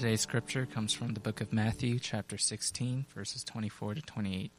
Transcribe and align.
Today's 0.00 0.22
scripture 0.22 0.64
comes 0.64 0.94
from 0.94 1.12
the 1.12 1.20
book 1.20 1.42
of 1.42 1.52
Matthew, 1.52 1.98
chapter 1.98 2.38
16, 2.38 3.04
verses 3.14 3.44
24 3.44 3.96
to 3.96 4.00
28. 4.00 4.50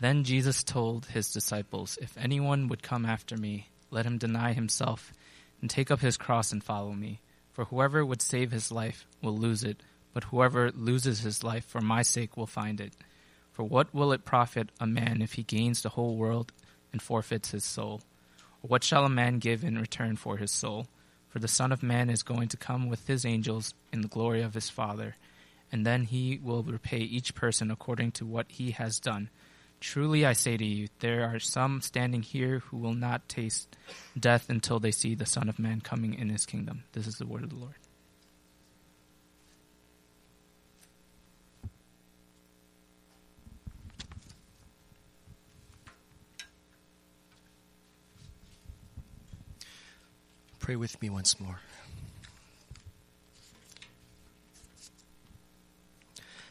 Then 0.00 0.24
Jesus 0.24 0.64
told 0.64 1.04
his 1.04 1.30
disciples, 1.30 1.98
If 2.00 2.16
anyone 2.16 2.68
would 2.68 2.82
come 2.82 3.04
after 3.04 3.36
me, 3.36 3.68
let 3.90 4.06
him 4.06 4.16
deny 4.16 4.54
himself 4.54 5.12
and 5.60 5.68
take 5.68 5.90
up 5.90 6.00
his 6.00 6.16
cross 6.16 6.52
and 6.52 6.64
follow 6.64 6.94
me. 6.94 7.20
For 7.52 7.66
whoever 7.66 8.02
would 8.02 8.22
save 8.22 8.50
his 8.50 8.72
life 8.72 9.06
will 9.20 9.36
lose 9.36 9.62
it, 9.62 9.82
but 10.14 10.24
whoever 10.24 10.70
loses 10.70 11.20
his 11.20 11.44
life 11.44 11.66
for 11.66 11.82
my 11.82 12.00
sake 12.00 12.34
will 12.34 12.46
find 12.46 12.80
it. 12.80 12.94
For 13.52 13.62
what 13.62 13.92
will 13.92 14.10
it 14.10 14.24
profit 14.24 14.70
a 14.80 14.86
man 14.86 15.20
if 15.20 15.34
he 15.34 15.42
gains 15.42 15.82
the 15.82 15.90
whole 15.90 16.16
world 16.16 16.50
and 16.94 17.02
forfeits 17.02 17.50
his 17.50 17.64
soul? 17.64 18.00
Or 18.62 18.68
what 18.68 18.84
shall 18.84 19.04
a 19.04 19.10
man 19.10 19.38
give 19.38 19.64
in 19.64 19.78
return 19.78 20.16
for 20.16 20.38
his 20.38 20.50
soul? 20.50 20.86
For 21.28 21.38
the 21.38 21.48
Son 21.48 21.72
of 21.72 21.82
Man 21.82 22.08
is 22.08 22.22
going 22.22 22.48
to 22.48 22.56
come 22.56 22.88
with 22.88 23.06
his 23.06 23.24
angels 23.24 23.74
in 23.92 24.00
the 24.00 24.08
glory 24.08 24.42
of 24.42 24.54
his 24.54 24.70
Father, 24.70 25.16
and 25.70 25.84
then 25.84 26.04
he 26.04 26.38
will 26.42 26.62
repay 26.62 26.98
each 26.98 27.34
person 27.34 27.70
according 27.70 28.12
to 28.12 28.26
what 28.26 28.46
he 28.48 28.70
has 28.72 28.98
done. 29.00 29.30
Truly 29.80 30.24
I 30.24 30.32
say 30.32 30.56
to 30.56 30.64
you, 30.64 30.88
there 31.00 31.24
are 31.24 31.38
some 31.38 31.80
standing 31.82 32.22
here 32.22 32.60
who 32.60 32.78
will 32.78 32.94
not 32.94 33.28
taste 33.28 33.76
death 34.18 34.48
until 34.48 34.80
they 34.80 34.90
see 34.90 35.14
the 35.14 35.26
Son 35.26 35.48
of 35.48 35.58
Man 35.58 35.80
coming 35.80 36.14
in 36.14 36.30
his 36.30 36.46
kingdom. 36.46 36.84
This 36.92 37.06
is 37.06 37.16
the 37.16 37.26
word 37.26 37.44
of 37.44 37.50
the 37.50 37.56
Lord. 37.56 37.74
Pray 50.66 50.74
with 50.74 51.00
me 51.00 51.08
once 51.08 51.38
more. 51.38 51.60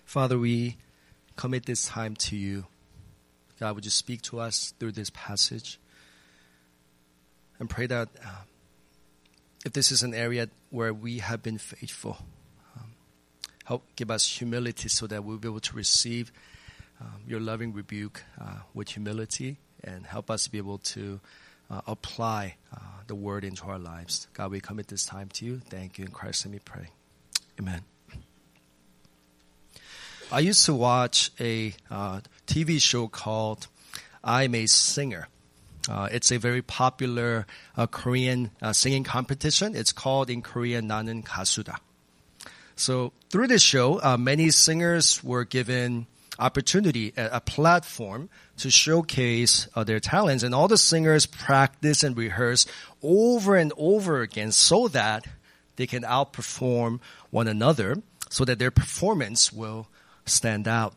Father, 0.06 0.40
we 0.40 0.78
commit 1.36 1.66
this 1.66 1.88
time 1.88 2.16
to 2.16 2.38
you. 2.38 2.66
God, 3.60 3.76
would 3.76 3.84
you 3.84 3.92
speak 3.92 4.22
to 4.22 4.40
us 4.40 4.74
through 4.80 4.94
this 4.94 5.10
passage? 5.14 5.82
And 7.60 7.70
pray 7.70 7.88
that 7.88 8.08
uh, 8.26 8.44
if 9.66 9.74
this 9.74 9.92
is 9.92 10.02
an 10.02 10.14
area 10.14 10.48
where 10.70 10.94
we 10.94 11.18
have 11.20 11.44
been 11.44 11.58
faithful, 11.58 12.18
um, 12.78 12.94
help 13.66 13.84
give 13.98 14.10
us 14.10 14.26
humility 14.26 14.88
so 14.88 15.08
that 15.08 15.26
we'll 15.26 15.40
be 15.40 15.50
able 15.50 15.60
to 15.60 15.76
receive 15.76 16.32
um, 17.02 17.20
your 17.28 17.42
loving 17.42 17.74
rebuke 17.74 18.24
uh, 18.40 18.60
with 18.74 18.92
humility 18.92 19.58
and 19.84 20.06
help 20.06 20.32
us 20.32 20.48
be 20.48 20.58
able 20.58 20.78
to 20.78 21.20
uh, 21.70 21.82
apply 21.86 22.56
uh, 22.74 22.95
the 23.07 23.15
word 23.15 23.45
into 23.45 23.65
our 23.65 23.79
lives. 23.79 24.29
God, 24.35 24.53
we 24.53 24.61
commit 24.61 24.89
this 24.89 25.05
time 25.05 25.29
to 25.35 25.45
you. 25.45 25.61
Thank 25.69 25.99
you. 25.99 26.05
In 26.05 26.13
Christ, 26.13 26.47
let 26.47 26.53
me 26.53 26.61
pray. 26.65 26.89
Amen. 27.59 27.83
I 30.33 30.39
used 30.39 30.65
to 30.67 30.75
watch 30.75 31.33
a 31.41 31.75
uh, 31.91 32.21
TV 32.47 32.81
show 32.81 33.09
called 33.09 33.67
I'm 34.23 34.55
a 34.55 34.67
Singer. 34.67 35.27
Uh, 35.89 36.09
it's 36.13 36.31
a 36.31 36.39
very 36.39 36.63
popular 36.63 37.47
uh, 37.77 37.87
Korean 37.87 38.53
uh, 38.63 38.73
singing 38.73 39.03
competition. 39.03 39.75
It's 39.75 39.93
called 39.93 40.31
in 40.31 40.41
Korean 40.41 40.87
나는 40.87 41.25
가수다. 41.25 41.79
So 42.77 43.13
through 43.31 43.49
this 43.49 43.63
show, 43.63 44.01
uh, 44.03 44.17
many 44.17 44.51
singers 44.51 45.23
were 45.25 45.45
given 45.45 46.07
opportunity, 46.40 47.14
a, 47.16 47.42
platform 47.42 48.30
to 48.58 48.70
showcase 48.70 49.68
uh, 49.76 49.84
their 49.84 50.00
talents. 50.00 50.44
And 50.44 50.54
all 50.54 50.68
the 50.68 50.78
singers 50.78 51.26
practice 51.26 52.04
and 52.04 52.18
rehearse 52.18 52.66
over 53.02 53.56
and 53.56 53.72
over 53.78 54.22
again 54.22 54.52
so 54.52 54.88
that 54.90 55.26
they 55.76 55.88
can 55.88 56.04
outperform 56.04 57.00
one 57.30 57.48
another 57.48 58.02
so 58.30 58.46
that 58.46 58.60
their 58.60 58.72
performance 58.72 59.54
will 59.54 59.88
stand 60.26 60.68
out. 60.68 60.94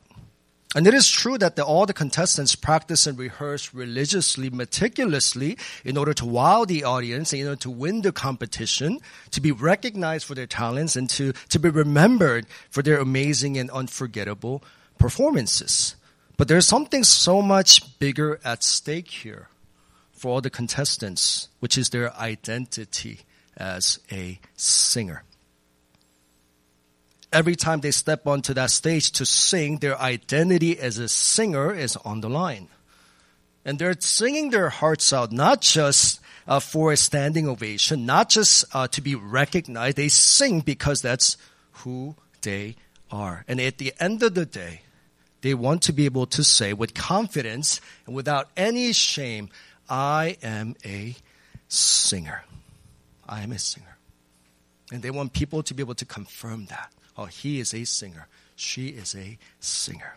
And 0.74 0.86
it 0.86 0.92
is 0.92 1.08
true 1.08 1.38
that 1.38 1.56
the, 1.56 1.64
all 1.64 1.86
the 1.86 1.94
contestants 1.94 2.54
practice 2.54 3.06
and 3.06 3.18
rehearse 3.18 3.72
religiously, 3.72 4.50
meticulously, 4.50 5.56
in 5.82 5.96
order 5.96 6.12
to 6.12 6.26
wow 6.26 6.66
the 6.66 6.84
audience, 6.84 7.32
in 7.32 7.46
order 7.46 7.60
to 7.62 7.70
win 7.70 8.02
the 8.02 8.12
competition, 8.12 8.98
to 9.30 9.40
be 9.40 9.50
recognized 9.50 10.26
for 10.26 10.34
their 10.34 10.46
talents, 10.46 10.94
and 10.94 11.08
to, 11.10 11.32
to 11.48 11.58
be 11.58 11.70
remembered 11.70 12.46
for 12.68 12.82
their 12.82 12.98
amazing 12.98 13.56
and 13.56 13.70
unforgettable 13.70 14.62
performances. 14.98 15.96
But 16.36 16.48
there's 16.48 16.66
something 16.66 17.04
so 17.04 17.42
much 17.42 17.98
bigger 17.98 18.40
at 18.44 18.62
stake 18.62 19.08
here 19.08 19.48
for 20.12 20.32
all 20.32 20.40
the 20.40 20.50
contestants, 20.50 21.48
which 21.60 21.76
is 21.78 21.90
their 21.90 22.14
identity 22.16 23.20
as 23.56 23.98
a 24.12 24.38
singer. 24.56 25.24
Every 27.32 27.56
time 27.56 27.80
they 27.80 27.90
step 27.90 28.26
onto 28.26 28.54
that 28.54 28.70
stage 28.70 29.12
to 29.12 29.26
sing, 29.26 29.78
their 29.78 30.00
identity 30.00 30.78
as 30.78 30.98
a 30.98 31.08
singer 31.08 31.74
is 31.74 31.96
on 31.96 32.20
the 32.20 32.30
line. 32.30 32.68
And 33.64 33.78
they're 33.78 33.96
singing 33.98 34.50
their 34.50 34.70
hearts 34.70 35.12
out, 35.12 35.30
not 35.30 35.60
just 35.60 36.20
uh, 36.46 36.58
for 36.58 36.92
a 36.92 36.96
standing 36.96 37.46
ovation, 37.46 38.06
not 38.06 38.30
just 38.30 38.64
uh, 38.72 38.88
to 38.88 39.02
be 39.02 39.14
recognized. 39.14 39.98
They 39.98 40.08
sing 40.08 40.60
because 40.60 41.02
that's 41.02 41.36
who 41.84 42.16
they 42.40 42.76
are. 43.10 43.44
And 43.46 43.60
at 43.60 43.76
the 43.76 43.92
end 44.00 44.22
of 44.22 44.34
the 44.34 44.46
day, 44.46 44.82
they 45.40 45.54
want 45.54 45.82
to 45.82 45.92
be 45.92 46.04
able 46.04 46.26
to 46.26 46.42
say 46.42 46.72
with 46.72 46.94
confidence 46.94 47.80
and 48.06 48.14
without 48.14 48.48
any 48.56 48.92
shame, 48.92 49.48
I 49.88 50.36
am 50.42 50.74
a 50.84 51.14
singer. 51.68 52.44
I 53.28 53.42
am 53.42 53.52
a 53.52 53.58
singer. 53.58 53.96
And 54.90 55.02
they 55.02 55.10
want 55.10 55.32
people 55.32 55.62
to 55.62 55.74
be 55.74 55.82
able 55.82 55.94
to 55.96 56.04
confirm 56.04 56.66
that. 56.66 56.92
Oh, 57.16 57.26
he 57.26 57.60
is 57.60 57.74
a 57.74 57.84
singer. 57.84 58.26
She 58.56 58.88
is 58.88 59.14
a 59.14 59.38
singer. 59.60 60.16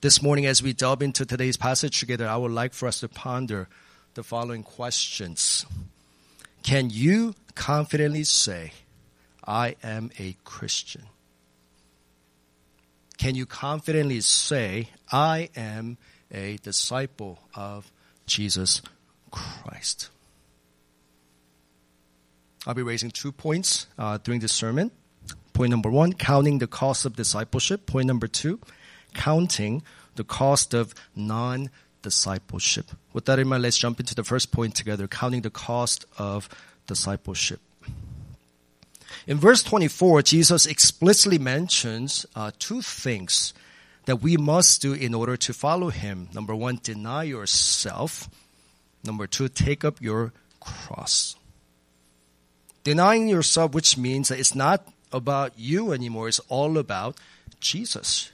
This 0.00 0.22
morning, 0.22 0.46
as 0.46 0.62
we 0.62 0.72
delve 0.72 1.02
into 1.02 1.24
today's 1.24 1.56
passage 1.56 2.00
together, 2.00 2.26
I 2.28 2.36
would 2.36 2.52
like 2.52 2.74
for 2.74 2.86
us 2.86 3.00
to 3.00 3.08
ponder 3.08 3.68
the 4.14 4.22
following 4.22 4.62
questions. 4.62 5.64
Can 6.62 6.90
you 6.90 7.34
confidently 7.54 8.24
say, 8.24 8.72
I 9.46 9.76
am 9.82 10.10
a 10.18 10.36
Christian? 10.44 11.04
Can 13.20 13.34
you 13.34 13.44
confidently 13.44 14.22
say, 14.22 14.88
I 15.12 15.50
am 15.54 15.98
a 16.32 16.56
disciple 16.62 17.38
of 17.54 17.92
Jesus 18.24 18.80
Christ? 19.30 20.08
I'll 22.66 22.72
be 22.72 22.82
raising 22.82 23.10
two 23.10 23.30
points 23.30 23.88
uh, 23.98 24.16
during 24.24 24.40
this 24.40 24.54
sermon. 24.54 24.90
Point 25.52 25.68
number 25.68 25.90
one, 25.90 26.14
counting 26.14 26.60
the 26.60 26.66
cost 26.66 27.04
of 27.04 27.14
discipleship. 27.14 27.84
Point 27.84 28.06
number 28.06 28.26
two, 28.26 28.58
counting 29.12 29.82
the 30.14 30.24
cost 30.24 30.72
of 30.72 30.94
non 31.14 31.68
discipleship. 32.00 32.86
With 33.12 33.26
that 33.26 33.38
in 33.38 33.48
mind, 33.48 33.64
let's 33.64 33.76
jump 33.76 34.00
into 34.00 34.14
the 34.14 34.24
first 34.24 34.50
point 34.50 34.74
together 34.74 35.06
counting 35.06 35.42
the 35.42 35.50
cost 35.50 36.06
of 36.16 36.48
discipleship. 36.86 37.60
In 39.26 39.38
verse 39.38 39.62
24, 39.62 40.22
Jesus 40.22 40.66
explicitly 40.66 41.38
mentions 41.38 42.24
uh, 42.34 42.50
two 42.58 42.82
things 42.82 43.52
that 44.06 44.16
we 44.22 44.36
must 44.36 44.80
do 44.80 44.92
in 44.92 45.14
order 45.14 45.36
to 45.36 45.52
follow 45.52 45.90
him. 45.90 46.28
Number 46.32 46.54
one, 46.54 46.80
deny 46.82 47.24
yourself. 47.24 48.28
Number 49.04 49.26
two, 49.26 49.48
take 49.48 49.84
up 49.84 50.00
your 50.00 50.32
cross. 50.58 51.36
Denying 52.82 53.28
yourself, 53.28 53.74
which 53.74 53.98
means 53.98 54.28
that 54.28 54.38
it's 54.38 54.54
not 54.54 54.86
about 55.12 55.52
you 55.56 55.92
anymore, 55.92 56.28
it's 56.28 56.40
all 56.48 56.78
about 56.78 57.16
Jesus. 57.60 58.30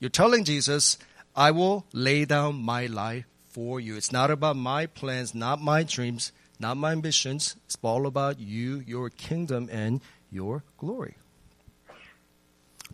You're 0.00 0.10
telling 0.10 0.44
Jesus, 0.44 0.98
I 1.34 1.50
will 1.50 1.84
lay 1.92 2.24
down 2.24 2.56
my 2.56 2.86
life 2.86 3.26
for 3.48 3.78
you. 3.78 3.96
It's 3.96 4.12
not 4.12 4.30
about 4.30 4.56
my 4.56 4.86
plans, 4.86 5.34
not 5.34 5.60
my 5.60 5.82
dreams 5.82 6.32
not 6.58 6.76
my 6.76 6.92
ambitions. 6.92 7.56
It's 7.66 7.76
all 7.82 8.06
about 8.06 8.40
you, 8.40 8.82
your 8.86 9.10
kingdom, 9.10 9.68
and 9.70 10.00
your 10.30 10.64
glory. 10.78 11.16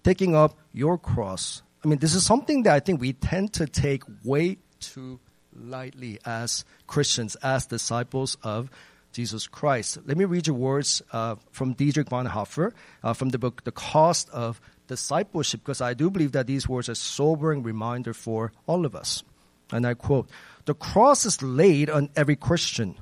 Taking 0.02 0.34
up 0.34 0.58
your 0.72 0.98
cross. 0.98 1.62
I 1.84 1.88
mean, 1.88 1.98
this 1.98 2.14
is 2.14 2.24
something 2.24 2.64
that 2.64 2.74
I 2.74 2.80
think 2.80 3.00
we 3.00 3.12
tend 3.12 3.52
to 3.54 3.66
take 3.66 4.02
way 4.24 4.58
too 4.80 5.20
lightly 5.54 6.18
as 6.24 6.64
Christians, 6.86 7.36
as 7.36 7.66
disciples 7.66 8.36
of 8.42 8.70
Jesus 9.12 9.46
Christ. 9.46 9.98
Let 10.06 10.16
me 10.16 10.24
read 10.24 10.46
you 10.46 10.54
words 10.54 11.02
uh, 11.12 11.36
from 11.50 11.74
Dietrich 11.74 12.08
Bonhoeffer 12.08 12.72
uh, 13.02 13.12
from 13.12 13.28
the 13.28 13.38
book 13.38 13.64
The 13.64 13.72
Cost 13.72 14.30
of 14.30 14.60
Discipleship, 14.88 15.60
because 15.60 15.80
I 15.80 15.94
do 15.94 16.10
believe 16.10 16.32
that 16.32 16.46
these 16.46 16.68
words 16.68 16.88
are 16.88 16.92
a 16.92 16.96
sobering 16.96 17.62
reminder 17.62 18.14
for 18.14 18.52
all 18.66 18.84
of 18.84 18.96
us. 18.96 19.22
And 19.70 19.86
I 19.86 19.94
quote 19.94 20.28
The 20.64 20.74
cross 20.74 21.24
is 21.26 21.42
laid 21.42 21.90
on 21.90 22.10
every 22.16 22.36
Christian 22.36 22.96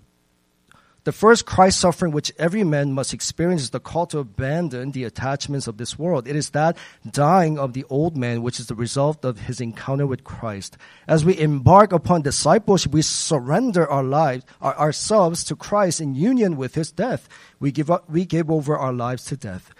the 1.10 1.16
first 1.16 1.44
Christ 1.44 1.80
suffering 1.80 2.12
which 2.12 2.30
every 2.38 2.62
man 2.62 2.92
must 2.92 3.12
experience 3.12 3.62
is 3.62 3.70
the 3.70 3.80
call 3.80 4.06
to 4.06 4.20
abandon 4.20 4.92
the 4.92 5.02
attachments 5.02 5.66
of 5.66 5.76
this 5.76 5.98
world. 5.98 6.28
It 6.28 6.36
is 6.36 6.50
that 6.50 6.78
dying 7.04 7.58
of 7.58 7.72
the 7.72 7.84
old 7.90 8.16
man 8.16 8.42
which 8.42 8.60
is 8.60 8.68
the 8.68 8.76
result 8.76 9.24
of 9.24 9.40
his 9.40 9.60
encounter 9.60 10.06
with 10.06 10.22
Christ. 10.22 10.76
As 11.08 11.24
we 11.24 11.36
embark 11.36 11.92
upon 11.92 12.22
discipleship, 12.22 12.92
we 12.92 13.02
surrender 13.02 13.90
our 13.90 14.04
lives, 14.04 14.44
our, 14.60 14.78
ourselves 14.78 15.42
to 15.46 15.56
Christ 15.56 16.00
in 16.00 16.14
union 16.14 16.56
with 16.56 16.76
his 16.76 16.92
death. 16.92 17.28
We 17.58 17.72
give 17.72 17.90
up, 17.90 18.08
we 18.08 18.24
give 18.24 18.48
over 18.48 18.78
our 18.78 18.92
lives 18.92 19.24
to 19.24 19.36
death. 19.36 19.74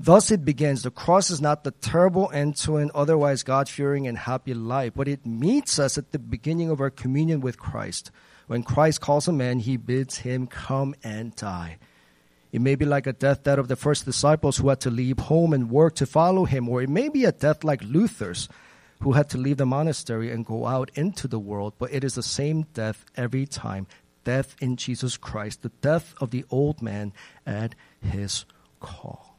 Thus 0.00 0.30
it 0.30 0.46
begins. 0.46 0.82
The 0.82 0.90
cross 0.90 1.28
is 1.28 1.42
not 1.42 1.64
the 1.64 1.72
terrible 1.72 2.30
end 2.32 2.56
to 2.64 2.78
an 2.78 2.90
otherwise 2.94 3.42
God 3.42 3.68
fearing 3.68 4.06
and 4.06 4.16
happy 4.16 4.54
life, 4.54 4.94
but 4.96 5.08
it 5.08 5.26
meets 5.26 5.78
us 5.78 5.98
at 5.98 6.12
the 6.12 6.18
beginning 6.18 6.70
of 6.70 6.80
our 6.80 6.88
communion 6.88 7.42
with 7.42 7.58
Christ. 7.58 8.10
When 8.46 8.62
Christ 8.62 9.00
calls 9.00 9.28
a 9.28 9.32
man, 9.32 9.58
he 9.58 9.76
bids 9.76 10.18
him 10.18 10.46
come 10.46 10.94
and 11.02 11.34
die. 11.34 11.78
It 12.52 12.60
may 12.60 12.74
be 12.74 12.84
like 12.84 13.06
a 13.06 13.12
death 13.12 13.44
that 13.44 13.58
of 13.58 13.68
the 13.68 13.76
first 13.76 14.04
disciples 14.04 14.58
who 14.58 14.68
had 14.68 14.80
to 14.82 14.90
leave 14.90 15.18
home 15.18 15.52
and 15.52 15.70
work 15.70 15.96
to 15.96 16.06
follow 16.06 16.44
him, 16.44 16.68
or 16.68 16.82
it 16.82 16.88
may 16.88 17.08
be 17.08 17.24
a 17.24 17.32
death 17.32 17.64
like 17.64 17.82
Luther's 17.82 18.48
who 19.02 19.12
had 19.12 19.28
to 19.30 19.38
leave 19.38 19.56
the 19.56 19.66
monastery 19.66 20.30
and 20.30 20.46
go 20.46 20.66
out 20.66 20.90
into 20.94 21.26
the 21.26 21.38
world, 21.38 21.74
but 21.78 21.92
it 21.92 22.04
is 22.04 22.14
the 22.14 22.22
same 22.22 22.62
death 22.72 23.04
every 23.16 23.44
time 23.44 23.86
death 24.24 24.56
in 24.60 24.76
Jesus 24.76 25.16
Christ, 25.16 25.62
the 25.62 25.72
death 25.82 26.14
of 26.20 26.30
the 26.30 26.44
old 26.50 26.80
man 26.80 27.12
at 27.46 27.74
his 28.00 28.46
call. 28.80 29.33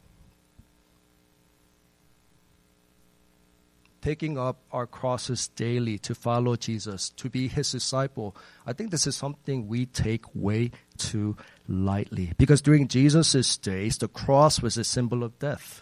Taking 4.05 4.37
up 4.37 4.59
our 4.71 4.85
crosses 4.85 5.47
daily 5.47 5.97
to 5.97 6.13
follow 6.13 6.55
Jesus, 6.55 7.09
to 7.09 7.27
be 7.27 7.47
his 7.47 7.71
disciple, 7.71 8.35
I 8.63 8.71
think 8.71 8.91
this 8.91 9.07
is 9.07 9.15
something 9.15 9.67
we 9.67 9.87
take 9.87 10.25
way 10.35 10.69
too 10.99 11.35
lightly. 11.67 12.33
Because 12.37 12.61
during 12.61 12.87
Jesus' 12.87 13.57
days, 13.57 13.97
the 13.97 14.07
cross 14.07 14.61
was 14.61 14.77
a 14.77 14.83
symbol 14.83 15.23
of 15.23 15.39
death 15.39 15.81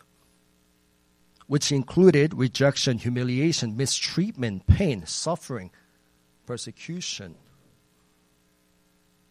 which 1.47 1.69
included 1.69 2.33
rejection, 2.33 2.97
humiliation, 2.97 3.75
mistreatment, 3.75 4.65
pain, 4.67 5.05
suffering, 5.05 5.69
persecution. 6.45 7.35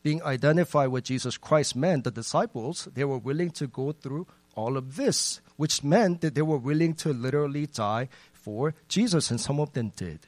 Being 0.02 0.22
identified 0.22 0.90
with 0.90 1.04
Jesus 1.04 1.38
Christ 1.38 1.74
meant 1.74 2.04
the 2.04 2.10
disciples, 2.10 2.88
they 2.92 3.04
were 3.04 3.16
willing 3.16 3.50
to 3.52 3.66
go 3.66 3.92
through 3.92 4.26
all 4.54 4.76
of 4.76 4.96
this, 4.96 5.40
which 5.56 5.82
meant 5.82 6.20
that 6.20 6.34
they 6.34 6.42
were 6.42 6.58
willing 6.58 6.92
to 6.94 7.12
literally 7.12 7.66
die 7.66 8.10
for 8.42 8.74
Jesus, 8.88 9.30
and 9.30 9.40
some 9.40 9.60
of 9.60 9.72
them 9.72 9.92
did. 9.96 10.20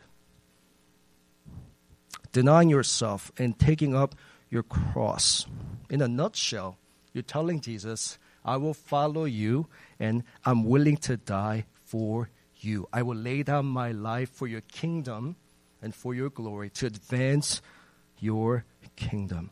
Denying 2.32 2.70
yourself 2.70 3.30
and 3.38 3.58
taking 3.58 3.94
up 3.94 4.14
your 4.48 4.62
cross. 4.62 5.46
In 5.90 6.00
a 6.00 6.08
nutshell, 6.08 6.78
you're 7.12 7.22
telling 7.22 7.60
Jesus, 7.60 8.18
I 8.44 8.56
will 8.56 8.74
follow 8.74 9.24
you 9.24 9.66
and 9.98 10.24
I'm 10.44 10.64
willing 10.64 10.96
to 10.98 11.16
die 11.16 11.66
for 11.84 12.30
you. 12.56 12.88
I 12.92 13.02
will 13.02 13.16
lay 13.16 13.42
down 13.42 13.66
my 13.66 13.92
life 13.92 14.30
for 14.30 14.46
your 14.46 14.62
kingdom 14.62 15.36
and 15.82 15.94
for 15.94 16.14
your 16.14 16.30
glory 16.30 16.70
to 16.70 16.86
advance 16.86 17.62
your 18.18 18.64
kingdom. 18.96 19.50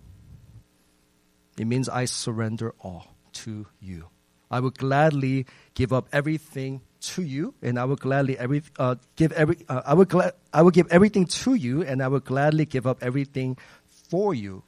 It 1.58 1.66
means 1.66 1.88
I 1.88 2.06
surrender 2.06 2.74
all 2.80 3.14
to 3.32 3.66
you. 3.80 4.08
I 4.50 4.60
will 4.60 4.70
gladly 4.70 5.46
give 5.74 5.92
up 5.92 6.08
everything 6.12 6.82
to 7.02 7.22
you, 7.22 7.54
and 7.62 7.78
I 7.78 7.84
will 7.84 7.96
gladly 7.96 8.38
every, 8.38 8.62
uh, 8.78 8.96
give 9.16 9.32
every. 9.32 9.58
Uh, 9.68 9.82
I 9.84 9.94
will 9.94 10.04
gla- 10.04 10.32
I 10.52 10.62
will 10.62 10.70
give 10.70 10.88
everything 10.88 11.26
to 11.26 11.54
you, 11.54 11.82
and 11.82 12.02
I 12.02 12.08
will 12.08 12.20
gladly 12.20 12.64
give 12.64 12.86
up 12.86 13.02
everything 13.02 13.56
for 13.88 14.34
you. 14.34 14.62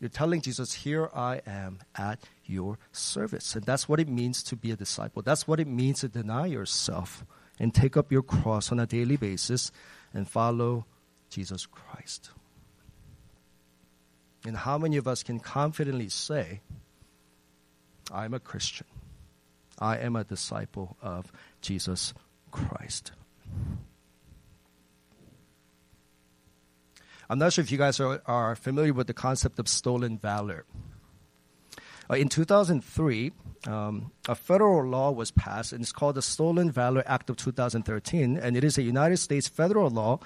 You're 0.00 0.08
telling 0.08 0.40
Jesus, 0.40 0.72
"Here 0.72 1.08
I 1.14 1.40
am 1.46 1.78
at 1.94 2.18
your 2.52 2.78
service. 2.92 3.56
And 3.56 3.64
that's 3.64 3.88
what 3.88 3.98
it 3.98 4.08
means 4.08 4.42
to 4.44 4.56
be 4.56 4.70
a 4.70 4.76
disciple. 4.76 5.22
That's 5.22 5.48
what 5.48 5.58
it 5.58 5.66
means 5.66 6.00
to 6.00 6.08
deny 6.08 6.46
yourself 6.46 7.24
and 7.58 7.74
take 7.74 7.96
up 7.96 8.12
your 8.12 8.22
cross 8.22 8.70
on 8.70 8.78
a 8.78 8.86
daily 8.86 9.16
basis 9.16 9.72
and 10.14 10.28
follow 10.28 10.86
Jesus 11.30 11.66
Christ. 11.66 12.30
And 14.44 14.56
how 14.56 14.78
many 14.78 14.96
of 14.96 15.06
us 15.06 15.22
can 15.22 15.38
confidently 15.38 16.08
say, 16.08 16.60
I'm 18.12 18.34
a 18.34 18.40
Christian? 18.40 18.86
I 19.82 19.96
am 19.96 20.14
a 20.14 20.22
disciple 20.22 20.96
of 21.02 21.32
Jesus 21.60 22.14
Christ. 22.52 23.10
I'm 27.28 27.38
not 27.40 27.52
sure 27.52 27.62
if 27.62 27.72
you 27.72 27.78
guys 27.78 27.98
are, 27.98 28.22
are 28.26 28.54
familiar 28.54 28.92
with 28.92 29.08
the 29.08 29.14
concept 29.14 29.58
of 29.58 29.66
stolen 29.66 30.18
valor. 30.18 30.64
Uh, 32.08 32.14
in 32.14 32.28
2003, 32.28 33.32
um, 33.66 34.12
a 34.28 34.36
federal 34.36 34.84
law 34.86 35.10
was 35.10 35.32
passed, 35.32 35.72
and 35.72 35.82
it's 35.82 35.92
called 35.92 36.14
the 36.14 36.22
Stolen 36.22 36.70
Valor 36.70 37.02
Act 37.06 37.28
of 37.28 37.36
2013, 37.36 38.36
and 38.36 38.56
it 38.56 38.62
is 38.62 38.78
a 38.78 38.82
United 38.82 39.16
States 39.16 39.48
federal 39.48 39.90
law 39.90 40.20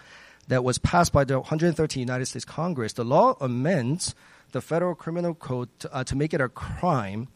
that 0.48 0.64
was 0.64 0.76
passed 0.78 1.12
by 1.12 1.24
the 1.24 1.38
113 1.38 2.00
United 2.00 2.26
States 2.26 2.44
Congress. 2.44 2.92
The 2.92 3.04
law 3.04 3.36
amends 3.40 4.14
the 4.52 4.60
federal 4.60 4.94
criminal 4.94 5.34
code 5.34 5.68
to, 5.80 5.94
uh, 5.94 6.04
to 6.04 6.14
make 6.14 6.34
it 6.34 6.40
a 6.42 6.48
crime 6.48 7.28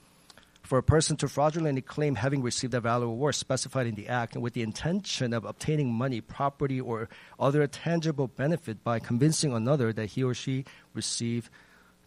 for 0.63 0.79
a 0.79 0.83
person 0.83 1.17
to 1.17 1.29
fraudulently 1.29 1.83
claim 1.83 2.15
having 2.15 2.43
received 2.43 2.75
a 2.75 2.81
valor 2.81 3.07
award 3.07 3.35
specified 3.35 3.87
in 3.87 3.95
the 3.95 4.09
act 4.09 4.35
and 4.35 4.43
with 4.43 4.55
the 4.55 4.63
intention 4.63 5.33
of 5.33 5.45
obtaining 5.45 5.93
money, 5.93 6.21
property, 6.21 6.81
or 6.81 7.09
other 7.39 7.67
tangible 7.67 8.29
benefit 8.29 8.85
by 8.85 8.99
convincing 8.99 9.53
another 9.53 9.93
that 9.93 10.07
he 10.07 10.23
or 10.23 10.35
she 10.35 10.65
received 10.95 11.51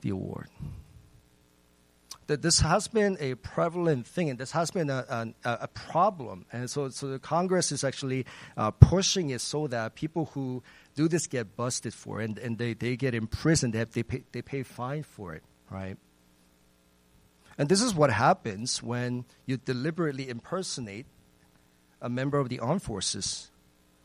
the 0.01 0.09
award 0.09 0.47
that 2.27 2.41
this 2.41 2.59
has 2.59 2.88
been 2.88 3.17
a 3.19 3.35
prevalent 3.35 4.07
thing 4.07 4.29
and 4.29 4.39
this 4.39 4.51
has 4.51 4.71
been 4.71 4.89
a, 4.89 5.05
a, 5.09 5.33
a 5.44 5.67
problem. 5.67 6.45
And 6.51 6.69
so, 6.69 6.89
so 6.89 7.07
the 7.07 7.19
Congress 7.19 7.71
is 7.71 7.83
actually 7.83 8.25
uh, 8.57 8.71
pushing 8.71 9.29
it 9.31 9.41
so 9.41 9.67
that 9.67 9.95
people 9.95 10.25
who 10.33 10.63
do 10.95 11.07
this 11.07 11.27
get 11.27 11.55
busted 11.55 11.94
for 11.94 12.21
it 12.21 12.25
and, 12.25 12.39
and 12.39 12.57
they, 12.57 12.73
they 12.73 12.95
get 12.95 13.13
imprisoned, 13.13 13.73
they, 13.73 13.79
have, 13.79 13.91
they, 13.91 14.03
pay, 14.03 14.23
they 14.31 14.41
pay 14.41 14.63
fine 14.63 15.03
for 15.03 15.33
it, 15.33 15.44
right? 15.69 15.97
And 17.57 17.69
this 17.69 17.81
is 17.81 17.94
what 17.94 18.11
happens 18.11 18.81
when 18.81 19.25
you 19.45 19.57
deliberately 19.57 20.29
impersonate 20.29 21.05
a 22.01 22.09
member 22.09 22.39
of 22.39 22.50
the 22.50 22.59
armed 22.59 22.83
forces 22.83 23.51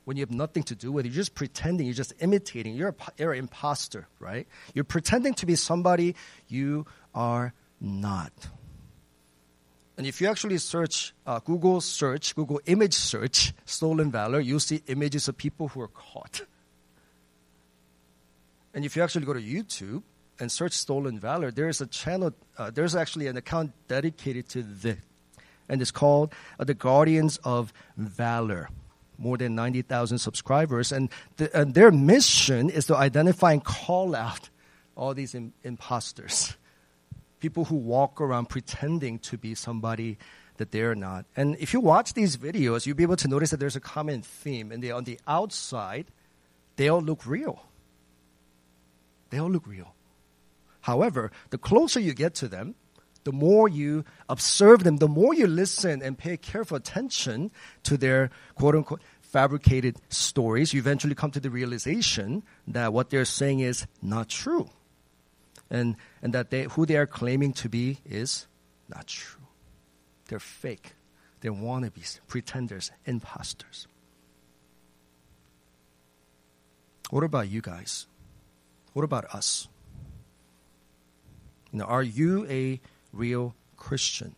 when 0.05 0.17
you 0.17 0.23
have 0.23 0.31
nothing 0.31 0.63
to 0.63 0.75
do 0.75 0.91
with 0.93 1.05
it. 1.05 1.11
You're 1.11 1.17
just 1.17 1.35
pretending, 1.35 1.87
you're 1.87 1.95
just 1.95 2.15
imitating. 2.21 2.75
You're, 2.75 2.89
a, 2.89 2.95
you're 3.19 3.33
an 3.33 3.41
imposter, 3.41 4.09
right? 4.19 4.47
You're 4.73 4.85
pretending 4.85 5.35
to 5.35 5.47
be 5.47 5.55
somebody 5.55 6.15
you 6.49 6.87
are 7.15 7.53
not. 7.81 8.33
And 9.99 10.07
if 10.07 10.21
you 10.21 10.29
actually 10.29 10.59
search 10.59 11.13
uh, 11.27 11.41
Google 11.41 11.81
search, 11.81 12.35
Google 12.37 12.61
image 12.67 12.95
search, 12.95 13.53
stolen 13.65 14.13
valor, 14.13 14.41
you'll 14.41 14.61
see 14.61 14.83
images 14.87 15.27
of 15.29 15.37
people 15.37 15.69
who 15.69 15.81
are 15.81 15.89
caught. 15.89 16.43
And 18.73 18.85
if 18.85 18.95
you 18.95 19.03
actually 19.03 19.27
go 19.27 19.33
to 19.33 19.43
YouTube 19.43 20.03
and 20.41 20.51
search 20.51 20.73
stolen 20.73 21.19
valor, 21.19 21.51
there's 21.51 21.81
a 21.81 21.87
channel, 21.87 22.33
uh, 22.57 22.71
there's 22.71 22.95
actually 22.95 23.27
an 23.27 23.37
account 23.37 23.73
dedicated 23.89 24.49
to 24.51 24.63
this. 24.63 24.99
And 25.69 25.83
it's 25.83 25.91
called 25.91 26.33
uh, 26.59 26.65
The 26.65 26.75
Guardians 26.75 27.39
of 27.45 27.73
Valor. 27.97 28.71
More 29.19 29.37
than 29.37 29.57
90,000 29.57 30.19
subscribers. 30.19 30.93
And, 30.93 31.11
and, 31.53 31.75
their 31.75 31.91
mission 31.91 32.71
is 32.71 32.87
to 32.87 32.97
identify 32.97 33.53
and 33.53 33.65
call 33.65 34.15
out 34.15 34.49
all 34.97 35.13
these 35.13 35.35
Im- 35.35 35.53
imposters 35.65 36.57
people 37.41 37.65
who 37.65 37.77
walk 37.77 38.21
around 38.21 38.49
pretending 38.49 39.19
to 39.21 39.39
be 39.39 39.55
somebody 39.55 40.19
that 40.57 40.73
they're 40.73 40.95
not. 40.95 41.25
And 41.37 41.57
if 41.61 41.73
you 41.73 41.81
watch 41.81 42.15
these 42.15 42.37
videos, 42.37 42.87
you'll 42.87 42.97
be 42.97 43.05
able 43.05 43.17
to 43.17 43.29
notice 43.29 43.51
that 43.51 43.61
there's 43.61 43.77
a 43.77 43.81
common 43.81 44.23
theme. 44.23 44.73
And 44.73 44.83
they, 44.83 44.91
on 44.91 45.05
the 45.05 45.19
outside, 45.27 46.07
they 46.77 46.89
all 46.89 47.01
look 47.01 47.27
real. 47.27 47.63
They 49.31 49.39
all 49.39 49.51
look 49.51 49.67
real. 49.67 49.95
However, 50.89 51.31
the 51.51 51.59
closer 51.59 52.01
you 52.01 52.15
get 52.15 52.35
to 52.37 52.49
them, 52.49 52.75
the 53.25 53.33
more 53.33 53.69
you 53.69 54.07
observe 54.27 54.85
them, 54.85 54.97
the 54.97 55.07
more 55.07 55.35
you 55.35 55.47
listen 55.47 56.01
and 56.01 56.17
pay 56.17 56.39
careful 56.39 56.79
attention 56.79 57.51
to 57.83 57.99
their 57.99 58.31
quote 58.55 58.75
unquote 58.75 59.03
fabricated 59.21 59.97
stories, 60.09 60.73
you 60.73 60.81
eventually 60.81 61.15
come 61.15 61.31
to 61.33 61.41
the 61.41 61.51
realization 61.51 62.43
that 62.67 62.95
what 62.95 63.11
they're 63.11 63.27
saying 63.27 63.61
is 63.61 63.87
not 64.01 64.31
true 64.31 64.71
and, 65.69 65.95
and 66.23 66.33
that 66.33 66.49
they, 66.49 66.63
who 66.63 66.87
they 66.87 66.97
are 66.97 67.07
claiming 67.07 67.53
to 67.53 67.69
be 67.69 67.99
is 68.07 68.47
not 68.89 69.07
true. 69.07 69.43
They're 70.29 70.41
fake. 70.41 70.95
They're 71.43 71.53
wannabes, 71.53 72.19
pretenders, 72.29 72.91
imposters. 73.05 73.87
What 77.11 77.25
about 77.25 77.51
you 77.51 77.61
guys? 77.61 78.07
What 78.95 79.05
about 79.05 79.27
us? 79.35 79.69
Are 81.81 82.03
you 82.03 82.47
a 82.49 82.81
real 83.13 83.55
Christian? 83.77 84.35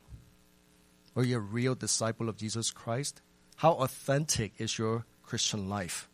Are 1.17 1.25
you 1.25 1.37
a 1.37 1.41
real 1.41 1.75
disciple 1.75 2.29
of 2.29 2.37
Jesus 2.37 2.71
Christ? 2.71 3.21
How 3.57 3.73
authentic 3.73 4.53
is 4.59 4.79
your 4.79 5.05
Christian 5.23 5.69
life? 5.69 6.09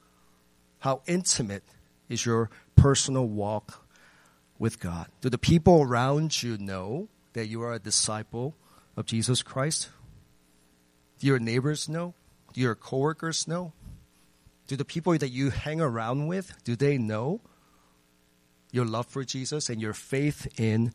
How 0.80 1.02
intimate 1.06 1.64
is 2.08 2.26
your 2.26 2.50
personal 2.74 3.26
walk 3.26 3.86
with 4.58 4.80
God? 4.80 5.06
Do 5.20 5.28
the 5.30 5.38
people 5.38 5.82
around 5.82 6.42
you 6.42 6.58
know 6.58 7.08
that 7.32 7.46
you 7.46 7.62
are 7.62 7.72
a 7.72 7.78
disciple 7.78 8.54
of 8.96 9.06
Jesus 9.06 9.42
Christ? 9.42 9.90
Do 11.18 11.26
your 11.26 11.38
neighbors 11.38 11.88
know? 11.88 12.14
Do 12.52 12.60
your 12.60 12.74
coworkers 12.74 13.46
know? 13.46 13.72
Do 14.66 14.76
the 14.76 14.84
people 14.84 15.16
that 15.16 15.28
you 15.30 15.50
hang 15.50 15.80
around 15.80 16.26
with, 16.26 16.52
do 16.64 16.74
they 16.74 16.98
know 16.98 17.40
your 18.72 18.84
love 18.84 19.06
for 19.06 19.24
Jesus 19.24 19.68
and 19.68 19.80
your 19.80 19.92
faith 19.92 20.46
in 20.58 20.92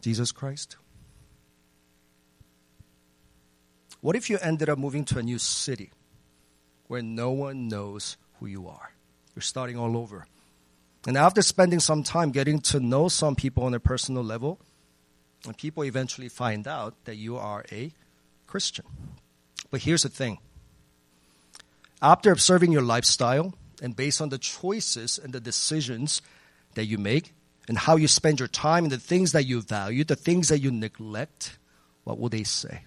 Jesus 0.00 0.32
Christ? 0.32 0.76
What 4.00 4.16
if 4.16 4.28
you 4.28 4.38
ended 4.38 4.68
up 4.68 4.78
moving 4.78 5.04
to 5.06 5.18
a 5.18 5.22
new 5.22 5.38
city 5.38 5.92
where 6.88 7.02
no 7.02 7.30
one 7.30 7.68
knows 7.68 8.16
who 8.40 8.46
you 8.46 8.66
are? 8.66 8.92
You're 9.34 9.42
starting 9.42 9.78
all 9.78 9.96
over. 9.96 10.26
And 11.06 11.16
after 11.16 11.42
spending 11.42 11.80
some 11.80 12.02
time 12.02 12.30
getting 12.30 12.60
to 12.60 12.80
know 12.80 13.08
some 13.08 13.34
people 13.34 13.64
on 13.64 13.74
a 13.74 13.80
personal 13.80 14.22
level, 14.22 14.60
and 15.46 15.56
people 15.56 15.84
eventually 15.84 16.28
find 16.28 16.68
out 16.68 16.94
that 17.04 17.16
you 17.16 17.36
are 17.36 17.64
a 17.72 17.92
Christian. 18.46 18.84
But 19.70 19.82
here's 19.82 20.02
the 20.02 20.08
thing 20.08 20.38
after 22.00 22.30
observing 22.30 22.72
your 22.72 22.82
lifestyle 22.82 23.54
and 23.82 23.94
based 23.94 24.22
on 24.22 24.30
the 24.30 24.38
choices 24.38 25.18
and 25.22 25.34
the 25.34 25.40
decisions 25.40 26.22
that 26.74 26.86
you 26.86 26.96
make, 26.96 27.34
and 27.68 27.76
how 27.76 27.96
you 27.96 28.08
spend 28.08 28.38
your 28.38 28.48
time 28.48 28.84
and 28.84 28.92
the 28.92 28.98
things 28.98 29.32
that 29.32 29.44
you 29.44 29.60
value, 29.60 30.04
the 30.04 30.16
things 30.16 30.48
that 30.48 30.60
you 30.60 30.70
neglect, 30.70 31.58
what 32.04 32.18
will 32.18 32.28
they 32.28 32.44
say? 32.44 32.82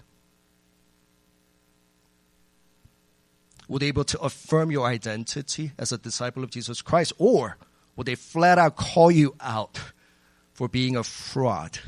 Will 3.68 3.78
they 3.78 3.86
be 3.86 3.88
able 3.88 4.04
to 4.04 4.20
affirm 4.20 4.70
your 4.70 4.86
identity 4.86 5.72
as 5.78 5.92
a 5.92 5.98
disciple 5.98 6.44
of 6.44 6.50
Jesus 6.50 6.82
Christ? 6.82 7.12
Or 7.18 7.56
will 7.96 8.04
they 8.04 8.14
flat 8.14 8.58
out 8.58 8.76
call 8.76 9.10
you 9.10 9.34
out 9.40 9.80
for 10.52 10.68
being 10.68 10.96
a 10.96 11.02
fraud? 11.02 11.80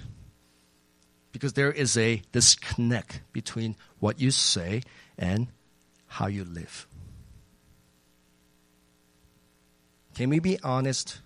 Because 1.31 1.53
there 1.53 1.71
is 1.71 1.97
a 1.97 2.23
disconnect 2.33 3.21
between 3.33 3.77
what 4.01 4.21
you 4.21 4.31
say 4.33 4.83
and 5.17 5.49
how 6.07 6.27
you 6.27 6.43
live. 6.43 6.88
Can 10.19 10.31
we 10.31 10.41
be 10.41 10.59
honest 10.65 11.21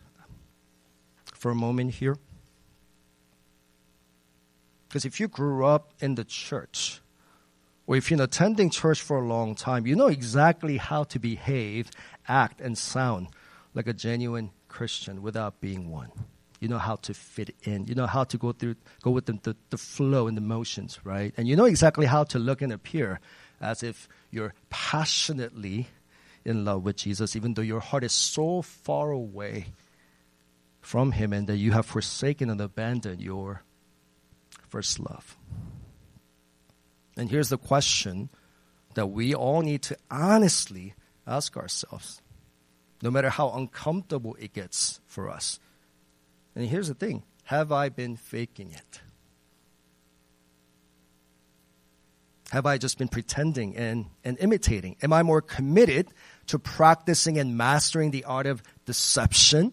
for 1.33 1.51
a 1.51 1.55
moment 1.55 1.95
here? 1.95 2.19
Because 4.87 5.07
if 5.07 5.19
you 5.19 5.29
grew 5.29 5.65
up 5.65 5.95
in 6.01 6.15
the 6.15 6.25
church, 6.25 7.01
or 7.87 7.97
if 7.97 8.11
been 8.11 8.21
attending 8.21 8.69
church 8.69 9.01
for 9.01 9.17
a 9.17 9.27
long 9.27 9.55
time, 9.55 9.87
you 9.87 9.97
know 9.97 10.09
exactly 10.09 10.77
how 10.77 11.05
to 11.05 11.19
behave, 11.19 11.91
act, 12.29 12.61
and 12.61 12.77
sound 12.77 13.29
like 13.73 13.87
a 13.87 13.95
genuine 13.95 14.51
Christian 14.69 15.23
without 15.23 15.59
being 15.63 15.91
one. 15.91 16.13
You 16.61 16.69
know 16.69 16.77
how 16.77 16.97
to 16.97 17.15
fit 17.15 17.57
in. 17.63 17.87
You 17.87 17.95
know 17.95 18.07
how 18.07 18.25
to 18.25 18.37
go 18.37 18.53
through, 18.53 18.77
go 19.01 19.11
with 19.11 19.25
the, 19.25 19.39
the, 19.43 19.57
the 19.71 19.79
flow 19.79 20.27
and 20.27 20.37
the 20.37 20.43
motions, 20.43 21.01
right? 21.03 21.33
And 21.39 21.49
you 21.49 21.57
know 21.57 21.65
exactly 21.65 22.05
how 22.05 22.25
to 22.25 22.39
look 22.39 22.61
and 22.61 22.71
appear 22.71 23.21
as 23.59 23.83
if 23.83 24.07
you're 24.31 24.53
passionately 24.69 25.89
in 26.45 26.65
love 26.65 26.83
with 26.83 26.97
Jesus, 26.97 27.37
even 27.37 27.55
though 27.55 27.63
your 27.63 27.81
heart 27.81 28.05
is 28.05 28.13
so 28.13 28.63
far 28.63 29.11
away 29.11 29.67
from 30.81 31.13
Him 31.13 31.33
and 31.33 31.47
that 31.47 31.57
you 31.57 31.73
have 31.73 31.87
forsaken 31.87 32.51
and 32.51 32.61
abandoned 32.61 33.21
your 33.21 33.63
first 34.69 34.99
love. 34.99 35.37
And 37.17 37.31
here's 37.31 37.51
the 37.51 37.59
question 37.59 38.31
that 38.95 39.07
we 39.07 39.35
all 39.35 39.63
need 39.63 39.83
to 39.83 39.97
honestly 40.11 40.95
ask 41.27 41.57
ourselves, 41.57 42.21
no 43.03 43.11
matter 43.11 43.31
how 43.31 43.51
uncomfortable 43.51 44.37
it 44.41 44.53
gets 44.53 45.01
for 45.07 45.31
us. 45.31 45.61
And 46.55 46.69
here's 46.69 46.89
the 46.89 46.95
thing 46.95 47.23
have 47.45 47.73
I 47.73 47.89
been 47.89 48.17
faking 48.17 48.73
it? 48.73 49.01
Have 52.51 52.67
I 52.67 52.77
just 52.77 52.99
been 52.99 53.09
pretending 53.09 53.77
and, 53.77 54.07
and 54.25 54.39
imitating? 54.39 54.97
Am 55.03 55.13
I 55.13 55.23
more 55.23 55.41
committed 55.41 56.09
to 56.47 56.59
practicing 56.59 57.39
and 57.39 57.57
mastering 57.57 58.11
the 58.11 58.25
art 58.25 58.47
of 58.47 58.63
deception, 58.85 59.73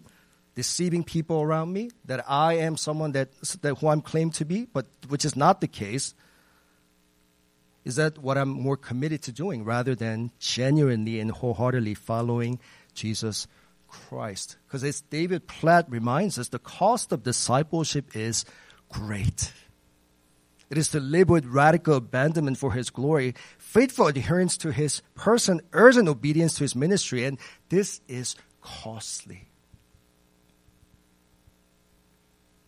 deceiving 0.56 1.04
people 1.04 1.42
around 1.42 1.74
me, 1.74 1.90
that 2.06 2.24
I 2.30 2.56
am 2.56 2.78
someone 2.78 3.14
that, 3.14 3.32
that 3.62 3.76
who 3.76 3.88
I'm 3.88 4.02
claimed 4.02 4.34
to 4.36 4.46
be, 4.46 4.66
but 4.66 4.86
which 5.08 5.26
is 5.26 5.36
not 5.36 5.62
the 5.62 5.68
case? 5.68 6.14
Is 7.86 7.96
that 7.96 8.18
what 8.18 8.38
I'm 8.38 8.50
more 8.50 8.78
committed 8.78 9.24
to 9.24 9.32
doing 9.32 9.64
rather 9.64 9.96
than 9.96 10.32
genuinely 10.40 11.20
and 11.20 11.32
wholeheartedly 11.32 11.96
following 11.96 12.60
Jesus 12.94 13.48
Christ? 13.88 14.58
Because 14.68 14.84
as 14.84 15.02
David 15.02 15.48
Platt 15.48 15.90
reminds 15.90 16.38
us, 16.38 16.50
the 16.50 16.60
cost 16.60 17.12
of 17.12 17.24
discipleship 17.24 18.16
is 18.16 18.46
great. 18.90 19.54
It 20.70 20.78
is 20.78 20.90
to 20.90 21.00
live 21.00 21.30
with 21.30 21.46
radical 21.46 21.96
abandonment 21.96 22.58
for 22.58 22.74
His 22.74 22.90
glory, 22.90 23.34
faithful 23.70 24.08
adherence 24.08 24.58
to 24.58 24.72
His 24.72 25.04
person, 25.14 25.62
urgent 25.74 26.10
obedience 26.10 26.56
to 26.56 26.64
His 26.64 26.76
ministry, 26.76 27.24
and 27.24 27.38
this 27.70 28.02
is 28.08 28.36
costly. 28.62 29.48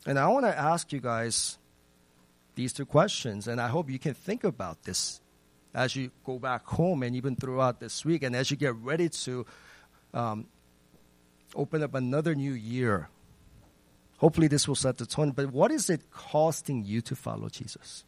And 0.06 0.20
I 0.20 0.28
want 0.28 0.46
to 0.46 0.56
ask 0.56 0.94
you 0.94 1.00
guys 1.00 1.58
these 2.54 2.72
two 2.72 2.86
questions. 2.86 3.48
And 3.48 3.60
I 3.60 3.68
hope 3.68 3.90
you 3.90 3.98
can 3.98 4.14
think 4.14 4.44
about 4.44 4.84
this 4.84 5.22
as 5.74 5.96
you 5.96 6.12
go 6.24 6.38
back 6.38 6.66
home 6.66 7.02
and 7.02 7.16
even 7.16 7.36
throughout 7.36 7.80
this 7.80 8.06
week 8.06 8.22
and 8.24 8.36
as 8.36 8.52
you 8.52 8.58
get 8.58 8.76
ready 8.76 9.10
to 9.10 9.46
um, 10.14 10.46
open 11.56 11.82
up 11.82 11.96
another 11.96 12.36
new 12.36 12.54
year. 12.54 13.10
Hopefully, 14.18 14.48
this 14.48 14.68
will 14.68 14.76
set 14.76 15.00
the 15.00 15.08
tone. 15.08 15.32
But 15.32 15.52
what 15.52 15.72
is 15.72 15.90
it 15.90 16.12
costing 16.12 16.86
you 16.86 17.02
to 17.02 17.16
follow 17.16 17.50
Jesus? 17.50 18.04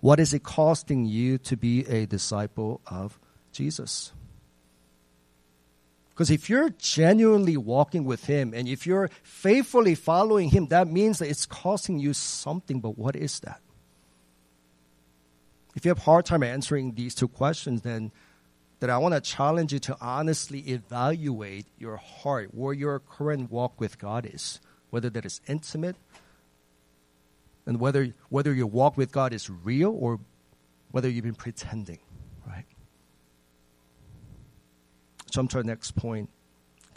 What 0.00 0.18
is 0.18 0.32
it 0.32 0.42
costing 0.42 1.04
you 1.04 1.38
to 1.38 1.56
be 1.56 1.86
a 1.86 2.06
disciple 2.06 2.80
of 2.86 3.18
Jesus? 3.52 4.12
Because 6.10 6.30
if 6.30 6.50
you're 6.50 6.70
genuinely 6.78 7.56
walking 7.56 8.04
with 8.04 8.24
Him 8.24 8.52
and 8.54 8.68
if 8.68 8.86
you're 8.86 9.10
faithfully 9.22 9.94
following 9.94 10.50
Him, 10.50 10.66
that 10.68 10.88
means 10.88 11.18
that 11.18 11.28
it's 11.28 11.46
costing 11.46 11.98
you 11.98 12.12
something. 12.12 12.80
But 12.80 12.98
what 12.98 13.16
is 13.16 13.40
that? 13.40 13.60
If 15.74 15.84
you 15.84 15.90
have 15.90 15.98
a 15.98 16.02
hard 16.02 16.26
time 16.26 16.42
answering 16.42 16.94
these 16.94 17.14
two 17.14 17.28
questions, 17.28 17.82
then 17.82 18.12
that 18.80 18.90
I 18.90 18.98
want 18.98 19.14
to 19.14 19.20
challenge 19.20 19.72
you 19.72 19.78
to 19.80 19.96
honestly 20.00 20.60
evaluate 20.60 21.66
your 21.78 21.96
heart, 21.96 22.54
where 22.54 22.74
your 22.74 22.98
current 22.98 23.50
walk 23.50 23.78
with 23.78 23.98
God 23.98 24.28
is, 24.30 24.60
whether 24.88 25.10
that 25.10 25.24
is 25.24 25.40
intimate, 25.46 25.96
and 27.66 27.80
whether 27.80 28.14
whether 28.28 28.52
your 28.52 28.66
walk 28.66 28.96
with 28.96 29.12
God 29.12 29.32
is 29.32 29.48
real 29.50 29.96
or 29.98 30.20
whether 30.90 31.08
you've 31.08 31.24
been 31.24 31.34
pretending 31.34 31.98
right? 32.46 32.64
jump 35.30 35.50
to 35.50 35.58
our 35.58 35.62
next 35.62 35.96
point 35.96 36.30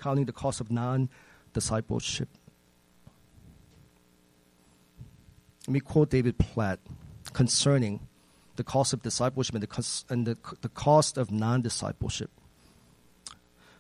counting 0.04 0.26
the 0.26 0.34
cost 0.34 0.60
of 0.60 0.70
non 0.70 1.10
discipleship. 1.54 2.28
Let 5.66 5.74
me 5.74 5.80
quote 5.80 6.10
David 6.10 6.38
Platt 6.38 6.80
concerning 7.32 8.02
the 8.58 8.64
cost 8.64 8.92
of 8.94 9.02
discipleship 9.02 9.56
and 9.56 9.64
the, 9.64 10.04
and 10.10 10.28
the, 10.28 10.38
the 10.62 10.70
cost 10.70 11.18
of 11.18 11.32
non 11.32 11.62
discipleship. 11.62 12.30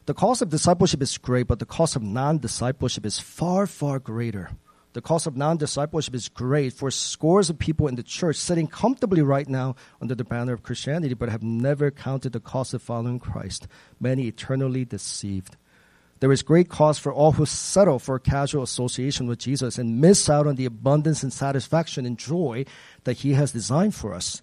The 0.05 0.13
cost 0.13 0.41
of 0.41 0.49
discipleship 0.49 1.01
is 1.01 1.17
great, 1.17 1.47
but 1.47 1.59
the 1.59 1.65
cost 1.65 1.95
of 1.97 2.03
non 2.03 2.37
discipleship 2.37 3.05
is 3.05 3.19
far, 3.19 3.67
far 3.67 3.99
greater. 3.99 4.51
The 4.93 5.01
cost 5.01 5.25
of 5.25 5.35
non 5.35 5.57
discipleship 5.57 6.13
is 6.13 6.29
great 6.29 6.73
for 6.73 6.91
scores 6.91 7.49
of 7.49 7.57
people 7.57 7.87
in 7.87 7.95
the 7.95 8.03
church 8.03 8.35
sitting 8.35 8.67
comfortably 8.67 9.23
right 9.23 9.49
now 9.49 9.75
under 9.99 10.13
the 10.13 10.23
banner 10.23 10.53
of 10.53 10.61
Christianity, 10.61 11.15
but 11.15 11.29
have 11.29 11.41
never 11.41 11.89
counted 11.89 12.31
the 12.31 12.39
cost 12.39 12.75
of 12.75 12.81
following 12.83 13.19
Christ, 13.19 13.67
many 13.99 14.27
eternally 14.27 14.85
deceived. 14.85 15.57
There 16.19 16.31
is 16.31 16.43
great 16.43 16.69
cost 16.69 17.01
for 17.01 17.11
all 17.11 17.33
who 17.33 17.45
settle 17.45 17.99
for 17.99 18.17
casual 18.19 18.63
association 18.63 19.27
with 19.27 19.39
Jesus 19.39 19.77
and 19.77 19.99
miss 19.99 20.29
out 20.29 20.47
on 20.47 20.55
the 20.55 20.65
abundance 20.65 21.23
and 21.23 21.33
satisfaction 21.33 22.05
and 22.05 22.17
joy 22.17 22.63
that 23.03 23.17
He 23.17 23.33
has 23.33 23.51
designed 23.51 23.95
for 23.95 24.13
us. 24.13 24.41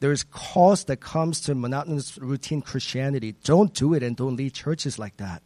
There 0.00 0.12
is 0.12 0.24
cost 0.24 0.86
that 0.86 1.00
comes 1.00 1.40
to 1.42 1.54
monotonous 1.54 2.18
routine 2.18 2.62
Christianity. 2.62 3.34
Don't 3.44 3.74
do 3.74 3.94
it 3.94 4.02
and 4.02 4.14
don't 4.14 4.36
lead 4.36 4.54
churches 4.54 4.98
like 4.98 5.16
that. 5.16 5.42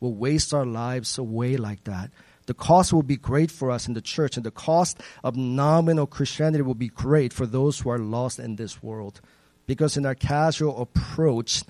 We'll 0.00 0.14
waste 0.14 0.54
our 0.54 0.64
lives 0.64 1.18
away 1.18 1.56
like 1.56 1.84
that. 1.84 2.10
The 2.46 2.54
cost 2.54 2.92
will 2.92 3.02
be 3.02 3.16
great 3.16 3.50
for 3.50 3.70
us 3.70 3.86
in 3.86 3.94
the 3.94 4.00
church, 4.00 4.36
and 4.36 4.44
the 4.44 4.50
cost 4.50 5.00
of 5.22 5.36
nominal 5.36 6.06
Christianity 6.06 6.62
will 6.62 6.74
be 6.74 6.88
great 6.88 7.32
for 7.32 7.46
those 7.46 7.80
who 7.80 7.90
are 7.90 7.98
lost 7.98 8.38
in 8.38 8.56
this 8.56 8.82
world. 8.82 9.20
Because 9.66 9.96
in 9.96 10.06
our 10.06 10.14
casual 10.14 10.80
approach 10.80 11.62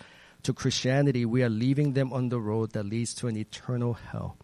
to 0.42 0.54
Christianity, 0.54 1.26
we 1.26 1.42
are 1.42 1.50
leaving 1.50 1.92
them 1.92 2.12
on 2.12 2.28
the 2.28 2.40
road 2.40 2.72
that 2.72 2.86
leads 2.86 3.14
to 3.14 3.28
an 3.28 3.36
eternal 3.36 3.94
hell. 3.94 4.36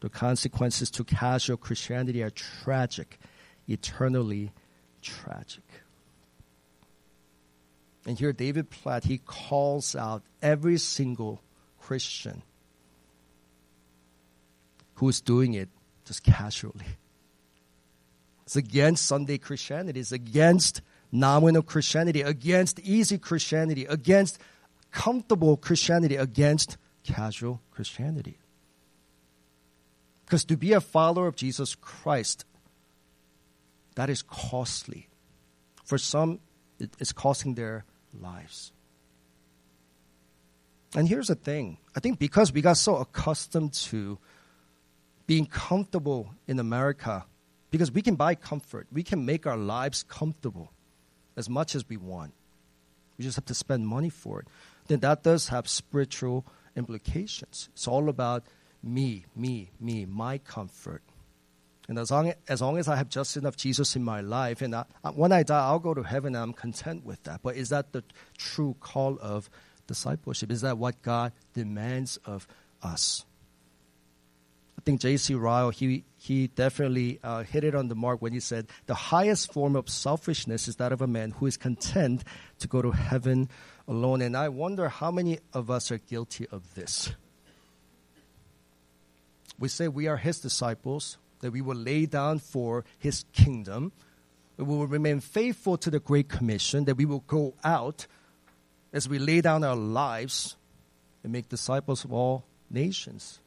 The 0.00 0.08
consequences 0.08 0.90
to 0.92 1.04
casual 1.04 1.56
Christianity 1.56 2.22
are 2.22 2.30
tragic, 2.30 3.18
eternally 3.68 4.52
tragic. 5.02 5.64
And 8.06 8.18
here, 8.18 8.32
David 8.32 8.70
Platt, 8.70 9.04
he 9.04 9.18
calls 9.18 9.96
out 9.96 10.22
every 10.40 10.78
single 10.78 11.42
Christian 11.80 12.42
who 14.96 15.08
is 15.08 15.20
doing 15.20 15.54
it 15.54 15.68
just 16.04 16.22
casually. 16.22 16.84
It's 18.44 18.56
against 18.56 19.06
Sunday 19.06 19.38
Christianity. 19.38 20.00
It's 20.00 20.12
against 20.12 20.82
nominal 21.10 21.62
Christianity, 21.62 22.22
against 22.22 22.78
easy 22.80 23.18
Christianity, 23.18 23.86
against 23.86 24.38
comfortable 24.92 25.56
Christianity, 25.56 26.16
against 26.16 26.76
casual 27.02 27.60
Christianity. 27.70 28.38
Because 30.24 30.44
to 30.44 30.56
be 30.56 30.72
a 30.72 30.80
follower 30.80 31.26
of 31.26 31.36
Jesus 31.36 31.74
Christ, 31.74 32.44
that 33.94 34.10
is 34.10 34.22
costly. 34.22 35.08
For 35.84 35.98
some, 35.98 36.40
it's 36.78 37.12
costing 37.12 37.54
their 37.54 37.84
lives. 38.18 38.72
And 40.94 41.08
here's 41.08 41.28
the 41.28 41.34
thing 41.34 41.78
I 41.94 42.00
think 42.00 42.18
because 42.18 42.52
we 42.52 42.62
got 42.62 42.76
so 42.76 42.96
accustomed 42.96 43.74
to 43.74 44.18
being 45.26 45.46
comfortable 45.46 46.34
in 46.46 46.58
America, 46.58 47.24
because 47.70 47.90
we 47.90 48.02
can 48.02 48.14
buy 48.14 48.34
comfort, 48.34 48.86
we 48.92 49.02
can 49.02 49.24
make 49.24 49.46
our 49.46 49.56
lives 49.56 50.02
comfortable 50.02 50.72
as 51.36 51.48
much 51.48 51.74
as 51.74 51.88
we 51.88 51.96
want. 51.96 52.32
We 53.18 53.24
just 53.24 53.36
have 53.36 53.46
to 53.46 53.54
spend 53.54 53.86
money 53.86 54.10
for 54.10 54.40
it. 54.40 54.48
Then 54.88 55.00
that 55.00 55.22
does 55.22 55.48
have 55.48 55.68
spiritual 55.68 56.46
implications. 56.76 57.68
It's 57.72 57.88
all 57.88 58.08
about 58.08 58.44
me, 58.82 59.24
me, 59.34 59.70
me, 59.80 60.06
my 60.06 60.38
comfort. 60.38 61.02
And 61.88 61.98
as 61.98 62.10
long 62.10 62.32
as, 62.48 62.60
long 62.60 62.78
as 62.78 62.88
I 62.88 62.96
have 62.96 63.08
just 63.08 63.36
enough 63.36 63.56
Jesus 63.56 63.94
in 63.96 64.02
my 64.02 64.20
life, 64.20 64.60
and 64.60 64.74
I, 64.74 64.84
when 65.14 65.32
I 65.32 65.42
die, 65.42 65.64
I'll 65.64 65.78
go 65.78 65.94
to 65.94 66.02
heaven 66.02 66.34
and 66.34 66.42
I'm 66.42 66.52
content 66.52 67.04
with 67.04 67.22
that. 67.24 67.40
But 67.42 67.56
is 67.56 67.68
that 67.68 67.92
the 67.92 68.02
true 68.36 68.76
call 68.80 69.18
of 69.20 69.48
discipleship? 69.86 70.50
Is 70.50 70.62
that 70.62 70.78
what 70.78 71.00
God 71.02 71.32
demands 71.54 72.16
of 72.24 72.46
us? 72.82 73.24
I 74.86 74.88
think 74.88 75.00
J.C. 75.00 75.34
Ryle, 75.34 75.70
he, 75.70 76.04
he 76.16 76.46
definitely 76.46 77.18
uh, 77.24 77.42
hit 77.42 77.64
it 77.64 77.74
on 77.74 77.88
the 77.88 77.96
mark 77.96 78.22
when 78.22 78.32
he 78.32 78.38
said, 78.38 78.68
The 78.86 78.94
highest 78.94 79.52
form 79.52 79.74
of 79.74 79.88
selfishness 79.88 80.68
is 80.68 80.76
that 80.76 80.92
of 80.92 81.02
a 81.02 81.08
man 81.08 81.32
who 81.32 81.46
is 81.46 81.56
content 81.56 82.22
to 82.60 82.68
go 82.68 82.80
to 82.82 82.92
heaven 82.92 83.48
alone. 83.88 84.22
And 84.22 84.36
I 84.36 84.48
wonder 84.48 84.88
how 84.88 85.10
many 85.10 85.40
of 85.52 85.72
us 85.72 85.90
are 85.90 85.98
guilty 85.98 86.46
of 86.52 86.76
this. 86.76 87.12
We 89.58 89.66
say 89.66 89.88
we 89.88 90.06
are 90.06 90.18
his 90.18 90.38
disciples, 90.38 91.18
that 91.40 91.50
we 91.50 91.62
will 91.62 91.74
lay 91.74 92.06
down 92.06 92.38
for 92.38 92.84
his 92.96 93.24
kingdom. 93.32 93.90
We 94.56 94.66
will 94.66 94.86
remain 94.86 95.18
faithful 95.18 95.78
to 95.78 95.90
the 95.90 95.98
Great 95.98 96.28
Commission, 96.28 96.84
that 96.84 96.96
we 96.96 97.06
will 97.06 97.24
go 97.26 97.54
out 97.64 98.06
as 98.92 99.08
we 99.08 99.18
lay 99.18 99.40
down 99.40 99.64
our 99.64 99.74
lives 99.74 100.54
and 101.24 101.32
make 101.32 101.48
disciples 101.48 102.04
of 102.04 102.12
all 102.12 102.44
nations, 102.70 103.40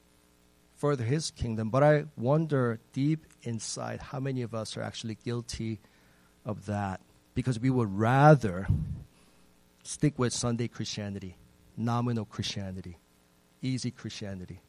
further 0.79 1.03
his 1.03 1.29
kingdom. 1.29 1.69
But 1.69 1.83
I 1.83 2.05
wonder 2.17 2.79
deep 2.93 3.25
inside 3.43 4.01
how 4.01 4.19
many 4.19 4.41
of 4.41 4.55
us 4.55 4.75
are 4.77 4.81
actually 4.81 5.15
guilty 5.15 5.79
of 6.45 6.65
that 6.65 7.01
because 7.35 7.59
we 7.59 7.69
would 7.69 7.95
rather 7.95 8.67
stick 9.83 10.17
with 10.17 10.33
Sunday 10.33 10.67
Christianity, 10.67 11.35
nominal 11.77 12.25
Christianity, 12.25 12.97
easy 13.61 13.91
Christianity, 13.91 14.61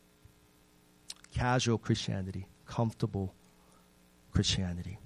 casual 1.32 1.78
Christianity, 1.78 2.46
comfortable 2.66 3.32
Christianity. 4.32 4.98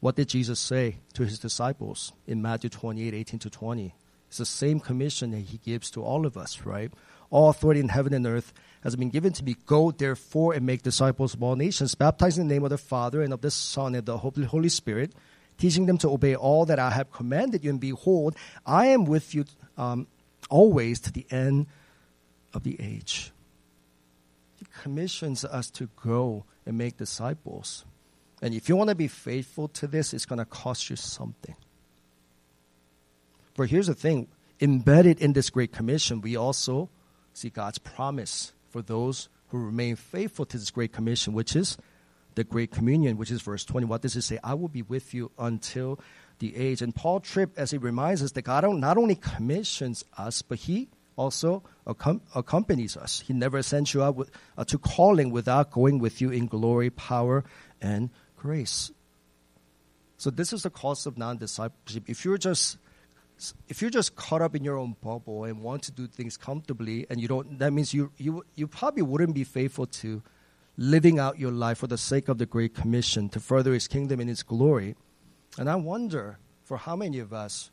What 0.00 0.16
did 0.16 0.28
Jesus 0.28 0.60
say 0.60 0.98
to 1.14 1.24
his 1.24 1.38
disciples 1.38 2.12
in 2.26 2.40
Matthew 2.40 2.70
28 2.70 3.12
18 3.14 3.40
to 3.40 3.50
20? 3.50 3.94
It's 4.28 4.38
the 4.38 4.46
same 4.46 4.78
commission 4.78 5.30
that 5.32 5.40
he 5.40 5.58
gives 5.58 5.90
to 5.92 6.02
all 6.02 6.26
of 6.26 6.36
us, 6.36 6.64
right? 6.64 6.92
All 7.30 7.50
authority 7.50 7.80
in 7.80 7.88
heaven 7.88 8.14
and 8.14 8.26
earth 8.26 8.52
has 8.82 8.96
been 8.96 9.10
given 9.10 9.32
to 9.34 9.44
me. 9.44 9.56
Go 9.66 9.90
therefore 9.90 10.54
and 10.54 10.64
make 10.64 10.82
disciples 10.82 11.34
of 11.34 11.42
all 11.42 11.56
nations, 11.56 11.94
baptizing 11.94 12.42
in 12.42 12.48
the 12.48 12.54
name 12.54 12.64
of 12.64 12.70
the 12.70 12.78
Father 12.78 13.22
and 13.22 13.32
of 13.32 13.40
the 13.40 13.50
Son 13.50 13.94
and 13.94 14.06
the 14.06 14.18
Holy 14.18 14.68
Spirit, 14.68 15.12
teaching 15.58 15.86
them 15.86 15.98
to 15.98 16.10
obey 16.10 16.34
all 16.34 16.64
that 16.66 16.78
I 16.78 16.90
have 16.90 17.12
commanded 17.12 17.64
you. 17.64 17.70
And 17.70 17.80
behold, 17.80 18.36
I 18.64 18.86
am 18.86 19.04
with 19.04 19.34
you 19.34 19.44
um, 19.76 20.06
always 20.48 21.00
to 21.00 21.12
the 21.12 21.26
end 21.30 21.66
of 22.54 22.62
the 22.62 22.76
age. 22.80 23.32
He 24.56 24.66
commissions 24.82 25.44
us 25.44 25.70
to 25.72 25.88
go 26.02 26.44
and 26.64 26.78
make 26.78 26.96
disciples. 26.96 27.84
And 28.40 28.54
if 28.54 28.68
you 28.68 28.76
want 28.76 28.88
to 28.88 28.94
be 28.94 29.08
faithful 29.08 29.68
to 29.68 29.86
this, 29.86 30.14
it's 30.14 30.26
going 30.26 30.38
to 30.38 30.44
cost 30.44 30.90
you 30.90 30.96
something. 30.96 31.56
But 33.56 33.70
here's 33.70 33.88
the 33.88 33.94
thing 33.94 34.28
embedded 34.60 35.20
in 35.20 35.32
this 35.32 35.50
Great 35.50 35.72
Commission, 35.72 36.20
we 36.20 36.36
also 36.36 36.88
see 37.38 37.50
God's 37.50 37.78
promise 37.78 38.52
for 38.68 38.82
those 38.82 39.28
who 39.48 39.58
remain 39.58 39.96
faithful 39.96 40.44
to 40.46 40.58
this 40.58 40.70
Great 40.70 40.92
Commission, 40.92 41.32
which 41.32 41.56
is 41.56 41.78
the 42.34 42.44
Great 42.44 42.70
Communion, 42.70 43.16
which 43.16 43.30
is 43.30 43.42
verse 43.42 43.64
20. 43.64 43.86
What 43.86 44.02
does 44.02 44.16
it 44.16 44.22
say? 44.22 44.38
I 44.44 44.54
will 44.54 44.68
be 44.68 44.82
with 44.82 45.14
you 45.14 45.30
until 45.38 45.98
the 46.38 46.54
age. 46.56 46.82
And 46.82 46.94
Paul 46.94 47.20
Tripp, 47.20 47.58
as 47.58 47.70
he 47.70 47.78
reminds 47.78 48.22
us 48.22 48.32
that 48.32 48.42
God 48.42 48.64
not 48.76 48.98
only 48.98 49.14
commissions 49.14 50.04
us, 50.16 50.42
but 50.42 50.58
he 50.58 50.88
also 51.16 51.64
accompanies 51.86 52.96
us. 52.96 53.20
He 53.20 53.32
never 53.32 53.60
sends 53.62 53.92
you 53.92 54.02
out 54.02 54.14
with, 54.14 54.30
uh, 54.56 54.64
to 54.64 54.78
calling 54.78 55.30
without 55.30 55.72
going 55.72 55.98
with 55.98 56.20
you 56.20 56.30
in 56.30 56.46
glory, 56.46 56.90
power, 56.90 57.44
and 57.80 58.10
grace. 58.36 58.92
So 60.16 60.30
this 60.30 60.52
is 60.52 60.62
the 60.62 60.70
cost 60.70 61.06
of 61.06 61.18
non-discipleship. 61.18 62.04
If 62.06 62.24
you're 62.24 62.38
just 62.38 62.78
if 63.68 63.80
you're 63.80 63.90
just 63.90 64.16
caught 64.16 64.42
up 64.42 64.54
in 64.54 64.64
your 64.64 64.76
own 64.76 64.96
bubble 65.00 65.44
and 65.44 65.60
want 65.62 65.82
to 65.84 65.92
do 65.92 66.06
things 66.06 66.36
comfortably, 66.36 67.06
and 67.08 67.20
you 67.20 67.28
don't, 67.28 67.58
that 67.58 67.72
means 67.72 67.94
you 67.94 68.10
you 68.16 68.44
you 68.54 68.66
probably 68.66 69.02
wouldn't 69.02 69.34
be 69.34 69.44
faithful 69.44 69.86
to 69.86 70.22
living 70.76 71.18
out 71.18 71.38
your 71.38 71.52
life 71.52 71.78
for 71.78 71.86
the 71.86 71.98
sake 71.98 72.28
of 72.28 72.38
the 72.38 72.46
Great 72.46 72.74
Commission 72.74 73.28
to 73.30 73.40
further 73.40 73.72
His 73.72 73.88
kingdom 73.88 74.20
and 74.20 74.28
His 74.28 74.42
glory. 74.42 74.96
And 75.58 75.68
I 75.68 75.76
wonder 75.76 76.38
for 76.64 76.76
how 76.76 76.96
many 76.96 77.18
of 77.18 77.32
us 77.32 77.70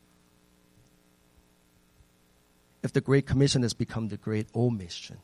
if 2.83 2.93
the 2.93 3.01
Great 3.01 3.25
Commission 3.25 3.63
has 3.63 3.73
become 3.73 4.09
the 4.09 4.17
Great 4.17 4.47
Omission. 4.55 5.17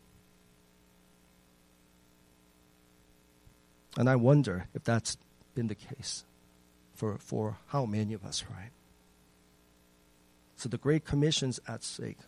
And 3.98 4.10
I 4.10 4.16
wonder 4.16 4.68
if 4.74 4.84
that's 4.84 5.18
been 5.54 5.68
the 5.68 5.76
case 5.76 6.24
for, 6.96 7.18
for 7.20 7.58
how 7.68 7.86
many 7.86 8.14
of 8.14 8.26
us, 8.26 8.44
right? 8.50 8.72
So 10.62 10.70
the 10.70 10.78
Great 10.78 11.06
Commission's 11.06 11.60
at 11.68 11.84
stake. 11.84 12.20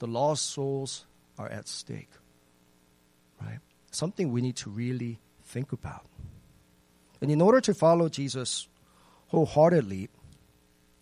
The 0.00 0.08
lost 0.08 0.50
souls 0.50 1.06
are 1.38 1.48
at 1.48 1.68
stake, 1.68 2.10
right? 3.40 3.60
Something 3.92 4.32
we 4.32 4.40
need 4.40 4.56
to 4.56 4.68
really 4.68 5.20
think 5.44 5.70
about. 5.70 6.06
And 7.20 7.30
in 7.30 7.40
order 7.40 7.60
to 7.60 7.72
follow 7.72 8.08
Jesus 8.08 8.66
wholeheartedly, 9.28 10.08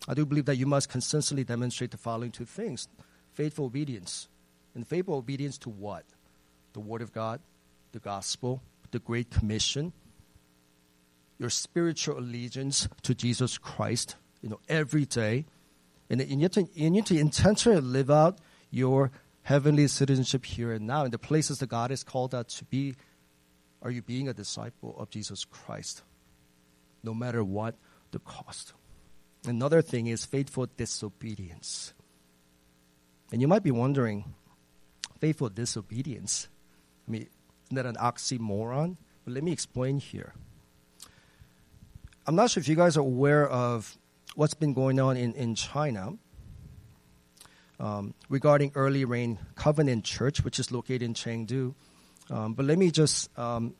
I 0.07 0.13
do 0.13 0.23
believe 0.23 0.45
that 0.45 0.57
you 0.57 0.67
must 0.67 0.87
consistently 0.87 1.43
demonstrate 1.43 1.89
the 1.89 1.97
following 1.97 2.29
two 2.29 2.45
things 2.45 2.89
faithful 3.33 3.65
obedience. 3.65 4.27
And 4.75 4.87
faithful 4.87 5.15
obedience 5.15 5.57
to 5.59 5.69
what? 5.71 6.03
The 6.73 6.79
Word 6.79 7.01
of 7.01 7.11
God, 7.11 7.39
the 7.91 7.97
gospel, 7.97 8.61
the 8.91 8.99
Great 8.99 9.31
Commission, 9.31 9.93
your 11.39 11.49
spiritual 11.49 12.19
allegiance 12.19 12.87
to 13.01 13.15
Jesus 13.15 13.57
Christ, 13.57 14.15
you 14.43 14.49
know, 14.49 14.59
every 14.69 15.05
day. 15.05 15.45
And 16.09 16.21
you 16.27 16.35
need 16.35 16.51
to, 16.53 16.67
you 16.73 16.89
need 16.89 17.05
to 17.07 17.17
intentionally 17.17 17.81
live 17.81 18.11
out 18.11 18.39
your 18.69 19.11
heavenly 19.43 19.87
citizenship 19.87 20.45
here 20.45 20.73
and 20.73 20.87
now 20.87 21.05
in 21.05 21.11
the 21.11 21.19
places 21.19 21.59
that 21.59 21.67
God 21.67 21.89
has 21.89 22.03
called 22.03 22.33
us 22.35 22.47
to 22.57 22.65
be. 22.65 22.95
Are 23.81 23.91
you 23.91 24.01
being 24.01 24.27
a 24.27 24.33
disciple 24.33 24.95
of 24.97 25.09
Jesus 25.09 25.45
Christ? 25.45 26.03
No 27.03 27.13
matter 27.13 27.43
what 27.43 27.75
the 28.11 28.19
cost. 28.19 28.73
Another 29.45 29.81
thing 29.81 30.07
is 30.07 30.25
faithful 30.25 30.67
disobedience. 30.77 31.93
And 33.31 33.41
you 33.41 33.47
might 33.47 33.63
be 33.63 33.71
wondering, 33.71 34.33
faithful 35.19 35.49
disobedience? 35.49 36.47
I 37.07 37.11
mean, 37.11 37.27
isn't 37.65 37.75
that 37.75 37.85
an 37.85 37.95
oxymoron? 37.95 38.97
But 39.23 39.33
let 39.33 39.43
me 39.43 39.51
explain 39.51 39.97
here. 39.97 40.33
I'm 42.27 42.35
not 42.35 42.49
sure 42.49 42.61
if 42.61 42.67
you 42.67 42.75
guys 42.75 42.97
are 42.97 43.01
aware 43.01 43.47
of 43.47 43.97
what's 44.35 44.53
been 44.53 44.73
going 44.73 44.99
on 44.99 45.17
in, 45.17 45.33
in 45.33 45.55
China 45.55 46.13
um, 47.79 48.13
regarding 48.29 48.71
Early 48.75 49.05
Rain 49.05 49.39
Covenant 49.55 50.03
Church, 50.03 50.43
which 50.43 50.59
is 50.59 50.71
located 50.71 51.03
in 51.03 51.13
Chengdu. 51.13 51.73
Um, 52.29 52.53
but 52.53 52.65
let 52.65 52.77
me 52.77 52.91
just 52.91 53.37
um, 53.37 53.75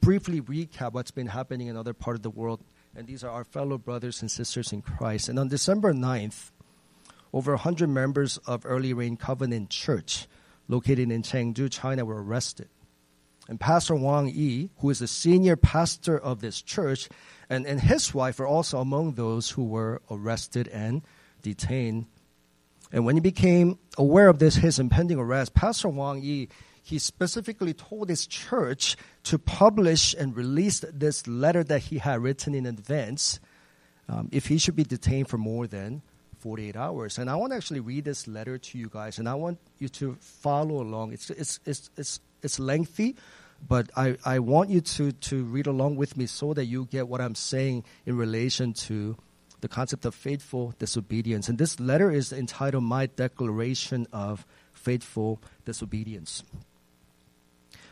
briefly 0.00 0.40
recap 0.40 0.92
what's 0.92 1.10
been 1.10 1.26
happening 1.26 1.68
in 1.68 1.76
other 1.76 1.92
parts 1.92 2.18
of 2.18 2.22
the 2.22 2.30
world. 2.30 2.60
And 2.94 3.06
these 3.06 3.22
are 3.24 3.30
our 3.30 3.44
fellow 3.44 3.78
brothers 3.78 4.22
and 4.22 4.30
sisters 4.30 4.72
in 4.72 4.82
Christ. 4.82 5.28
And 5.28 5.38
on 5.38 5.48
December 5.48 5.92
9th, 5.92 6.50
over 7.32 7.52
100 7.52 7.88
members 7.88 8.38
of 8.46 8.64
Early 8.64 8.92
Rain 8.92 9.16
Covenant 9.16 9.70
Church, 9.70 10.26
located 10.68 11.10
in 11.10 11.22
Chengdu, 11.22 11.70
China, 11.70 12.04
were 12.04 12.22
arrested. 12.22 12.68
And 13.48 13.60
Pastor 13.60 13.94
Wang 13.94 14.28
Yi, 14.28 14.70
who 14.78 14.90
is 14.90 14.98
the 14.98 15.06
senior 15.06 15.56
pastor 15.56 16.18
of 16.18 16.40
this 16.40 16.60
church, 16.62 17.08
and, 17.48 17.66
and 17.66 17.80
his 17.80 18.12
wife 18.14 18.40
are 18.40 18.46
also 18.46 18.80
among 18.80 19.14
those 19.14 19.50
who 19.50 19.64
were 19.64 20.02
arrested 20.10 20.68
and 20.68 21.02
detained. 21.42 22.06
And 22.92 23.04
when 23.04 23.16
he 23.16 23.20
became 23.20 23.78
aware 23.98 24.28
of 24.28 24.38
this, 24.38 24.56
his 24.56 24.78
impending 24.78 25.18
arrest, 25.18 25.54
Pastor 25.54 25.88
Wang 25.88 26.22
Yi, 26.22 26.48
he 26.82 26.98
specifically 26.98 27.74
told 27.74 28.08
his 28.08 28.26
church 28.26 28.96
to 29.24 29.38
publish 29.38 30.14
and 30.14 30.36
release 30.36 30.84
this 30.92 31.26
letter 31.26 31.64
that 31.64 31.80
he 31.80 31.98
had 31.98 32.22
written 32.22 32.54
in 32.54 32.64
advance 32.64 33.40
um, 34.08 34.28
if 34.30 34.46
he 34.46 34.58
should 34.58 34.76
be 34.76 34.84
detained 34.84 35.28
for 35.28 35.36
more 35.36 35.66
than 35.66 36.02
48 36.38 36.76
hours. 36.76 37.18
And 37.18 37.28
I 37.28 37.34
want 37.34 37.52
to 37.52 37.56
actually 37.56 37.80
read 37.80 38.04
this 38.04 38.28
letter 38.28 38.56
to 38.56 38.78
you 38.78 38.88
guys, 38.88 39.18
and 39.18 39.28
I 39.28 39.34
want 39.34 39.58
you 39.78 39.88
to 39.88 40.16
follow 40.20 40.80
along. 40.80 41.12
It's, 41.12 41.30
it's, 41.30 41.58
it's, 41.66 41.90
it's, 41.96 42.20
it's 42.42 42.60
lengthy, 42.60 43.16
but 43.66 43.90
I, 43.96 44.16
I 44.24 44.38
want 44.38 44.70
you 44.70 44.80
to, 44.80 45.12
to 45.12 45.44
read 45.44 45.66
along 45.66 45.96
with 45.96 46.16
me 46.16 46.26
so 46.26 46.54
that 46.54 46.66
you 46.66 46.86
get 46.86 47.08
what 47.08 47.20
I'm 47.20 47.34
saying 47.34 47.84
in 48.04 48.16
relation 48.16 48.72
to 48.74 49.16
the 49.60 49.68
concept 49.68 50.04
of 50.04 50.14
faithful 50.14 50.74
disobedience. 50.78 51.48
And 51.48 51.58
this 51.58 51.80
letter 51.80 52.10
is 52.10 52.32
entitled 52.32 52.84
My 52.84 53.06
Declaration 53.06 54.06
of 54.12 54.46
Faithful 54.72 55.40
Disobedience. 55.64 56.44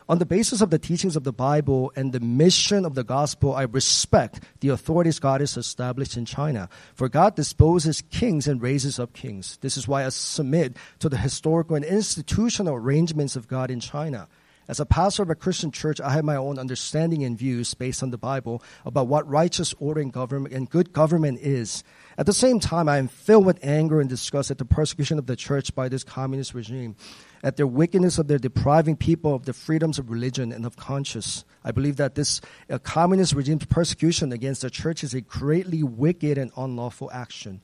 On 0.07 0.19
the 0.19 0.27
basis 0.27 0.61
of 0.61 0.69
the 0.69 0.79
teachings 0.79 1.17
of 1.17 1.25
the 1.25 1.33
Bible 1.33 1.91
and 1.97 2.13
the 2.13 2.21
mission 2.21 2.85
of 2.85 2.95
the 2.95 3.05
gospel, 3.05 3.55
I 3.55 3.63
respect 3.63 4.41
the 4.61 4.69
authorities 4.69 5.19
God 5.19 5.41
has 5.41 5.57
established 5.57 6.19
in 6.19 6.27
China. 6.27 6.69
For 6.95 7.09
God 7.09 7.37
disposes 7.37 8.03
kings 8.11 8.47
and 8.47 8.61
raises 8.61 8.99
up 8.99 9.15
kings. 9.15 9.57
This 9.63 9.79
is 9.79 9.89
why 9.89 10.05
I 10.05 10.11
submit 10.11 10.77
to 10.99 11.09
the 11.09 11.17
historical 11.17 11.75
and 11.75 11.85
institutional 11.85 12.75
arrangements 12.75 13.35
of 13.35 13.49
God 13.49 13.71
in 13.71 13.81
China. 13.81 14.29
As 14.67 14.81
a 14.81 14.87
pastor 14.87 15.23
of 15.23 15.29
a 15.29 15.35
Christian 15.35 15.71
church, 15.71 16.01
I 16.01 16.11
have 16.13 16.25
my 16.25 16.37
own 16.37 16.59
understanding 16.59 17.23
and 17.23 17.37
views 17.37 17.75
based 17.75 18.03
on 18.03 18.11
the 18.11 18.19
Bible 18.19 18.63
about 18.87 19.09
what 19.09 19.29
righteous 19.29 19.75
order 19.79 20.01
and 20.01 20.13
government 20.13 20.55
and 20.55 20.71
good 20.71 20.93
government 20.93 21.41
is. 21.43 21.85
At 22.17 22.25
the 22.25 22.33
same 22.33 22.61
time, 22.61 22.89
I 22.89 22.97
am 22.97 23.09
filled 23.09 23.45
with 23.45 23.59
anger 23.63 24.01
and 24.01 24.09
disgust 24.09 24.51
at 24.51 24.57
the 24.57 24.65
persecution 24.65 25.19
of 25.19 25.27
the 25.27 25.37
church 25.37 25.75
by 25.75 25.91
this 25.91 26.03
communist 26.03 26.55
regime, 26.55 26.97
at 27.43 27.57
their 27.59 27.67
wickedness 27.67 28.19
of 28.19 28.29
their 28.29 28.39
depriving 28.39 28.97
people 28.97 29.35
of 29.35 29.45
the 29.45 29.53
freedoms 29.53 29.99
of 29.99 30.11
religion 30.11 30.51
and 30.51 30.65
of 30.65 30.77
conscience. 30.77 31.45
I 31.63 31.71
believe 31.71 31.97
that 31.97 32.15
this 32.15 32.41
uh, 32.71 32.79
communist 32.79 33.35
regime's 33.35 33.67
persecution 33.67 34.33
against 34.33 34.63
the 34.63 34.71
church 34.71 35.05
is 35.05 35.13
a 35.13 35.21
greatly 35.21 35.83
wicked 35.83 36.39
and 36.39 36.51
unlawful 36.57 37.11
action. 37.13 37.61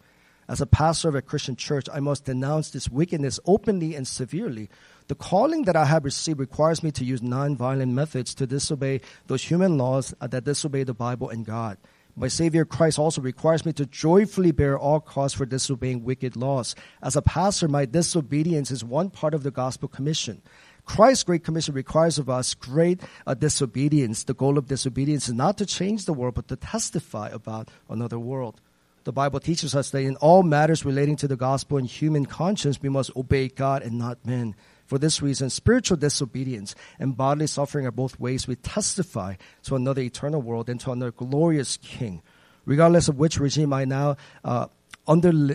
As 0.51 0.61
a 0.61 0.67
pastor 0.67 1.09
of 1.09 1.15
a 1.15 1.23
Christian 1.23 1.55
church, 1.55 1.87
I 1.93 2.01
must 2.01 2.25
denounce 2.25 2.71
this 2.71 2.89
wickedness 2.89 3.39
openly 3.47 3.95
and 3.95 4.07
severely. 4.07 4.69
The 5.11 5.17
calling 5.17 5.65
that 5.65 5.75
I 5.75 5.87
have 5.87 6.05
received 6.05 6.39
requires 6.39 6.85
me 6.85 6.93
to 6.93 7.05
use 7.05 7.21
nonviolent 7.21 7.91
methods 7.91 8.33
to 8.37 8.47
disobey 8.47 9.01
those 9.27 9.43
human 9.43 9.77
laws 9.77 10.15
that 10.21 10.45
disobey 10.45 10.85
the 10.85 10.95
Bible 10.95 11.29
and 11.31 11.45
God. 11.45 11.79
My 12.15 12.29
Savior 12.29 12.65
Christ 12.65 12.97
also 12.97 13.21
requires 13.21 13.67
me 13.67 13.73
to 13.73 13.87
joyfully 13.87 14.53
bear 14.53 14.79
all 14.79 15.01
costs 15.01 15.37
for 15.37 15.45
disobeying 15.45 16.05
wicked 16.05 16.37
laws. 16.37 16.77
As 17.03 17.17
a 17.17 17.23
pastor, 17.23 17.67
my 17.67 17.87
disobedience 17.87 18.71
is 18.71 18.85
one 18.85 19.11
part 19.11 19.35
of 19.35 19.43
the 19.43 19.51
gospel 19.51 19.89
commission. 19.89 20.43
Christ's 20.85 21.25
great 21.25 21.43
commission 21.43 21.75
requires 21.75 22.21
of 22.21 22.31
us 22.31 22.55
great 22.55 23.01
uh, 23.27 23.35
disobedience. 23.35 24.23
The 24.23 24.35
goal 24.35 24.59
of 24.59 24.69
disobedience 24.69 25.27
is 25.27 25.35
not 25.35 25.59
to 25.59 25.67
change 25.67 26.05
the 26.05 26.15
world, 26.15 26.37
but 26.37 26.47
to 26.47 26.55
testify 26.55 27.31
about 27.31 27.69
another 27.89 28.21
world. 28.21 28.61
The 29.03 29.13
Bible 29.13 29.41
teaches 29.41 29.75
us 29.75 29.91
that 29.91 30.03
in 30.03 30.15
all 30.17 30.45
matters 30.45 30.85
relating 30.85 31.17
to 31.17 31.27
the 31.27 31.37
gospel 31.37 31.79
and 31.79 31.89
human 31.89 32.27
conscience, 32.27 32.81
we 32.81 32.91
must 32.91 33.11
obey 33.17 33.49
God 33.49 33.83
and 33.83 33.99
not 33.99 34.25
men. 34.25 34.55
For 34.91 34.99
this 34.99 35.23
reason, 35.23 35.51
spiritual 35.51 35.99
disobedience 35.99 36.75
and 36.99 37.17
bodily 37.17 37.47
suffering 37.47 37.87
are 37.87 37.93
both 37.93 38.19
ways 38.19 38.49
we 38.49 38.57
testify 38.57 39.37
to 39.63 39.77
another 39.77 40.03
eternal 40.03 40.43
world 40.43 40.69
and 40.69 40.81
to 40.81 40.91
another 40.91 41.13
glorious 41.13 41.77
King. 41.77 42.23
Regardless 42.65 43.07
of 43.07 43.17
which 43.17 43.39
regime 43.39 43.73
I 43.73 43.85
now 43.85 44.17
uh, 44.43 44.67
under 45.07 45.55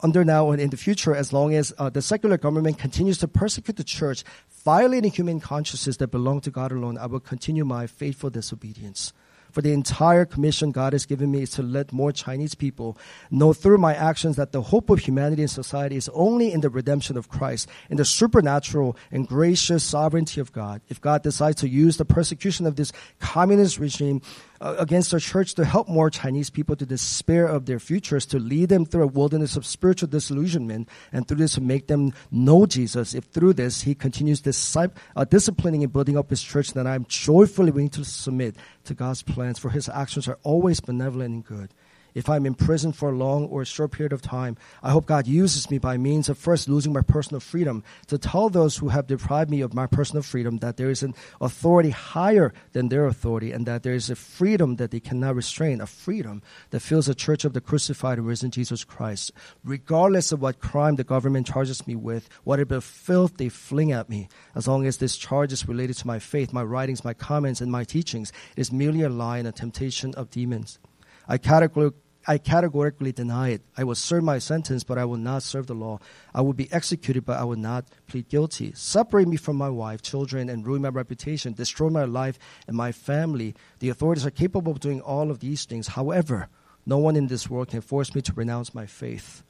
under 0.00 0.24
now 0.24 0.50
and 0.50 0.60
in 0.60 0.70
the 0.70 0.76
future, 0.76 1.14
as 1.14 1.32
long 1.32 1.54
as 1.54 1.72
uh, 1.78 1.88
the 1.88 2.02
secular 2.02 2.36
government 2.36 2.76
continues 2.76 3.18
to 3.18 3.28
persecute 3.28 3.76
the 3.76 3.84
church, 3.84 4.24
violating 4.64 5.12
human 5.12 5.38
consciences 5.38 5.98
that 5.98 6.08
belong 6.08 6.40
to 6.40 6.50
God 6.50 6.72
alone, 6.72 6.98
I 6.98 7.06
will 7.06 7.20
continue 7.20 7.64
my 7.64 7.86
faithful 7.86 8.28
disobedience. 8.28 9.12
For 9.54 9.62
the 9.62 9.72
entire 9.72 10.24
commission 10.24 10.72
God 10.72 10.94
has 10.94 11.06
given 11.06 11.30
me 11.30 11.42
is 11.42 11.50
to 11.50 11.62
let 11.62 11.92
more 11.92 12.10
Chinese 12.10 12.56
people 12.56 12.98
know 13.30 13.52
through 13.52 13.78
my 13.78 13.94
actions 13.94 14.34
that 14.34 14.50
the 14.50 14.60
hope 14.60 14.90
of 14.90 14.98
humanity 14.98 15.42
and 15.42 15.50
society 15.50 15.94
is 15.94 16.10
only 16.12 16.52
in 16.52 16.60
the 16.60 16.68
redemption 16.68 17.16
of 17.16 17.28
Christ, 17.28 17.68
in 17.88 17.96
the 17.96 18.04
supernatural 18.04 18.96
and 19.12 19.28
gracious 19.28 19.84
sovereignty 19.84 20.40
of 20.40 20.50
God. 20.50 20.80
If 20.88 21.00
God 21.00 21.22
decides 21.22 21.60
to 21.60 21.68
use 21.68 21.98
the 21.98 22.04
persecution 22.04 22.66
of 22.66 22.74
this 22.74 22.90
communist 23.20 23.78
regime 23.78 24.22
against 24.64 25.12
our 25.12 25.20
church 25.20 25.54
to 25.54 25.64
help 25.64 25.88
more 25.88 26.10
Chinese 26.10 26.50
people 26.50 26.74
to 26.76 26.86
despair 26.86 27.46
of 27.46 27.66
their 27.66 27.78
futures, 27.78 28.24
to 28.26 28.38
lead 28.38 28.70
them 28.70 28.84
through 28.84 29.04
a 29.04 29.06
wilderness 29.06 29.56
of 29.56 29.66
spiritual 29.66 30.08
disillusionment, 30.08 30.88
and 31.12 31.28
through 31.28 31.36
this 31.36 31.54
to 31.54 31.60
make 31.60 31.86
them 31.86 32.12
know 32.30 32.66
Jesus. 32.66 33.14
If 33.14 33.24
through 33.24 33.54
this 33.54 33.82
He 33.82 33.94
continues 33.94 34.42
uh, 34.44 35.24
disciplining 35.24 35.82
and 35.82 35.92
building 35.92 36.16
up 36.16 36.30
His 36.30 36.42
church, 36.42 36.72
then 36.72 36.86
I'm 36.86 37.04
joyfully 37.08 37.70
willing 37.70 37.90
to 37.90 38.04
submit 38.04 38.56
to 38.84 38.94
God's 38.94 39.22
plans, 39.22 39.58
for 39.58 39.70
His 39.70 39.88
actions 39.88 40.26
are 40.28 40.38
always 40.42 40.80
benevolent 40.80 41.34
and 41.34 41.44
good 41.44 41.70
if 42.14 42.28
I'm 42.28 42.46
in 42.46 42.54
prison 42.54 42.92
for 42.92 43.10
a 43.10 43.16
long 43.16 43.46
or 43.46 43.62
a 43.62 43.66
short 43.66 43.90
period 43.92 44.12
of 44.12 44.22
time, 44.22 44.56
I 44.82 44.90
hope 44.90 45.06
God 45.06 45.26
uses 45.26 45.70
me 45.70 45.78
by 45.78 45.96
means 45.96 46.28
of 46.28 46.38
first 46.38 46.68
losing 46.68 46.92
my 46.92 47.02
personal 47.02 47.40
freedom 47.40 47.82
to 48.06 48.18
tell 48.18 48.48
those 48.48 48.76
who 48.76 48.88
have 48.88 49.06
deprived 49.06 49.50
me 49.50 49.60
of 49.60 49.74
my 49.74 49.86
personal 49.86 50.22
freedom 50.22 50.58
that 50.58 50.76
there 50.76 50.90
is 50.90 51.02
an 51.02 51.14
authority 51.40 51.90
higher 51.90 52.52
than 52.72 52.88
their 52.88 53.06
authority 53.06 53.52
and 53.52 53.66
that 53.66 53.82
there 53.82 53.94
is 53.94 54.10
a 54.10 54.16
freedom 54.16 54.76
that 54.76 54.92
they 54.92 55.00
cannot 55.00 55.34
restrain, 55.34 55.80
a 55.80 55.86
freedom 55.86 56.42
that 56.70 56.80
fills 56.80 57.06
the 57.06 57.14
church 57.14 57.44
of 57.44 57.52
the 57.52 57.60
crucified 57.60 58.18
and 58.18 58.26
risen 58.26 58.50
Jesus 58.50 58.84
Christ. 58.84 59.32
Regardless 59.64 60.30
of 60.30 60.40
what 60.40 60.60
crime 60.60 60.96
the 60.96 61.04
government 61.04 61.46
charges 61.46 61.86
me 61.86 61.96
with, 61.96 62.28
whatever 62.44 62.80
filth 62.80 63.36
they 63.36 63.48
fling 63.48 63.92
at 63.92 64.08
me, 64.08 64.28
as 64.54 64.68
long 64.68 64.86
as 64.86 64.98
this 64.98 65.16
charge 65.16 65.52
is 65.52 65.68
related 65.68 65.96
to 65.96 66.06
my 66.06 66.18
faith, 66.18 66.52
my 66.52 66.62
writings, 66.62 67.04
my 67.04 67.14
comments, 67.14 67.60
and 67.60 67.72
my 67.72 67.82
teachings, 67.82 68.32
it 68.56 68.60
is 68.60 68.72
merely 68.72 69.02
a 69.02 69.08
lie 69.08 69.38
and 69.38 69.48
a 69.48 69.52
temptation 69.52 70.14
of 70.14 70.30
demons. 70.30 70.78
I 71.26 71.38
categorically 71.38 71.98
I 72.26 72.38
categorically 72.38 73.12
deny 73.12 73.50
it. 73.50 73.62
I 73.76 73.84
will 73.84 73.94
serve 73.94 74.24
my 74.24 74.38
sentence, 74.38 74.82
but 74.82 74.96
I 74.98 75.04
will 75.04 75.18
not 75.18 75.42
serve 75.42 75.66
the 75.66 75.74
law. 75.74 76.00
I 76.34 76.40
will 76.40 76.54
be 76.54 76.72
executed, 76.72 77.26
but 77.26 77.38
I 77.38 77.44
will 77.44 77.56
not 77.56 77.86
plead 78.06 78.28
guilty. 78.28 78.72
Separate 78.74 79.28
me 79.28 79.36
from 79.36 79.56
my 79.56 79.68
wife, 79.68 80.00
children, 80.00 80.48
and 80.48 80.66
ruin 80.66 80.82
my 80.82 80.88
reputation, 80.88 81.52
destroy 81.52 81.90
my 81.90 82.04
life 82.04 82.38
and 82.66 82.76
my 82.76 82.92
family. 82.92 83.54
The 83.80 83.90
authorities 83.90 84.24
are 84.24 84.30
capable 84.30 84.72
of 84.72 84.80
doing 84.80 85.02
all 85.02 85.30
of 85.30 85.40
these 85.40 85.66
things. 85.66 85.88
However, 85.88 86.48
no 86.86 86.98
one 86.98 87.14
in 87.14 87.26
this 87.26 87.48
world 87.48 87.68
can 87.68 87.82
force 87.82 88.14
me 88.14 88.22
to 88.22 88.32
renounce 88.32 88.74
my 88.74 88.86
faith. 88.86 89.43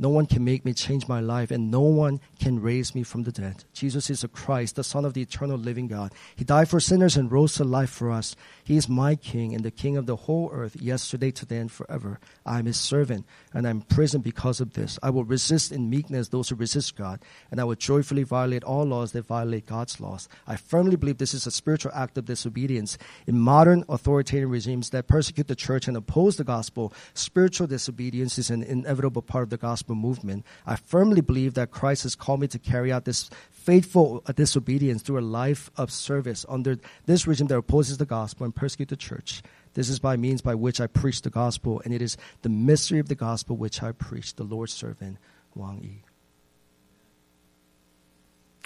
No 0.00 0.08
one 0.08 0.24
can 0.24 0.42
make 0.42 0.64
me 0.64 0.72
change 0.72 1.06
my 1.06 1.20
life, 1.20 1.50
and 1.50 1.70
no 1.70 1.82
one 1.82 2.20
can 2.38 2.62
raise 2.62 2.94
me 2.94 3.02
from 3.02 3.24
the 3.24 3.32
dead. 3.32 3.64
Jesus 3.74 4.08
is 4.08 4.22
the 4.22 4.28
Christ, 4.28 4.76
the 4.76 4.82
Son 4.82 5.04
of 5.04 5.12
the 5.12 5.20
eternal 5.20 5.58
living 5.58 5.88
God. 5.88 6.14
He 6.34 6.42
died 6.42 6.70
for 6.70 6.80
sinners 6.80 7.18
and 7.18 7.30
rose 7.30 7.52
to 7.56 7.64
life 7.64 7.90
for 7.90 8.10
us. 8.10 8.34
He 8.64 8.78
is 8.78 8.88
my 8.88 9.14
King 9.14 9.54
and 9.54 9.62
the 9.62 9.70
King 9.70 9.98
of 9.98 10.06
the 10.06 10.16
whole 10.16 10.48
earth, 10.54 10.74
yesterday, 10.80 11.30
today, 11.30 11.58
and 11.58 11.70
forever. 11.70 12.18
I 12.46 12.60
am 12.60 12.64
His 12.64 12.78
servant, 12.78 13.26
and 13.52 13.66
I 13.66 13.70
am 13.70 13.76
imprisoned 13.76 14.24
because 14.24 14.58
of 14.58 14.72
this. 14.72 14.98
I 15.02 15.10
will 15.10 15.24
resist 15.24 15.70
in 15.70 15.90
meekness 15.90 16.28
those 16.28 16.48
who 16.48 16.54
resist 16.54 16.96
God, 16.96 17.20
and 17.50 17.60
I 17.60 17.64
will 17.64 17.74
joyfully 17.74 18.22
violate 18.22 18.64
all 18.64 18.86
laws 18.86 19.12
that 19.12 19.26
violate 19.26 19.66
God's 19.66 20.00
laws. 20.00 20.30
I 20.46 20.56
firmly 20.56 20.96
believe 20.96 21.18
this 21.18 21.34
is 21.34 21.46
a 21.46 21.50
spiritual 21.50 21.92
act 21.94 22.16
of 22.16 22.24
disobedience. 22.24 22.96
In 23.26 23.38
modern 23.38 23.84
authoritarian 23.86 24.48
regimes 24.48 24.88
that 24.90 25.08
persecute 25.08 25.48
the 25.48 25.54
church 25.54 25.88
and 25.88 25.96
oppose 25.96 26.38
the 26.38 26.44
gospel, 26.44 26.94
spiritual 27.12 27.66
disobedience 27.66 28.38
is 28.38 28.48
an 28.48 28.62
inevitable 28.62 29.20
part 29.20 29.42
of 29.42 29.50
the 29.50 29.58
gospel 29.58 29.89
gospel 29.90 30.08
movement, 30.08 30.44
I 30.66 30.76
firmly 30.76 31.20
believe 31.20 31.54
that 31.54 31.70
Christ 31.70 32.04
has 32.04 32.14
called 32.14 32.40
me 32.40 32.48
to 32.48 32.58
carry 32.58 32.92
out 32.92 33.04
this 33.04 33.30
faithful 33.50 34.22
uh, 34.26 34.32
disobedience 34.32 35.02
through 35.02 35.18
a 35.18 35.32
life 35.42 35.70
of 35.76 35.90
service 35.90 36.46
under 36.48 36.78
this 37.06 37.26
regime 37.26 37.48
that 37.48 37.58
opposes 37.58 37.98
the 37.98 38.06
gospel 38.06 38.44
and 38.44 38.54
persecutes 38.54 38.90
the 38.90 38.96
church. 38.96 39.42
This 39.74 39.88
is 39.88 39.98
by 39.98 40.16
means 40.16 40.42
by 40.42 40.54
which 40.54 40.80
I 40.80 40.86
preach 40.86 41.22
the 41.22 41.30
gospel, 41.30 41.80
and 41.84 41.92
it 41.92 42.02
is 42.02 42.16
the 42.42 42.48
mystery 42.48 42.98
of 42.98 43.08
the 43.08 43.14
gospel 43.14 43.56
which 43.56 43.82
I 43.82 43.92
preach, 43.92 44.34
the 44.34 44.44
Lord's 44.44 44.72
servant, 44.72 45.18
Wang 45.54 45.80
Yi. 45.82 46.02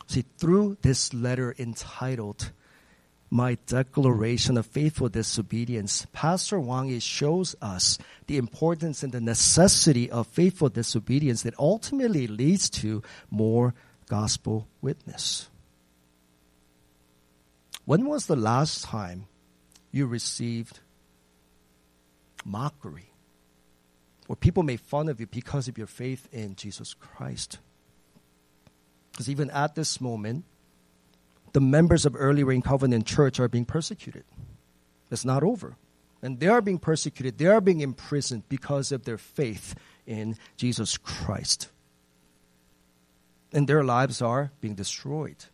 See, 0.07 0.25
through 0.39 0.77
this 0.83 1.15
letter 1.15 1.55
entitled 1.59 2.53
my 3.35 3.59
declaration 3.67 4.57
of 4.57 4.65
faithful 4.65 5.09
disobedience, 5.09 6.07
Pastor 6.13 6.61
Wang 6.61 6.97
shows 7.01 7.57
us 7.61 7.99
the 8.29 8.37
importance 8.37 9.03
and 9.03 9.11
the 9.11 9.21
necessity 9.21 10.09
of 10.09 10.29
faithful 10.29 10.69
disobedience 10.69 11.43
that 11.43 11.59
ultimately 11.59 12.29
leads 12.29 12.71
to 12.71 13.03
more 13.33 13.75
gospel 14.09 14.69
witness. 14.81 15.49
When 17.85 18.07
was 18.07 18.27
the 18.27 18.37
last 18.37 18.85
time 18.85 19.27
you 19.91 20.07
received 20.07 20.79
mockery? 22.45 23.11
Or 24.29 24.37
people 24.37 24.63
made 24.63 24.81
fun 24.81 25.09
of 25.09 25.19
you 25.19 25.27
because 25.27 25.67
of 25.67 25.77
your 25.77 25.89
faith 25.89 26.29
in 26.31 26.55
Jesus 26.55 26.95
Christ? 26.95 27.59
Because 29.11 29.29
even 29.29 29.51
at 29.51 29.75
this 29.75 30.01
moment, 30.01 30.45
the 31.55 31.61
members 31.61 32.05
of 32.05 32.17
Early 32.19 32.45
Rain 32.45 32.61
Covenant 32.61 33.07
Church 33.07 33.41
are 33.41 33.49
being 33.49 33.65
persecuted. 33.65 34.25
It's 35.11 35.25
not 35.25 35.45
over. 35.45 35.77
And 36.21 36.41
they 36.41 36.49
are 36.49 36.61
being 36.61 36.79
persecuted, 36.79 37.39
they 37.39 37.47
are 37.47 37.61
being 37.61 37.81
imprisoned 37.81 38.43
because 38.49 38.93
of 38.93 39.05
their 39.05 39.19
faith 39.19 39.75
in 40.07 40.37
Jesus 40.57 40.99
Christ. 40.99 41.69
And 43.53 43.69
their 43.69 43.85
lives 43.85 44.21
are 44.21 44.51
being 44.61 44.75
destroyed. 44.75 45.45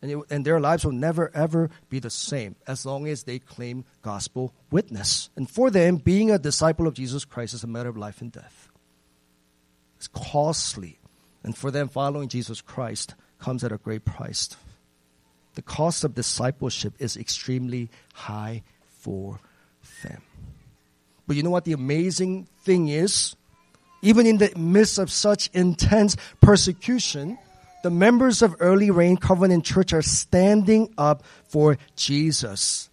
And, 0.00 0.10
it, 0.10 0.18
and 0.28 0.44
their 0.44 0.58
lives 0.58 0.84
will 0.84 0.92
never, 0.92 1.30
ever 1.32 1.70
be 1.88 2.00
the 2.00 2.10
same 2.10 2.56
as 2.66 2.84
long 2.84 3.06
as 3.06 3.22
they 3.22 3.38
claim 3.38 3.84
gospel 4.02 4.52
witness. 4.72 5.30
And 5.36 5.48
for 5.48 5.70
them, 5.70 5.98
being 5.98 6.32
a 6.32 6.38
disciple 6.38 6.88
of 6.88 6.94
Jesus 6.94 7.24
Christ 7.24 7.54
is 7.54 7.62
a 7.62 7.68
matter 7.68 7.88
of 7.88 7.96
life 7.96 8.20
and 8.20 8.32
death. 8.32 8.68
It's 9.98 10.08
costly. 10.08 10.98
And 11.44 11.56
for 11.56 11.70
them, 11.70 11.88
following 11.88 12.28
Jesus 12.28 12.60
Christ 12.60 13.14
comes 13.38 13.62
at 13.62 13.70
a 13.70 13.78
great 13.78 14.04
price. 14.04 14.48
The 15.54 15.62
cost 15.62 16.04
of 16.04 16.14
discipleship 16.14 16.94
is 16.98 17.16
extremely 17.16 17.90
high 18.14 18.62
for 19.00 19.40
them. 20.02 20.22
But 21.26 21.36
you 21.36 21.42
know 21.42 21.50
what 21.50 21.64
the 21.64 21.72
amazing 21.72 22.48
thing 22.62 22.88
is? 22.88 23.36
Even 24.02 24.26
in 24.26 24.38
the 24.38 24.52
midst 24.56 24.98
of 24.98 25.10
such 25.10 25.48
intense 25.52 26.16
persecution, 26.40 27.38
the 27.82 27.90
members 27.90 28.42
of 28.42 28.56
Early 28.58 28.90
Rain 28.90 29.16
Covenant 29.16 29.64
Church 29.64 29.92
are 29.92 30.02
standing 30.02 30.92
up 30.96 31.24
for 31.48 31.78
Jesus, 31.96 32.90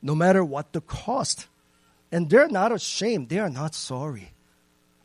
no 0.00 0.14
matter 0.14 0.44
what 0.44 0.72
the 0.72 0.80
cost. 0.80 1.46
And 2.10 2.28
they're 2.28 2.48
not 2.48 2.72
ashamed, 2.72 3.28
they 3.28 3.38
are 3.38 3.50
not 3.50 3.74
sorry. 3.74 4.32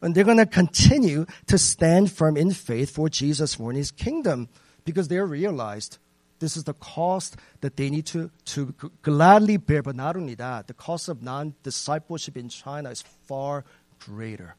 And 0.01 0.13
they're 0.13 0.23
going 0.23 0.37
to 0.37 0.45
continue 0.45 1.25
to 1.47 1.57
stand 1.57 2.11
firm 2.11 2.37
in 2.37 2.51
faith 2.51 2.91
for 2.91 3.09
Jesus 3.09 3.55
for 3.55 3.71
his 3.71 3.91
kingdom 3.91 4.47
because 4.85 5.07
they're 5.07 5.25
realized 5.25 5.97
this 6.39 6.55
is 6.55 6.63
the 6.63 6.73
cost 6.73 7.35
that 7.61 7.77
they 7.77 7.89
need 7.89 8.05
to, 8.07 8.29
to 8.45 8.73
gladly 9.01 9.57
bear. 9.57 9.81
But 9.81 9.95
not 9.95 10.15
only 10.15 10.35
that, 10.35 10.67
the 10.67 10.73
cost 10.73 11.09
of 11.09 11.21
non 11.21 11.55
discipleship 11.63 12.37
in 12.37 12.49
China 12.49 12.89
is 12.89 13.01
far 13.01 13.65
greater 13.99 14.55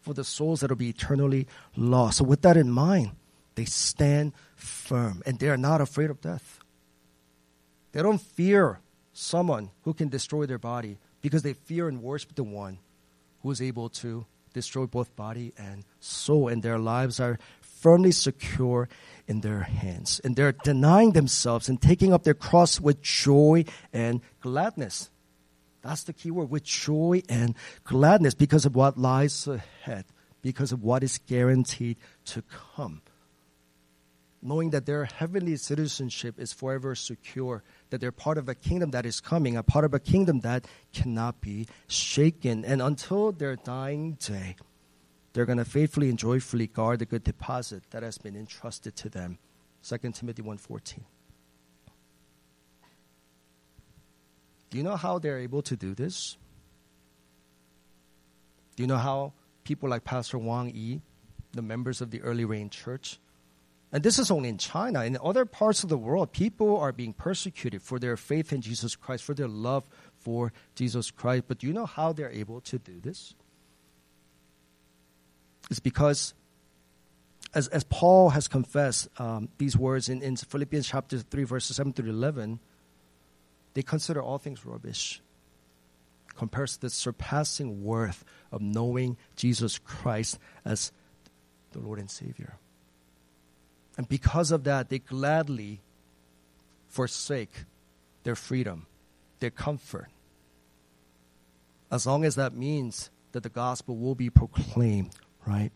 for 0.00 0.14
the 0.14 0.24
souls 0.24 0.60
that 0.60 0.70
will 0.70 0.76
be 0.76 0.90
eternally 0.90 1.46
lost. 1.76 2.18
So, 2.18 2.24
with 2.24 2.42
that 2.42 2.56
in 2.56 2.70
mind, 2.70 3.12
they 3.54 3.64
stand 3.64 4.32
firm 4.56 5.22
and 5.26 5.38
they 5.38 5.48
are 5.48 5.56
not 5.56 5.80
afraid 5.80 6.10
of 6.10 6.20
death. 6.20 6.60
They 7.92 8.02
don't 8.02 8.20
fear 8.20 8.80
someone 9.12 9.70
who 9.82 9.94
can 9.94 10.08
destroy 10.08 10.46
their 10.46 10.58
body 10.58 10.98
because 11.22 11.42
they 11.42 11.52
fear 11.54 11.88
and 11.88 12.02
worship 12.02 12.34
the 12.34 12.44
one 12.44 12.78
who 13.42 13.50
is 13.50 13.62
able 13.62 13.88
to 13.88 14.26
destroy 14.52 14.86
both 14.86 15.14
body 15.16 15.52
and 15.58 15.84
soul, 16.00 16.48
and 16.48 16.62
their 16.62 16.78
lives 16.78 17.20
are 17.20 17.38
firmly 17.60 18.12
secure 18.12 18.88
in 19.26 19.40
their 19.40 19.60
hands. 19.60 20.20
And 20.24 20.36
they're 20.36 20.52
denying 20.52 21.12
themselves 21.12 21.68
and 21.68 21.80
taking 21.80 22.12
up 22.12 22.24
their 22.24 22.34
cross 22.34 22.80
with 22.80 23.02
joy 23.02 23.64
and 23.92 24.20
gladness. 24.40 25.10
That's 25.82 26.04
the 26.04 26.12
key 26.12 26.30
word 26.30 26.50
with 26.50 26.64
joy 26.64 27.22
and 27.28 27.54
gladness 27.84 28.34
because 28.34 28.64
of 28.64 28.74
what 28.74 28.96
lies 28.96 29.46
ahead, 29.46 30.06
because 30.40 30.72
of 30.72 30.82
what 30.82 31.02
is 31.02 31.18
guaranteed 31.26 31.98
to 32.26 32.42
come. 32.74 33.02
Knowing 34.40 34.70
that 34.70 34.84
their 34.84 35.06
heavenly 35.06 35.56
citizenship 35.56 36.38
is 36.38 36.52
forever 36.52 36.94
secure, 36.94 37.62
that 37.90 38.00
they're 38.00 38.12
part 38.12 38.36
of 38.36 38.48
a 38.48 38.54
kingdom 38.54 38.90
that 38.90 39.06
is 39.06 39.20
coming, 39.20 39.56
a 39.56 39.62
part 39.62 39.86
of 39.86 39.94
a 39.94 39.98
kingdom 39.98 40.40
that 40.40 40.66
cannot 40.92 41.40
be 41.40 41.66
shaken. 41.86 42.64
And 42.64 42.82
until 42.82 43.32
their 43.32 43.56
dying 43.56 44.18
day, 44.20 44.56
they're 45.34 45.44
going 45.44 45.58
to 45.58 45.64
faithfully 45.64 46.08
and 46.08 46.18
joyfully 46.18 46.68
guard 46.68 47.00
the 47.00 47.04
good 47.04 47.24
deposit 47.24 47.82
that 47.90 48.02
has 48.02 48.16
been 48.18 48.36
entrusted 48.36 48.96
to 48.96 49.08
them. 49.10 49.38
2 49.82 49.98
Timothy 50.12 50.42
1:14. 50.42 51.04
Do 54.70 54.78
you 54.78 54.84
know 54.84 54.96
how 54.96 55.18
they're 55.18 55.38
able 55.38 55.60
to 55.62 55.76
do 55.76 55.94
this? 55.94 56.36
Do 58.76 58.82
you 58.82 58.86
know 58.86 58.96
how 58.96 59.32
people 59.64 59.88
like 59.88 60.04
Pastor 60.04 60.38
Wang 60.38 60.72
Yi, 60.74 61.00
the 61.52 61.62
members 61.62 62.00
of 62.00 62.10
the 62.10 62.20
Early 62.22 62.44
Rain 62.44 62.70
Church, 62.70 63.18
and 63.92 64.02
this 64.02 64.18
is 64.18 64.30
only 64.30 64.48
in 64.48 64.58
China. 64.58 65.04
In 65.04 65.16
other 65.22 65.44
parts 65.44 65.84
of 65.84 65.88
the 65.88 65.98
world, 65.98 66.32
people 66.32 66.76
are 66.78 66.90
being 66.90 67.12
persecuted 67.12 67.80
for 67.82 68.00
their 68.00 68.16
faith 68.16 68.52
in 68.52 68.60
Jesus 68.60 68.96
Christ, 68.96 69.22
for 69.22 69.34
their 69.34 69.46
love 69.46 69.88
for 70.18 70.52
Jesus 70.74 71.12
Christ. 71.12 71.44
But 71.46 71.58
do 71.58 71.68
you 71.68 71.72
know 71.72 71.86
how 71.86 72.12
they're 72.12 72.30
able 72.30 72.60
to 72.62 72.78
do 72.78 73.00
this? 73.00 73.34
It's 75.70 75.80
because, 75.80 76.34
as, 77.54 77.68
as 77.68 77.84
Paul 77.84 78.30
has 78.30 78.48
confessed 78.48 79.08
um, 79.18 79.48
these 79.58 79.76
words 79.76 80.08
in, 80.08 80.22
in 80.22 80.36
Philippians 80.36 80.88
chapter 80.88 81.18
3, 81.18 81.44
verses 81.44 81.76
7 81.76 81.92
through 81.92 82.10
11, 82.10 82.60
they 83.74 83.82
consider 83.82 84.22
all 84.22 84.38
things 84.38 84.64
rubbish 84.64 85.20
compared 86.36 86.68
to 86.68 86.80
the 86.80 86.90
surpassing 86.90 87.84
worth 87.84 88.24
of 88.50 88.60
knowing 88.60 89.16
Jesus 89.36 89.78
Christ 89.78 90.38
as 90.64 90.92
the 91.72 91.78
Lord 91.78 91.98
and 91.98 92.10
Savior. 92.10 92.56
And 93.96 94.08
because 94.08 94.50
of 94.50 94.64
that, 94.64 94.90
they 94.90 94.98
gladly 94.98 95.80
forsake 96.88 97.64
their 98.24 98.34
freedom, 98.34 98.86
their 99.40 99.50
comfort, 99.50 100.08
as 101.90 102.06
long 102.06 102.24
as 102.24 102.34
that 102.34 102.54
means 102.54 103.10
that 103.32 103.42
the 103.42 103.48
gospel 103.48 103.96
will 103.96 104.14
be 104.14 104.30
proclaimed 104.30 105.10
right? 105.46 105.70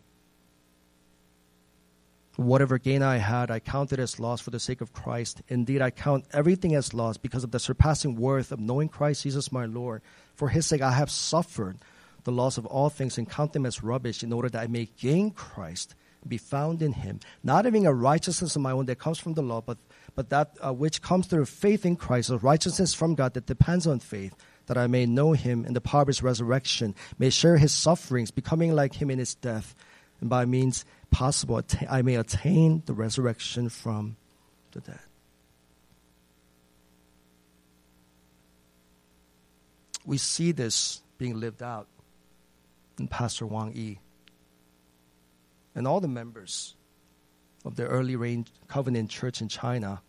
Whatever 2.37 2.79
gain 2.79 3.03
I 3.03 3.17
had, 3.17 3.51
I 3.51 3.59
counted 3.59 3.99
as 3.99 4.21
loss 4.21 4.41
for 4.41 4.51
the 4.51 4.61
sake 4.61 4.81
of 4.81 4.93
Christ. 4.93 5.43
Indeed, 5.49 5.83
I 5.83 5.91
count 5.91 6.25
everything 6.33 6.75
as 6.75 6.95
loss 6.95 7.17
because 7.17 7.43
of 7.43 7.51
the 7.51 7.59
surpassing 7.59 8.15
worth 8.15 8.53
of 8.53 8.61
knowing 8.61 8.89
Christ 8.89 9.25
Jesus 9.25 9.51
my 9.51 9.67
Lord. 9.67 10.03
For 10.37 10.49
his 10.49 10.65
sake, 10.65 10.81
I 10.81 10.93
have 10.93 11.11
suffered 11.11 11.79
the 12.23 12.31
loss 12.31 12.57
of 12.57 12.67
all 12.67 12.91
things 12.91 13.19
and 13.19 13.29
count 13.29 13.55
them 13.55 13.67
as 13.67 13.83
rubbish 13.83 14.23
in 14.23 14.33
order 14.33 14.49
that 14.51 14.63
I 14.63 14.67
may 14.69 14.89
gain 15.01 15.33
Christ, 15.33 15.97
be 16.27 16.39
found 16.39 16.81
in 16.81 16.93
him, 16.93 17.19
not 17.43 17.65
having 17.65 17.87
a 17.87 17.93
righteousness 17.93 18.55
of 18.55 18.63
my 18.63 18.71
own 18.71 18.87
that 18.87 19.01
comes 19.01 19.19
from 19.19 19.35
the 19.35 19.43
law, 19.43 19.61
but, 19.61 19.79
but 20.15 20.31
that 20.31 20.57
uh, 20.65 20.73
which 20.73 21.03
comes 21.03 21.27
through 21.27 21.47
faith 21.47 21.85
in 21.85 21.97
Christ, 21.97 22.31
a 22.31 22.39
righteousness 22.39 22.95
from 22.95 23.17
God 23.17 23.35
that 23.35 23.47
depends 23.47 23.87
on 23.87 23.99
faith 23.99 24.35
that 24.69 24.77
I 24.77 24.87
may 24.87 25.07
know 25.07 25.33
him 25.33 25.65
in 25.65 25.73
the 25.73 25.81
power 25.81 26.03
of 26.03 26.09
his 26.09 26.23
resurrection, 26.23 26.95
may 27.19 27.31
share 27.31 27.57
his 27.57 27.73
sufferings, 27.73 28.31
becoming 28.31 28.75
like 28.75 28.95
him 28.95 29.11
in 29.11 29.19
his 29.19 29.35
death, 29.35 29.75
and 30.21 30.29
by 30.31 30.45
means 30.45 30.85
possible 31.11 31.63
I 31.89 32.03
may 32.03 32.17
attain 32.17 32.83
the 32.85 32.93
resurrection 32.93 33.71
from 33.71 34.17
the 34.73 34.81
dead. 34.81 35.01
We 40.05 40.19
see 40.19 40.53
this 40.53 41.03
being 41.17 41.41
lived 41.41 41.63
out 41.63 41.89
in 42.99 43.09
Pastor 43.09 43.47
Wang 43.47 43.73
Yi 43.75 44.01
and 45.75 45.87
all 45.87 46.01
the 46.01 46.09
members 46.09 46.77
of 47.65 47.77
the 47.77 47.87
early 47.87 48.17
rain 48.17 48.47
covenant 48.69 49.11
church 49.11 49.41
in 49.41 49.49
China 49.49 50.03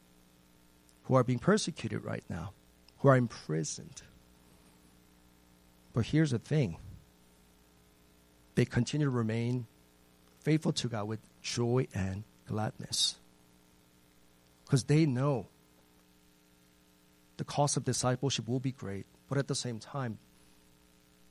who 1.03 1.15
are 1.15 1.23
being 1.23 1.39
persecuted 1.39 2.03
right 2.03 2.23
now, 2.29 2.51
who 2.99 3.07
are 3.07 3.15
imprisoned 3.15 4.01
but 5.93 6.06
here's 6.06 6.32
the 6.32 6.39
thing 6.39 6.78
they 8.56 8.65
continue 8.65 9.08
to 9.08 9.12
remain 9.12 9.67
faithful 10.41 10.73
to 10.73 10.88
God 10.88 11.08
with 11.08 11.19
joy 11.41 11.88
and 11.93 12.23
gladness. 12.47 13.17
Because 14.65 14.84
they 14.84 15.06
know 15.06 15.47
the 17.38 17.43
cost 17.43 17.78
of 17.78 17.86
discipleship 17.86 18.47
will 18.47 18.60
be 18.60 18.71
great, 18.71 19.06
but 19.30 19.38
at 19.38 19.47
the 19.47 19.56
same 19.56 19.80
time, 19.80 20.19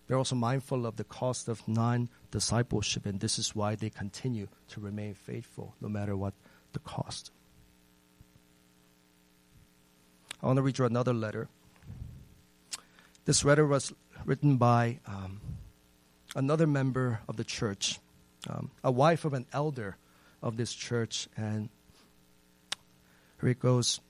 they're 0.07 0.17
also 0.17 0.37
mindful 0.37 0.87
of 0.87 0.97
the 0.97 1.05
cost 1.05 1.49
of 1.49 1.67
non 1.69 2.09
discipleship, 2.31 3.05
and 3.05 3.21
this 3.21 3.39
is 3.39 3.55
why 3.55 3.75
they 3.75 3.91
continue 3.91 4.49
to 4.71 4.81
remain 4.81 5.15
faithful 5.15 5.75
no 5.81 5.89
matter 5.89 6.17
what 6.17 6.33
the 6.73 6.79
cost. 6.79 7.31
I 10.43 10.47
want 10.47 10.57
to 10.57 10.63
read 10.63 10.79
you 10.79 10.87
another 10.87 11.13
letter. 11.13 11.49
This 13.27 13.45
letter 13.45 13.67
was 13.67 13.93
written 14.25 14.57
by 14.57 15.01
um, 15.07 15.41
another 16.35 16.67
member 16.67 17.21
of 17.29 17.37
the 17.37 17.45
church, 17.45 17.99
um, 18.49 18.71
a 18.85 18.91
wife 18.91 19.25
of 19.25 19.33
an 19.33 19.47
elder 19.53 19.97
of 20.43 20.57
this 20.57 20.73
church. 20.73 21.29
And 21.37 21.69
here 23.41 23.51
it 23.51 23.61
goes. 23.61 24.01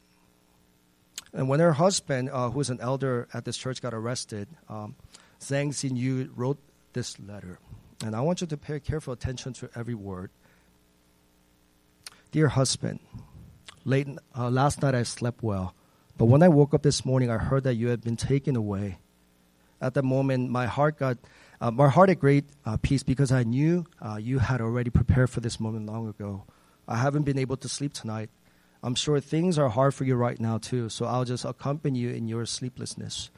And 1.33 1.49
when 1.49 1.61
her 1.61 1.73
husband, 1.73 2.31
uh, 2.31 2.51
who 2.51 2.61
is 2.61 2.71
an 2.71 2.81
elder 2.81 3.29
at 3.35 3.45
this 3.45 3.57
church, 3.57 3.83
got 3.83 3.95
arrested, 3.95 4.49
um, 4.69 4.97
Zhang 5.41 5.69
Xinyu 5.69 6.31
wrote 6.35 6.59
this 6.93 7.19
letter. 7.21 7.59
And 8.05 8.15
I 8.15 8.21
want 8.21 8.41
you 8.41 8.47
to 8.47 8.57
pay 8.57 8.81
careful 8.81 9.13
attention 9.13 9.53
to 9.55 9.71
every 9.75 9.95
word. 9.95 10.31
Dear 12.31 12.49
husband, 12.49 13.01
late 13.85 14.09
uh, 14.37 14.51
last 14.51 14.83
night 14.83 14.95
I 14.95 15.03
slept 15.03 15.43
well, 15.43 15.75
but 16.17 16.27
when 16.27 16.43
I 16.43 16.49
woke 16.49 16.75
up 16.75 16.83
this 16.83 17.05
morning, 17.05 17.31
I 17.31 17.39
heard 17.39 17.65
that 17.65 17.75
you 17.75 17.89
had 17.89 18.03
been 18.03 18.17
taken 18.17 18.57
away 18.57 18.99
at 19.81 19.95
that 19.95 20.05
moment, 20.05 20.51
my 20.51 20.67
heart 20.67 20.99
got 20.99 21.19
uh, 21.61 21.71
my 21.71 21.89
heart 21.89 22.09
had 22.09 22.21
great 22.21 22.45
uh, 22.65 22.77
peace 22.81 23.03
because 23.03 23.33
I 23.33 23.43
knew 23.43 23.85
uh, 24.01 24.17
you 24.17 24.39
had 24.39 24.61
already 24.61 24.91
prepared 24.91 25.31
for 25.31 25.41
this 25.41 25.59
moment 25.59 25.87
long 25.87 26.09
ago. 26.09 26.45
I 26.87 26.97
haven't 26.99 27.25
been 27.25 27.39
able 27.39 27.57
to 27.59 27.69
sleep 27.69 27.93
tonight. 27.93 28.31
I'm 28.83 28.95
sure 28.95 29.19
things 29.19 29.59
are 29.59 29.69
hard 29.69 29.93
for 29.93 30.05
you 30.05 30.15
right 30.15 30.39
now 30.39 30.59
too, 30.59 30.89
so 30.89 31.07
I'll 31.07 31.25
just 31.25 31.45
accompany 31.45 31.99
you 31.99 32.11
in 32.11 32.29
your 32.29 32.47
sleeplessness. 32.47 33.31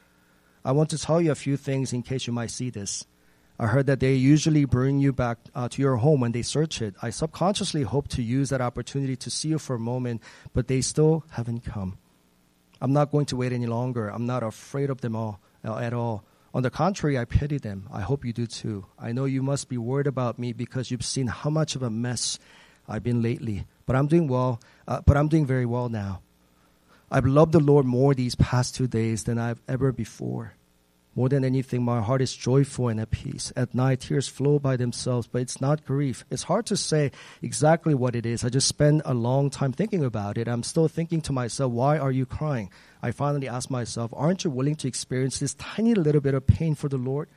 I 0.63 0.71
want 0.71 0.91
to 0.91 0.99
tell 0.99 1.19
you 1.19 1.31
a 1.31 1.35
few 1.35 1.57
things 1.57 1.93
in 1.93 2.03
case 2.03 2.27
you 2.27 2.33
might 2.33 2.51
see 2.51 2.69
this. 2.69 3.05
I 3.57 3.67
heard 3.67 3.87
that 3.87 3.99
they 3.99 4.13
usually 4.13 4.65
bring 4.65 4.99
you 4.99 5.13
back 5.13 5.39
uh, 5.53 5.69
to 5.69 5.81
your 5.81 5.97
home 5.97 6.21
when 6.21 6.31
they 6.31 6.41
search 6.43 6.81
it. 6.81 6.95
I 7.01 7.09
subconsciously 7.09 7.83
hope 7.83 8.07
to 8.09 8.21
use 8.21 8.49
that 8.49 8.61
opportunity 8.61 9.15
to 9.15 9.29
see 9.29 9.49
you 9.49 9.59
for 9.59 9.75
a 9.75 9.79
moment, 9.79 10.21
but 10.53 10.67
they 10.67 10.81
still 10.81 11.25
haven't 11.31 11.65
come. 11.65 11.97
I'm 12.79 12.93
not 12.93 13.11
going 13.11 13.25
to 13.27 13.35
wait 13.35 13.51
any 13.51 13.67
longer. 13.67 14.09
I'm 14.09 14.25
not 14.25 14.41
afraid 14.43 14.89
of 14.89 15.01
them 15.01 15.15
all 15.15 15.39
uh, 15.63 15.77
at 15.77 15.93
all. 15.93 16.23
On 16.53 16.63
the 16.63 16.69
contrary, 16.69 17.17
I 17.17 17.25
pity 17.25 17.57
them. 17.57 17.87
I 17.91 18.01
hope 18.01 18.25
you 18.25 18.33
do 18.33 18.45
too. 18.45 18.85
I 18.99 19.13
know 19.13 19.25
you 19.25 19.41
must 19.41 19.69
be 19.69 19.77
worried 19.77 20.07
about 20.07 20.37
me 20.37 20.51
because 20.51 20.91
you've 20.91 21.05
seen 21.05 21.27
how 21.27 21.49
much 21.49 21.75
of 21.75 21.83
a 21.83 21.89
mess 21.89 22.39
I've 22.89 23.03
been 23.03 23.21
lately. 23.21 23.65
But 23.85 23.95
I'm 23.95 24.07
doing 24.07 24.27
well. 24.27 24.59
Uh, 24.87 25.01
but 25.05 25.15
I'm 25.15 25.29
doing 25.29 25.45
very 25.45 25.65
well 25.65 25.87
now. 25.87 26.21
I've 27.09 27.25
loved 27.25 27.51
the 27.53 27.59
Lord 27.59 27.85
more 27.85 28.13
these 28.13 28.35
past 28.35 28.75
two 28.75 28.87
days 28.87 29.23
than 29.23 29.37
I've 29.37 29.61
ever 29.67 29.91
before. 29.91 30.53
More 31.13 31.27
than 31.27 31.43
anything, 31.43 31.83
my 31.83 32.01
heart 32.01 32.21
is 32.21 32.33
joyful 32.33 32.87
and 32.87 32.97
at 32.97 33.11
peace. 33.11 33.51
At 33.57 33.75
night, 33.75 33.99
tears 33.99 34.29
flow 34.29 34.59
by 34.59 34.77
themselves, 34.77 35.27
but 35.27 35.41
it's 35.41 35.59
not 35.59 35.83
grief. 35.83 36.23
It's 36.31 36.43
hard 36.43 36.65
to 36.67 36.77
say 36.77 37.11
exactly 37.41 37.93
what 37.93 38.15
it 38.15 38.25
is. 38.25 38.45
I 38.45 38.49
just 38.49 38.69
spend 38.69 39.01
a 39.03 39.13
long 39.13 39.49
time 39.49 39.73
thinking 39.73 40.05
about 40.05 40.37
it. 40.37 40.47
I'm 40.47 40.63
still 40.63 40.87
thinking 40.87 41.19
to 41.23 41.33
myself, 41.33 41.73
why 41.73 41.97
are 41.97 42.13
you 42.13 42.25
crying? 42.25 42.71
I 43.01 43.11
finally 43.11 43.49
ask 43.49 43.69
myself, 43.69 44.11
aren't 44.15 44.45
you 44.45 44.51
willing 44.51 44.75
to 44.75 44.87
experience 44.87 45.39
this 45.39 45.53
tiny 45.55 45.95
little 45.95 46.21
bit 46.21 46.33
of 46.33 46.47
pain 46.47 46.75
for 46.75 46.87
the 46.87 46.97
Lord? 46.97 47.27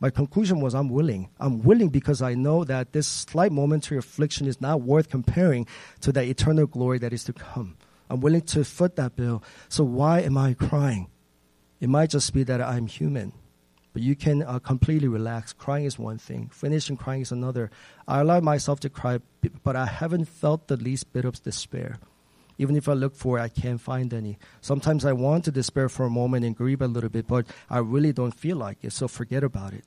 My 0.00 0.08
conclusion 0.08 0.60
was, 0.60 0.74
I'm 0.74 0.88
willing. 0.88 1.28
I'm 1.38 1.62
willing 1.62 1.90
because 1.90 2.22
I 2.22 2.32
know 2.32 2.64
that 2.64 2.94
this 2.94 3.06
slight 3.06 3.52
momentary 3.52 3.98
affliction 3.98 4.46
is 4.46 4.58
not 4.60 4.80
worth 4.80 5.10
comparing 5.10 5.66
to 6.00 6.12
the 6.12 6.22
eternal 6.22 6.66
glory 6.66 6.98
that 7.00 7.12
is 7.12 7.24
to 7.24 7.34
come. 7.34 7.76
I'm 8.08 8.20
willing 8.20 8.42
to 8.42 8.64
foot 8.64 8.96
that 8.96 9.16
bill. 9.16 9.42
So 9.68 9.84
why 9.84 10.20
am 10.20 10.38
I 10.38 10.54
crying? 10.54 11.08
It 11.80 11.88
might 11.88 12.10
just 12.10 12.32
be 12.32 12.42
that 12.44 12.60
I'm 12.60 12.86
human. 12.86 13.32
But 13.92 14.02
you 14.02 14.14
can 14.14 14.42
uh, 14.42 14.58
completely 14.58 15.08
relax. 15.08 15.52
Crying 15.52 15.84
is 15.84 15.98
one 15.98 16.18
thing, 16.18 16.50
finishing 16.52 16.96
crying 16.96 17.22
is 17.22 17.32
another. 17.32 17.70
I 18.06 18.20
allow 18.20 18.40
myself 18.40 18.80
to 18.80 18.90
cry, 18.90 19.20
but 19.64 19.76
I 19.76 19.86
haven't 19.86 20.26
felt 20.26 20.68
the 20.68 20.76
least 20.76 21.12
bit 21.12 21.24
of 21.24 21.42
despair. 21.42 21.98
Even 22.58 22.76
if 22.76 22.88
I 22.88 22.92
look 22.92 23.14
for 23.14 23.38
it, 23.38 23.42
I 23.42 23.48
can't 23.48 23.80
find 23.80 24.12
any. 24.12 24.38
Sometimes 24.60 25.04
I 25.04 25.12
want 25.12 25.44
to 25.44 25.52
despair 25.52 25.88
for 25.88 26.06
a 26.06 26.10
moment 26.10 26.44
and 26.44 26.56
grieve 26.56 26.82
a 26.82 26.88
little 26.88 27.08
bit, 27.08 27.28
but 27.28 27.46
I 27.70 27.78
really 27.78 28.12
don't 28.12 28.34
feel 28.34 28.56
like 28.56 28.78
it, 28.82 28.92
so 28.92 29.06
forget 29.06 29.44
about 29.44 29.72
it. 29.72 29.84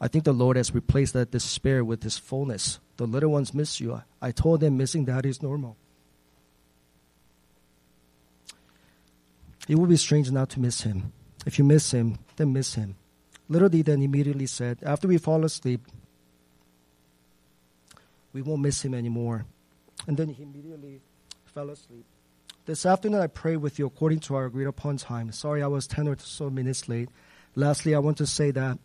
I 0.00 0.08
think 0.08 0.24
the 0.24 0.32
Lord 0.32 0.56
has 0.56 0.74
replaced 0.74 1.12
that 1.12 1.30
despair 1.30 1.84
with 1.84 2.02
His 2.02 2.18
fullness. 2.18 2.80
The 2.96 3.06
little 3.06 3.30
ones 3.30 3.54
miss 3.54 3.80
you. 3.80 4.02
I 4.20 4.32
told 4.32 4.60
them 4.60 4.76
missing 4.76 5.04
that 5.04 5.24
is 5.24 5.42
normal. 5.42 5.76
It 9.68 9.76
would 9.76 9.88
be 9.88 9.96
strange 9.96 10.30
not 10.32 10.50
to 10.50 10.60
miss 10.60 10.80
Him. 10.82 11.12
If 11.46 11.58
you 11.58 11.64
miss 11.64 11.90
him, 11.90 12.18
then 12.36 12.52
miss 12.52 12.74
him. 12.74 12.96
Little 13.48 13.68
D 13.68 13.82
then 13.82 14.02
immediately 14.02 14.46
said, 14.46 14.78
After 14.82 15.08
we 15.08 15.18
fall 15.18 15.44
asleep, 15.44 15.80
we 18.32 18.42
won't 18.42 18.62
miss 18.62 18.84
him 18.84 18.94
anymore. 18.94 19.46
And 20.06 20.16
then 20.16 20.28
he 20.28 20.42
immediately 20.42 21.00
fell 21.46 21.70
asleep. 21.70 22.04
This 22.66 22.86
afternoon 22.86 23.20
I 23.20 23.26
prayed 23.26 23.56
with 23.56 23.78
you 23.78 23.86
according 23.86 24.20
to 24.20 24.36
our 24.36 24.44
agreed 24.44 24.66
upon 24.66 24.98
time. 24.98 25.32
Sorry 25.32 25.62
I 25.62 25.66
was 25.66 25.86
10 25.86 26.06
or 26.08 26.16
so 26.18 26.50
minutes 26.50 26.88
late. 26.88 27.08
Lastly, 27.56 27.94
I 27.94 27.98
want 27.98 28.18
to 28.18 28.26
say 28.26 28.52
that 28.52 28.78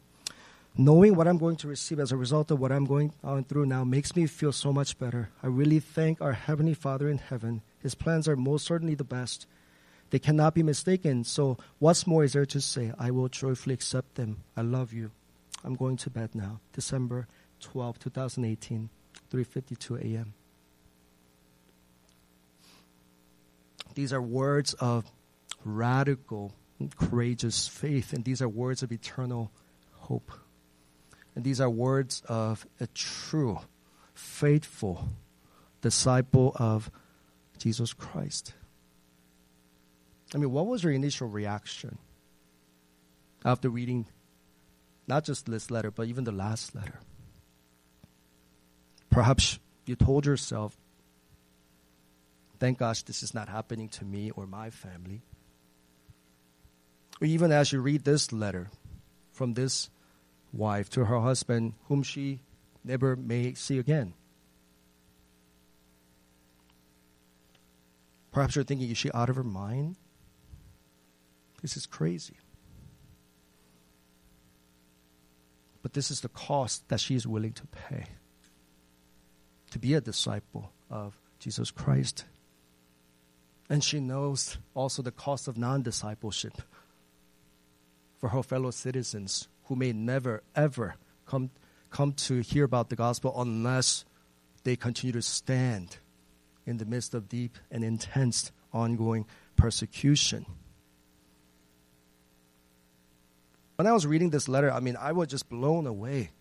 knowing 0.77 1.15
what 1.15 1.27
I'm 1.27 1.37
going 1.37 1.55
to 1.57 1.67
receive 1.67 1.99
as 1.99 2.11
a 2.11 2.17
result 2.17 2.51
of 2.51 2.59
what 2.59 2.71
I'm 2.71 2.85
going 2.85 3.13
on 3.23 3.43
through 3.43 3.67
now 3.67 3.83
makes 3.83 4.15
me 4.15 4.25
feel 4.25 4.51
so 4.51 4.73
much 4.73 4.97
better. 4.97 5.29
I 5.43 5.47
really 5.47 5.79
thank 5.79 6.21
our 6.21 6.33
Heavenly 6.33 6.73
Father 6.73 7.07
in 7.09 7.19
heaven. 7.19 7.61
His 7.79 7.95
plans 7.95 8.27
are 8.27 8.35
most 8.35 8.65
certainly 8.65 8.95
the 8.95 9.03
best. 9.03 9.45
They 10.11 10.19
cannot 10.19 10.53
be 10.53 10.63
mistaken. 10.63 11.23
So, 11.23 11.57
what's 11.79 12.05
more 12.05 12.23
is 12.23 12.33
there 12.33 12.45
to 12.45 12.61
say? 12.61 12.91
I 12.97 13.11
will 13.11 13.27
joyfully 13.27 13.73
accept 13.73 14.15
them. 14.15 14.43
I 14.55 14.61
love 14.61 14.93
you. 14.93 15.11
I'm 15.63 15.75
going 15.75 15.97
to 15.97 16.09
bed 16.09 16.35
now. 16.35 16.59
December 16.73 17.27
12, 17.59 17.99
2018, 17.99 18.89
3:52 19.31 20.15
a.m. 20.15 20.33
These 23.95 24.13
are 24.13 24.21
words 24.21 24.73
of 24.75 25.11
radical, 25.63 26.53
courageous 26.97 27.67
faith, 27.67 28.13
and 28.13 28.23
these 28.23 28.41
are 28.41 28.49
words 28.49 28.83
of 28.83 28.91
eternal 28.91 29.51
hope. 29.93 30.31
And 31.35 31.43
these 31.43 31.59
are 31.59 31.69
words 31.69 32.21
of 32.27 32.67
a 32.79 32.87
true, 32.87 33.59
faithful 34.13 35.09
disciple 35.81 36.51
of 36.55 36.91
Jesus 37.57 37.93
Christ. 37.93 38.53
I 40.35 40.37
mean, 40.37 40.51
what 40.51 40.67
was 40.67 40.83
your 40.83 40.91
initial 40.91 41.29
reaction 41.29 41.97
after 43.45 43.69
reading 43.69 44.05
not 45.07 45.23
just 45.23 45.45
this 45.45 45.71
letter, 45.71 45.91
but 45.91 46.07
even 46.07 46.25
the 46.25 46.33
last 46.33 46.75
letter? 46.75 46.99
Perhaps 49.09 49.59
you 49.85 49.95
told 49.95 50.25
yourself, 50.25 50.75
thank 52.59 52.79
gosh 52.79 53.03
this 53.03 53.23
is 53.23 53.33
not 53.33 53.47
happening 53.47 53.87
to 53.87 54.03
me 54.03 54.29
or 54.31 54.45
my 54.45 54.71
family. 54.71 55.21
Or 57.21 57.27
even 57.27 57.53
as 57.53 57.71
you 57.71 57.79
read 57.79 58.03
this 58.03 58.33
letter 58.33 58.69
from 59.31 59.53
this 59.53 59.89
wife 60.51 60.89
to 60.89 61.05
her 61.05 61.21
husband, 61.21 61.75
whom 61.85 62.03
she 62.03 62.41
never 62.83 63.15
may 63.15 63.53
see 63.53 63.79
again. 63.79 64.13
Perhaps 68.33 68.57
you're 68.57 68.65
thinking, 68.65 68.91
is 68.91 68.97
she 68.97 69.09
out 69.13 69.29
of 69.29 69.37
her 69.37 69.43
mind? 69.43 69.95
This 71.65 71.77
is 71.77 71.87
crazy. 71.87 72.37
But 75.81 75.93
this 75.93 76.11
is 76.11 76.21
the 76.21 76.29
cost 76.29 76.87
that 76.89 76.99
she 76.99 77.15
is 77.15 77.25
willing 77.25 77.53
to 77.53 77.65
pay 77.65 78.05
to 79.71 79.79
be 79.79 79.95
a 79.95 79.99
disciple 79.99 80.71
of 80.91 81.17
Jesus 81.39 81.71
Christ. 81.71 82.25
And 83.67 83.83
she 83.83 83.99
knows 83.99 84.59
also 84.75 85.01
the 85.01 85.09
cost 85.09 85.47
of 85.47 85.57
non 85.57 85.81
discipleship 85.81 86.61
for 88.19 88.29
her 88.29 88.43
fellow 88.43 88.69
citizens 88.69 89.47
who 89.63 89.75
may 89.75 89.91
never, 89.91 90.43
ever 90.55 90.97
come, 91.25 91.49
come 91.89 92.13
to 92.13 92.41
hear 92.41 92.65
about 92.65 92.91
the 92.91 92.95
gospel 92.95 93.33
unless 93.41 94.05
they 94.63 94.75
continue 94.75 95.13
to 95.13 95.23
stand 95.23 95.97
in 96.67 96.77
the 96.77 96.85
midst 96.85 97.15
of 97.15 97.27
deep 97.27 97.57
and 97.71 97.83
intense 97.83 98.51
ongoing 98.71 99.25
persecution. 99.55 100.45
When 103.75 103.87
I 103.87 103.91
was 103.91 104.05
reading 104.05 104.29
this 104.29 104.47
letter, 104.47 104.71
I 104.71 104.79
mean, 104.79 104.95
I 104.95 105.11
was 105.11 105.27
just 105.27 105.49
blown 105.49 105.85
away. 105.85 106.31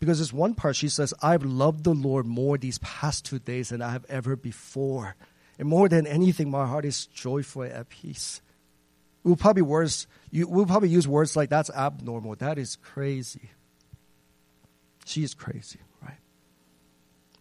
Because 0.00 0.18
there's 0.18 0.32
one 0.32 0.54
part 0.54 0.76
she 0.76 0.88
says, 0.88 1.14
I've 1.22 1.44
loved 1.44 1.84
the 1.84 1.94
Lord 1.94 2.26
more 2.26 2.58
these 2.58 2.78
past 2.78 3.24
two 3.24 3.38
days 3.38 3.70
than 3.70 3.80
I 3.80 3.92
have 3.92 4.04
ever 4.08 4.36
before. 4.36 5.16
And 5.58 5.68
more 5.68 5.88
than 5.88 6.06
anything, 6.06 6.50
my 6.50 6.66
heart 6.66 6.84
is 6.84 7.06
joyful 7.06 7.62
and 7.62 7.72
at 7.72 7.88
peace. 7.88 8.42
We'll 9.22 9.36
probably 9.36 9.62
words 9.62 10.06
you, 10.30 10.46
we'll 10.46 10.66
probably 10.66 10.90
use 10.90 11.08
words 11.08 11.34
like 11.34 11.48
that's 11.48 11.70
abnormal. 11.70 12.34
That 12.36 12.58
is 12.58 12.76
crazy. 12.76 13.50
She 15.06 15.22
is 15.22 15.32
crazy, 15.32 15.78
right? 16.02 16.18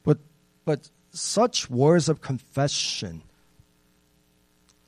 But 0.04 0.20
but 0.64 0.90
such 1.12 1.70
words 1.70 2.08
of 2.08 2.22
confession 2.22 3.24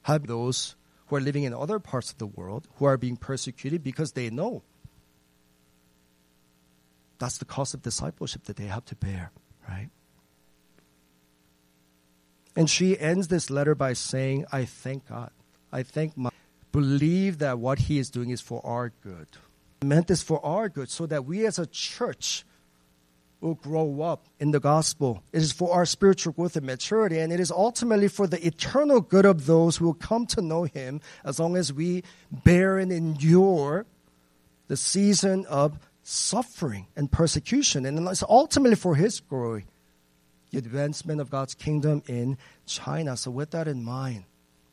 have 0.03 0.27
those 0.27 0.75
who 1.07 1.15
are 1.15 1.21
living 1.21 1.43
in 1.43 1.53
other 1.53 1.79
parts 1.79 2.11
of 2.11 2.17
the 2.17 2.25
world 2.25 2.67
who 2.75 2.85
are 2.85 2.97
being 2.97 3.17
persecuted 3.17 3.83
because 3.83 4.13
they 4.13 4.29
know 4.29 4.63
that's 7.19 7.37
the 7.37 7.45
cost 7.45 7.73
of 7.73 7.81
discipleship 7.81 8.43
that 8.45 8.57
they 8.57 8.65
have 8.65 8.85
to 8.85 8.95
bear, 8.95 9.31
right? 9.69 9.89
And 12.55 12.69
she 12.69 12.97
ends 12.99 13.27
this 13.27 13.49
letter 13.49 13.75
by 13.75 13.93
saying, 13.93 14.45
I 14.51 14.65
thank 14.65 15.07
God. 15.07 15.31
I 15.71 15.83
thank 15.83 16.17
my 16.17 16.29
believe 16.71 17.37
that 17.39 17.59
what 17.59 17.79
he 17.79 17.99
is 17.99 18.09
doing 18.09 18.29
is 18.29 18.41
for 18.41 18.65
our 18.65 18.91
good. 19.01 19.27
Meant 19.81 20.07
this 20.07 20.21
for 20.21 20.45
our 20.45 20.67
good 20.67 20.89
so 20.89 21.05
that 21.05 21.25
we 21.25 21.45
as 21.45 21.57
a 21.57 21.65
church 21.65 22.45
will 23.41 23.55
grow 23.55 24.01
up 24.01 24.25
in 24.39 24.51
the 24.51 24.59
gospel. 24.59 25.23
It 25.31 25.41
is 25.41 25.51
for 25.51 25.73
our 25.73 25.85
spiritual 25.85 26.33
growth 26.33 26.55
and 26.55 26.65
maturity, 26.65 27.19
and 27.19 27.31
it 27.31 27.39
is 27.39 27.51
ultimately 27.51 28.07
for 28.07 28.27
the 28.27 28.45
eternal 28.45 29.01
good 29.01 29.25
of 29.25 29.45
those 29.45 29.77
who 29.77 29.85
will 29.85 29.93
come 29.93 30.25
to 30.27 30.41
know 30.41 30.63
Him 30.63 31.01
as 31.23 31.39
long 31.39 31.55
as 31.55 31.71
we 31.71 32.03
bear 32.31 32.77
and 32.77 32.91
endure 32.91 33.85
the 34.67 34.77
season 34.77 35.45
of 35.47 35.77
suffering 36.01 36.87
and 36.95 37.11
persecution. 37.11 37.85
And 37.85 38.07
it's 38.07 38.23
ultimately 38.23 38.75
for 38.75 38.95
His 38.95 39.19
glory, 39.19 39.65
the 40.51 40.57
advancement 40.57 41.21
of 41.21 41.29
God's 41.29 41.53
kingdom 41.53 42.03
in 42.07 42.37
China. 42.65 43.17
So, 43.17 43.31
with 43.31 43.51
that 43.51 43.67
in 43.67 43.83
mind, 43.83 44.23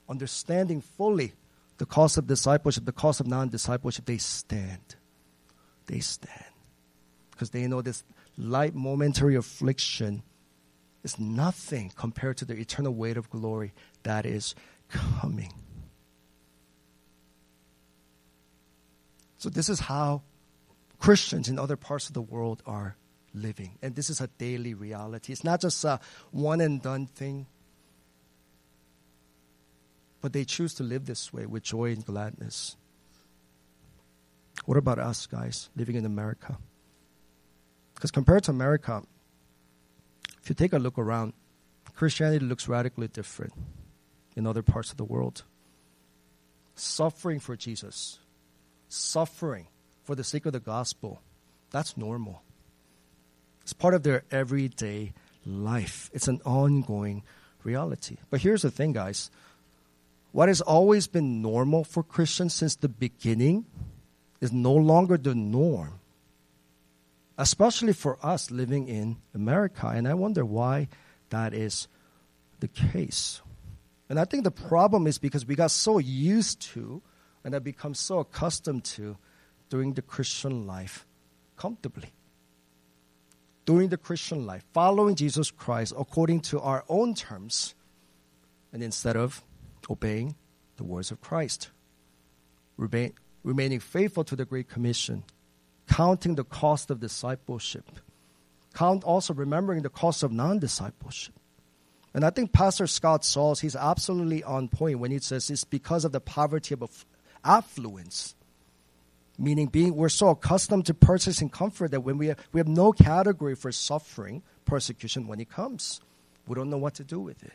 understanding 0.09 0.81
fully 0.81 1.33
the 1.79 1.87
cost 1.87 2.17
of 2.17 2.27
discipleship, 2.27 2.85
the 2.85 2.93
cost 2.93 3.21
of 3.21 3.27
non 3.27 3.49
discipleship, 3.49 4.05
they 4.05 4.19
stand. 4.19 4.97
They 5.87 6.01
stand. 6.01 6.45
Because 7.33 7.51
they 7.51 7.67
know 7.67 7.83
this 7.83 8.05
light 8.37 8.75
momentary 8.75 9.37
affliction 9.37 10.23
is 11.03 11.19
nothing 11.19 11.93
compared 11.97 12.37
to 12.39 12.45
the 12.45 12.55
eternal 12.55 12.95
weight 12.95 13.17
of 13.17 13.29
glory 13.31 13.73
that 14.05 14.25
is 14.25 14.55
coming. 14.89 15.53
So, 19.39 19.51
this 19.51 19.69
is 19.69 19.81
how 19.81 20.23
Christians 21.01 21.49
in 21.49 21.59
other 21.59 21.77
parts 21.77 22.07
of 22.07 22.15
the 22.15 22.23
world 22.23 22.63
are 22.65 22.97
living. 23.35 23.79
And 23.83 23.97
this 23.97 24.09
is 24.09 24.21
a 24.21 24.29
daily 24.39 24.75
reality. 24.75 25.33
It's 25.33 25.43
not 25.43 25.61
just 25.61 25.85
a 25.85 25.99
one 26.31 26.61
and 26.61 26.81
done 26.81 27.07
thing, 27.07 27.47
but 30.21 30.33
they 30.33 30.45
choose 30.45 30.75
to 30.75 30.85
live 30.85 31.07
this 31.07 31.33
way 31.33 31.47
with 31.47 31.65
joy 31.65 31.91
and 31.91 32.05
gladness. 32.05 32.77
What 34.65 34.79
about 34.79 35.01
us, 35.01 35.27
guys, 35.27 35.71
living 35.75 35.97
in 35.97 36.07
America? 36.07 36.59
Because 38.03 38.11
compared 38.11 38.43
to 38.43 38.51
America, 38.51 39.01
if 40.43 40.49
you 40.49 40.57
take 40.57 40.73
a 40.73 40.79
look 40.81 40.99
around, 40.99 41.35
Christianity 41.95 42.45
looks 42.45 42.67
radically 42.67 43.07
different 43.07 43.53
in 44.35 44.45
other 44.45 44.61
parts 44.61 44.91
of 44.91 44.97
the 44.97 45.05
world. 45.05 45.45
suffering 46.75 47.39
for 47.39 47.55
Jesus, 47.55 48.19
suffering 48.89 49.69
for 50.03 50.17
the 50.17 50.25
sake 50.25 50.47
of 50.47 50.53
the 50.53 50.59
gospel, 50.59 51.23
that's 51.71 51.97
normal. 51.97 52.43
It's 53.61 53.73
part 53.73 53.95
of 53.95 54.03
their 54.03 54.25
everyday 54.33 55.13
life, 55.47 56.11
it's 56.13 56.27
an 56.27 56.41
ongoing 56.45 57.23
reality. 57.63 58.17
But 58.31 58.41
here's 58.41 58.63
the 58.63 58.73
thing, 58.73 58.93
guys 58.95 59.31
what 60.33 60.49
has 60.49 60.61
always 60.61 61.07
been 61.07 61.41
normal 61.41 61.85
for 61.85 62.03
Christians 62.03 62.53
since 62.53 62.75
the 62.75 62.89
beginning 62.89 63.65
is 64.41 64.51
no 64.51 64.75
longer 64.75 65.17
the 65.17 65.37
norm, 65.37 66.01
especially 67.39 67.93
for 67.93 68.19
us 68.25 68.51
living 68.51 68.89
in 68.89 69.19
America. 69.35 69.89
And 69.89 70.07
I 70.07 70.15
wonder 70.15 70.45
why 70.45 70.89
that 71.31 71.55
is 71.55 71.89
the 72.61 72.69
case. 72.69 73.41
And 74.09 74.19
I 74.21 74.25
think 74.25 74.45
the 74.45 74.51
problem 74.51 75.07
is 75.07 75.19
because 75.19 75.47
we 75.47 75.55
got 75.55 75.71
so 75.71 75.99
used 75.99 76.61
to 76.73 77.03
and 77.45 77.55
have 77.55 77.65
become 77.65 77.95
so 77.95 78.19
accustomed 78.19 78.85
to 78.85 79.17
doing 79.69 79.95
the 79.95 80.03
Christian 80.03 80.67
life 80.67 81.07
comfortably. 81.57 82.13
Doing 83.65 83.89
the 83.89 83.97
Christian 83.97 84.45
life, 84.45 84.65
following 84.73 85.15
Jesus 85.15 85.51
Christ 85.51 85.95
according 85.97 86.41
to 86.41 86.61
our 86.61 86.85
own 86.89 87.15
terms, 87.15 87.75
and 88.73 88.83
instead 88.83 89.17
of 89.17 89.43
obeying 89.89 90.35
the 90.77 90.85
words 90.85 91.11
of 91.11 91.21
Christ, 91.21 91.71
Remain, 92.77 93.13
remaining 93.45 93.81
faithful 93.81 94.25
to 94.25 94.37
the 94.37 94.45
Great 94.45 94.69
Commission, 94.69 95.25
counting 95.93 96.37
the 96.37 96.45
cost 96.45 96.91
of 96.91 97.01
discipleship, 97.01 97.85
count 98.75 99.05
also 99.05 99.35
remembering 99.35 99.83
the 99.83 99.91
cost 99.91 100.23
of 100.23 100.33
non 100.33 100.59
discipleship. 100.59 101.35
And 102.15 102.25
I 102.25 102.31
think 102.31 102.53
Pastor 102.53 102.87
Scott 102.87 103.25
Sauls, 103.25 103.61
he's 103.61 103.77
absolutely 103.77 104.43
on 104.43 104.69
point 104.69 104.99
when 104.99 105.11
he 105.11 105.19
says 105.19 105.51
it's 105.51 105.65
because 105.65 106.05
of 106.05 106.13
the 106.13 106.21
poverty 106.21 106.75
of 106.75 107.05
affluence. 107.45 108.35
Meaning 109.39 109.67
being 109.67 109.95
we're 109.95 110.11
so 110.11 110.29
accustomed 110.29 110.87
to 110.87 110.95
purchasing 110.95 111.49
comfort 111.49 111.91
that 111.91 112.03
when 112.03 112.19
we 112.19 112.29
have, 112.29 112.39
we 112.53 112.61
have 112.61 112.69
no 112.69 112.93
category 112.93 113.55
for 113.55 113.73
suffering, 113.73 114.43
persecution 114.65 115.27
when 115.27 115.41
it 115.41 115.51
comes. 115.51 116.01
We 116.47 116.55
don't 116.55 116.71
know 116.71 116.79
what 116.79 116.95
to 116.95 117.05
do 117.05 117.21
with 117.21 117.43
it. 117.43 117.53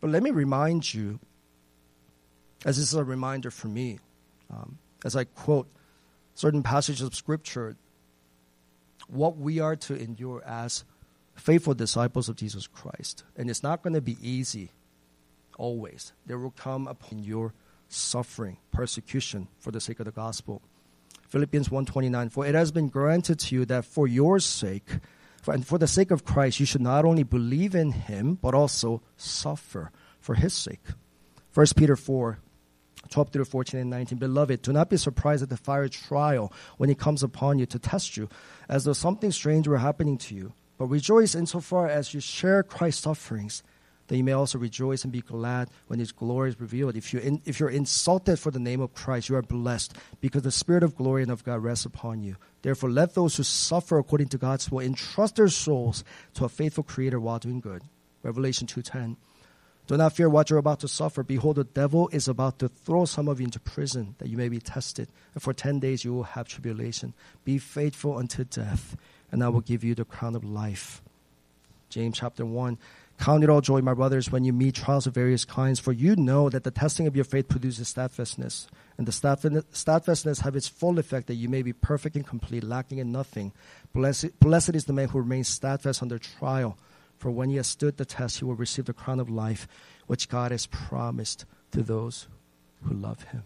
But 0.00 0.10
let 0.10 0.22
me 0.22 0.30
remind 0.30 0.94
you, 0.94 1.18
as 2.64 2.78
this 2.78 2.88
is 2.88 2.94
a 2.94 3.04
reminder 3.04 3.50
for 3.50 3.68
me, 3.68 3.98
um, 4.50 4.78
as 5.04 5.16
I 5.16 5.24
quote 5.24 5.68
certain 6.34 6.62
passages 6.62 7.02
of 7.02 7.14
Scripture, 7.14 7.76
what 9.08 9.36
we 9.36 9.60
are 9.60 9.76
to 9.76 9.94
endure 9.94 10.42
as 10.44 10.84
faithful 11.34 11.74
disciples 11.74 12.28
of 12.28 12.36
Jesus 12.36 12.66
Christ. 12.66 13.24
And 13.36 13.50
it's 13.50 13.62
not 13.62 13.82
going 13.82 13.94
to 13.94 14.00
be 14.00 14.16
easy 14.22 14.70
always. 15.58 16.12
There 16.26 16.38
will 16.38 16.52
come 16.52 16.86
upon 16.86 17.20
your 17.20 17.52
suffering, 17.88 18.58
persecution 18.72 19.48
for 19.58 19.70
the 19.70 19.80
sake 19.80 20.00
of 20.00 20.06
the 20.06 20.12
gospel. 20.12 20.62
Philippians 21.28 21.68
1:29 21.68 22.30
For 22.32 22.46
it 22.46 22.54
has 22.54 22.72
been 22.72 22.88
granted 22.88 23.38
to 23.40 23.54
you 23.54 23.64
that 23.66 23.84
for 23.84 24.06
your 24.06 24.40
sake 24.40 24.98
and 25.46 25.66
for 25.66 25.78
the 25.78 25.86
sake 25.86 26.10
of 26.10 26.24
Christ 26.24 26.60
you 26.60 26.66
should 26.66 26.80
not 26.80 27.04
only 27.04 27.22
believe 27.22 27.74
in 27.74 27.92
him 27.92 28.34
but 28.34 28.54
also 28.54 29.02
suffer 29.16 29.90
for 30.20 30.34
his 30.34 30.54
sake. 30.54 30.82
1 31.54 31.66
Peter 31.76 31.96
4 31.96 32.38
12 33.08 33.30
through 33.30 33.44
14 33.44 33.80
and 33.80 33.90
19. 33.90 34.18
Beloved, 34.18 34.62
do 34.62 34.72
not 34.72 34.90
be 34.90 34.96
surprised 34.96 35.42
at 35.42 35.48
the 35.48 35.56
fire 35.56 35.88
trial 35.88 36.52
when 36.76 36.90
it 36.90 36.98
comes 36.98 37.22
upon 37.22 37.58
you 37.58 37.66
to 37.66 37.78
test 37.78 38.16
you, 38.16 38.28
as 38.68 38.84
though 38.84 38.92
something 38.92 39.32
strange 39.32 39.66
were 39.66 39.78
happening 39.78 40.18
to 40.18 40.34
you 40.34 40.52
but 40.80 40.86
rejoice 40.86 41.34
insofar 41.34 41.90
as 41.90 42.14
you 42.14 42.20
share 42.20 42.62
Christ's 42.62 43.02
sufferings, 43.02 43.62
that 44.06 44.16
you 44.16 44.24
may 44.24 44.32
also 44.32 44.56
rejoice 44.56 45.04
and 45.04 45.12
be 45.12 45.20
glad 45.20 45.68
when 45.88 45.98
his 45.98 46.10
glory 46.10 46.48
is 46.48 46.58
revealed. 46.58 46.96
If, 46.96 47.12
you 47.12 47.20
in, 47.20 47.42
if 47.44 47.60
you're 47.60 47.68
insulted 47.68 48.38
for 48.38 48.50
the 48.50 48.58
name 48.58 48.80
of 48.80 48.94
Christ, 48.94 49.28
you 49.28 49.36
are 49.36 49.42
blessed, 49.42 49.94
because 50.22 50.40
the 50.40 50.50
Spirit 50.50 50.82
of 50.82 50.96
glory 50.96 51.22
and 51.22 51.30
of 51.30 51.44
God 51.44 51.62
rests 51.62 51.84
upon 51.84 52.22
you. 52.22 52.36
Therefore, 52.62 52.88
let 52.88 53.12
those 53.12 53.36
who 53.36 53.42
suffer 53.42 53.98
according 53.98 54.28
to 54.28 54.38
God's 54.38 54.72
will 54.72 54.80
entrust 54.80 55.36
their 55.36 55.48
souls 55.48 56.02
to 56.32 56.46
a 56.46 56.48
faithful 56.48 56.82
Creator 56.82 57.20
while 57.20 57.38
doing 57.38 57.60
good. 57.60 57.82
Revelation 58.22 58.66
2.10 58.66 59.16
Do 59.90 59.96
not 59.96 60.12
fear 60.12 60.28
what 60.28 60.48
you're 60.48 60.60
about 60.60 60.78
to 60.80 60.88
suffer. 60.88 61.24
Behold, 61.24 61.56
the 61.56 61.64
devil 61.64 62.08
is 62.12 62.28
about 62.28 62.60
to 62.60 62.68
throw 62.68 63.06
some 63.06 63.26
of 63.26 63.40
you 63.40 63.46
into 63.46 63.58
prison, 63.58 64.14
that 64.18 64.28
you 64.28 64.36
may 64.36 64.48
be 64.48 64.60
tested. 64.60 65.08
And 65.34 65.42
for 65.42 65.52
ten 65.52 65.80
days 65.80 66.04
you 66.04 66.14
will 66.14 66.22
have 66.22 66.46
tribulation. 66.46 67.12
Be 67.44 67.58
faithful 67.58 68.16
unto 68.16 68.44
death 68.44 68.96
and 69.32 69.42
I 69.42 69.48
will 69.48 69.62
give 69.62 69.82
you 69.82 69.96
the 69.96 70.04
crown 70.04 70.36
of 70.36 70.44
life. 70.44 71.02
James 71.88 72.18
chapter 72.18 72.46
1. 72.46 72.78
Count 73.18 73.42
it 73.42 73.50
all 73.50 73.60
joy, 73.60 73.80
my 73.80 73.92
brothers, 73.92 74.30
when 74.30 74.44
you 74.44 74.52
meet 74.52 74.76
trials 74.76 75.08
of 75.08 75.14
various 75.14 75.44
kinds, 75.44 75.80
for 75.80 75.90
you 75.90 76.14
know 76.14 76.48
that 76.48 76.62
the 76.62 76.70
testing 76.70 77.08
of 77.08 77.16
your 77.16 77.24
faith 77.24 77.48
produces 77.48 77.88
steadfastness. 77.88 78.68
And 78.96 79.08
the 79.08 79.64
steadfastness 79.72 80.38
have 80.38 80.54
its 80.54 80.68
full 80.68 81.00
effect 81.00 81.26
that 81.26 81.34
you 81.34 81.48
may 81.48 81.62
be 81.62 81.72
perfect 81.72 82.14
and 82.14 82.24
complete, 82.24 82.62
lacking 82.62 82.98
in 82.98 83.10
nothing. 83.10 83.50
Blessed, 83.92 84.38
blessed 84.38 84.76
is 84.76 84.84
the 84.84 84.92
man 84.92 85.08
who 85.08 85.18
remains 85.18 85.48
steadfast 85.48 86.00
under 86.00 86.20
trial, 86.20 86.78
for 87.20 87.30
when 87.30 87.50
he 87.50 87.56
has 87.56 87.66
stood 87.66 87.98
the 87.98 88.06
test, 88.06 88.38
he 88.38 88.46
will 88.46 88.54
receive 88.54 88.86
the 88.86 88.94
crown 88.94 89.20
of 89.20 89.28
life, 89.28 89.68
which 90.06 90.30
God 90.30 90.52
has 90.52 90.64
promised 90.64 91.44
to 91.70 91.82
those 91.82 92.28
who 92.82 92.94
love 92.94 93.24
him. 93.24 93.42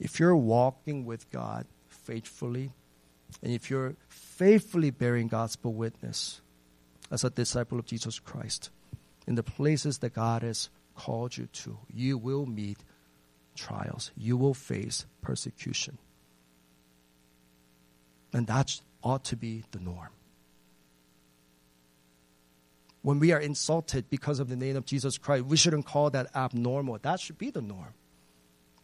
If 0.00 0.18
you're 0.18 0.34
walking 0.34 1.06
with 1.06 1.30
God 1.30 1.66
faithfully, 1.88 2.72
and 3.40 3.52
if 3.52 3.70
you're 3.70 3.94
faithfully 4.08 4.90
bearing 4.90 5.28
gospel 5.28 5.72
witness 5.72 6.40
as 7.08 7.22
a 7.22 7.30
disciple 7.30 7.78
of 7.78 7.86
Jesus 7.86 8.18
Christ 8.18 8.70
in 9.28 9.36
the 9.36 9.44
places 9.44 9.98
that 9.98 10.14
God 10.14 10.42
has 10.42 10.70
called 10.96 11.36
you 11.36 11.46
to, 11.52 11.78
you 11.94 12.18
will 12.18 12.46
meet 12.46 12.78
trials. 13.54 14.10
You 14.16 14.36
will 14.36 14.54
face 14.54 15.06
persecution. 15.22 15.98
And 18.32 18.48
that 18.48 18.80
ought 19.04 19.22
to 19.26 19.36
be 19.36 19.62
the 19.70 19.78
norm. 19.78 20.08
When 23.02 23.18
we 23.18 23.32
are 23.32 23.40
insulted 23.40 24.10
because 24.10 24.40
of 24.40 24.48
the 24.48 24.56
name 24.56 24.76
of 24.76 24.84
Jesus 24.84 25.16
Christ, 25.16 25.46
we 25.46 25.56
shouldn't 25.56 25.86
call 25.86 26.10
that 26.10 26.34
abnormal. 26.34 26.98
That 27.00 27.20
should 27.20 27.38
be 27.38 27.50
the 27.50 27.62
norm. 27.62 27.94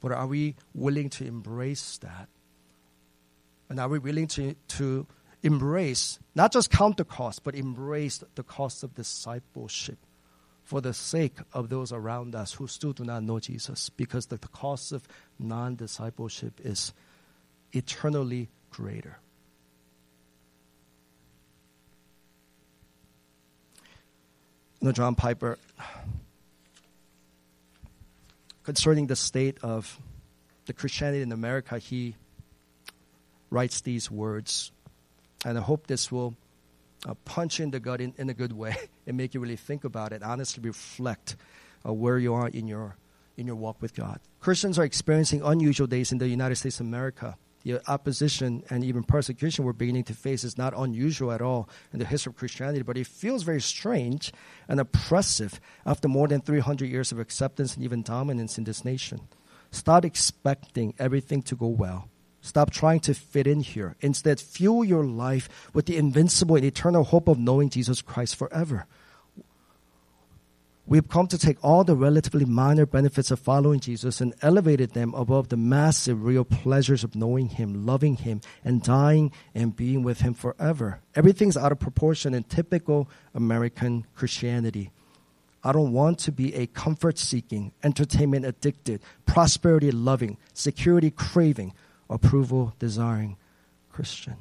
But 0.00 0.12
are 0.12 0.26
we 0.26 0.56
willing 0.74 1.10
to 1.10 1.26
embrace 1.26 1.98
that 1.98 2.28
and 3.68 3.80
are 3.80 3.88
we 3.88 3.98
willing 3.98 4.26
to, 4.28 4.54
to 4.68 5.06
embrace, 5.42 6.18
not 6.34 6.52
just 6.52 6.70
count 6.70 6.96
the 6.96 7.04
cost, 7.04 7.42
but 7.44 7.54
embrace 7.54 8.22
the 8.34 8.42
cost 8.42 8.82
of 8.82 8.94
discipleship 8.94 9.98
for 10.62 10.80
the 10.80 10.94
sake 10.94 11.38
of 11.52 11.68
those 11.68 11.92
around 11.92 12.34
us 12.34 12.54
who 12.54 12.66
still 12.66 12.92
do 12.92 13.04
not 13.04 13.22
know 13.22 13.40
Jesus? 13.40 13.90
Because 13.90 14.26
the, 14.26 14.36
the 14.36 14.48
cost 14.48 14.92
of 14.92 15.06
non 15.38 15.76
discipleship 15.76 16.60
is 16.62 16.92
eternally 17.72 18.48
greater. 18.70 19.18
You 24.80 24.86
know, 24.86 24.92
John 24.92 25.14
Piper, 25.14 25.58
concerning 28.62 29.06
the 29.06 29.16
state 29.16 29.58
of 29.62 29.98
the 30.66 30.72
Christianity 30.72 31.22
in 31.22 31.32
America, 31.32 31.78
he 31.78 32.14
writes 33.50 33.80
these 33.80 34.10
words. 34.10 34.72
And 35.44 35.56
I 35.56 35.60
hope 35.60 35.86
this 35.86 36.12
will 36.12 36.34
uh, 37.06 37.14
punch 37.24 37.60
in 37.60 37.70
the 37.70 37.80
gut 37.80 38.00
in, 38.00 38.12
in 38.18 38.28
a 38.28 38.34
good 38.34 38.52
way 38.52 38.76
and 39.06 39.16
make 39.16 39.34
you 39.34 39.40
really 39.40 39.56
think 39.56 39.84
about 39.84 40.12
it, 40.12 40.22
honestly 40.22 40.62
reflect 40.62 41.36
uh, 41.86 41.92
where 41.92 42.18
you 42.18 42.34
are 42.34 42.48
in 42.48 42.66
your, 42.66 42.96
in 43.36 43.46
your 43.46 43.56
walk 43.56 43.80
with 43.80 43.94
God. 43.94 44.20
Christians 44.40 44.78
are 44.78 44.84
experiencing 44.84 45.42
unusual 45.42 45.86
days 45.86 46.12
in 46.12 46.18
the 46.18 46.28
United 46.28 46.56
States 46.56 46.80
of 46.80 46.86
America. 46.86 47.36
The 47.66 47.82
opposition 47.90 48.62
and 48.70 48.84
even 48.84 49.02
persecution 49.02 49.64
we're 49.64 49.72
beginning 49.72 50.04
to 50.04 50.14
face 50.14 50.44
is 50.44 50.56
not 50.56 50.72
unusual 50.76 51.32
at 51.32 51.42
all 51.42 51.68
in 51.92 51.98
the 51.98 52.04
history 52.04 52.30
of 52.30 52.36
Christianity, 52.36 52.82
but 52.82 52.96
it 52.96 53.08
feels 53.08 53.42
very 53.42 53.60
strange 53.60 54.32
and 54.68 54.78
oppressive 54.78 55.60
after 55.84 56.06
more 56.06 56.28
than 56.28 56.40
300 56.40 56.88
years 56.88 57.10
of 57.10 57.18
acceptance 57.18 57.74
and 57.74 57.84
even 57.84 58.02
dominance 58.02 58.56
in 58.56 58.62
this 58.62 58.84
nation. 58.84 59.22
Start 59.72 60.04
expecting 60.04 60.94
everything 60.98 61.42
to 61.42 61.56
go 61.56 61.66
well 61.66 62.08
Stop 62.46 62.70
trying 62.70 63.00
to 63.00 63.12
fit 63.12 63.48
in 63.48 63.58
here. 63.58 63.96
Instead, 64.00 64.38
fuel 64.38 64.84
your 64.84 65.04
life 65.04 65.48
with 65.74 65.86
the 65.86 65.96
invincible 65.96 66.54
and 66.54 66.64
eternal 66.64 67.02
hope 67.02 67.26
of 67.26 67.40
knowing 67.40 67.68
Jesus 67.68 68.00
Christ 68.00 68.36
forever. 68.36 68.86
We've 70.88 71.08
come 71.08 71.26
to 71.28 71.38
take 71.38 71.58
all 71.64 71.82
the 71.82 71.96
relatively 71.96 72.44
minor 72.44 72.86
benefits 72.86 73.32
of 73.32 73.40
following 73.40 73.80
Jesus 73.80 74.20
and 74.20 74.34
elevated 74.40 74.92
them 74.92 75.14
above 75.14 75.48
the 75.48 75.56
massive 75.56 76.22
real 76.22 76.44
pleasures 76.44 77.02
of 77.02 77.16
knowing 77.16 77.48
Him, 77.48 77.84
loving 77.84 78.14
Him, 78.14 78.40
and 78.64 78.80
dying 78.80 79.32
and 79.52 79.74
being 79.74 80.04
with 80.04 80.20
Him 80.20 80.32
forever. 80.32 81.00
Everything's 81.16 81.56
out 81.56 81.72
of 81.72 81.80
proportion 81.80 82.34
in 82.34 82.44
typical 82.44 83.10
American 83.34 84.06
Christianity. 84.14 84.92
I 85.64 85.72
don't 85.72 85.92
want 85.92 86.20
to 86.20 86.30
be 86.30 86.54
a 86.54 86.68
comfort 86.68 87.18
seeking, 87.18 87.72
entertainment 87.82 88.44
addicted, 88.46 89.00
prosperity 89.24 89.90
loving, 89.90 90.36
security 90.54 91.10
craving, 91.10 91.72
approval 92.08 92.74
desiring 92.78 93.36
Christian. 93.90 94.36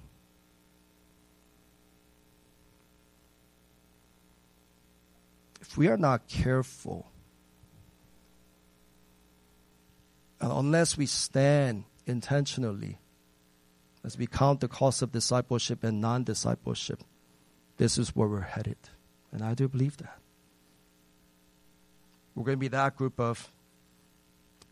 If 5.76 5.80
we 5.80 5.90
are 5.90 5.98
not 5.98 6.30
careful, 6.30 7.12
and 10.40 10.50
unless 10.50 10.98
we 10.98 11.06
stand 11.06 11.84
intentionally, 12.06 12.98
as 14.02 14.18
we 14.18 14.26
count 14.26 14.62
the 14.62 14.70
cost 14.70 15.02
of 15.02 15.12
discipleship 15.12 15.84
and 15.84 16.00
non 16.00 16.24
discipleship, 16.24 17.04
this 17.76 17.98
is 17.98 18.16
where 18.16 18.30
we're 18.30 18.40
headed. 18.40 18.78
And 19.34 19.44
I 19.44 19.54
do 19.54 19.68
believe 19.68 19.98
that. 19.98 20.18
We're 22.36 22.46
going 22.46 22.56
to 22.56 22.62
be 22.62 22.70
that 22.70 22.96
group 22.96 23.20
of 23.20 23.52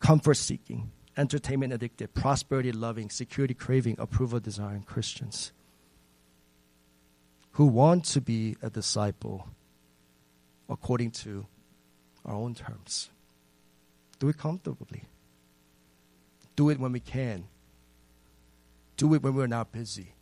comfort 0.00 0.38
seeking, 0.38 0.90
entertainment 1.18 1.74
addicted, 1.74 2.14
prosperity 2.14 2.72
loving, 2.72 3.10
security 3.10 3.52
craving, 3.52 3.96
approval 3.98 4.40
desiring 4.40 4.84
Christians 4.84 5.52
who 7.50 7.66
want 7.66 8.06
to 8.06 8.22
be 8.22 8.56
a 8.62 8.70
disciple 8.70 9.50
according 10.68 11.10
to 11.10 11.46
our 12.24 12.34
own 12.34 12.54
terms. 12.54 13.10
Do 14.18 14.28
it 14.28 14.38
comfortably. 14.38 15.04
Do 16.56 16.70
it 16.70 16.78
when 16.78 16.92
we 16.92 17.00
can. 17.00 17.44
Do 18.96 19.14
it 19.14 19.22
when 19.22 19.34
we're 19.34 19.46
not 19.46 19.72
busy. 19.72 20.14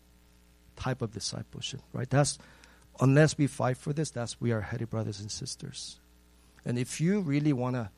Type 0.77 1.03
of 1.03 1.13
discipleship, 1.13 1.81
right? 1.93 2.09
That's 2.09 2.39
unless 3.01 3.37
we 3.37 3.47
fight 3.47 3.77
for 3.77 3.93
this, 3.93 4.11
that's 4.11 4.41
we 4.41 4.53
are 4.53 4.61
headed 4.61 4.91
brothers 4.91 5.21
and 5.21 5.31
sisters. 5.31 5.99
And 6.65 6.79
if 6.79 7.01
you 7.01 7.21
really 7.21 7.53
want 7.53 7.77
to 7.77 7.91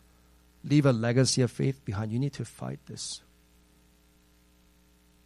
leave 0.65 0.87
a 0.87 0.93
legacy 0.93 1.43
of 1.43 1.51
faith 1.51 1.85
behind, 1.85 2.13
you 2.13 2.19
need 2.19 2.33
to 2.35 2.45
fight 2.45 2.81
this. 2.87 3.21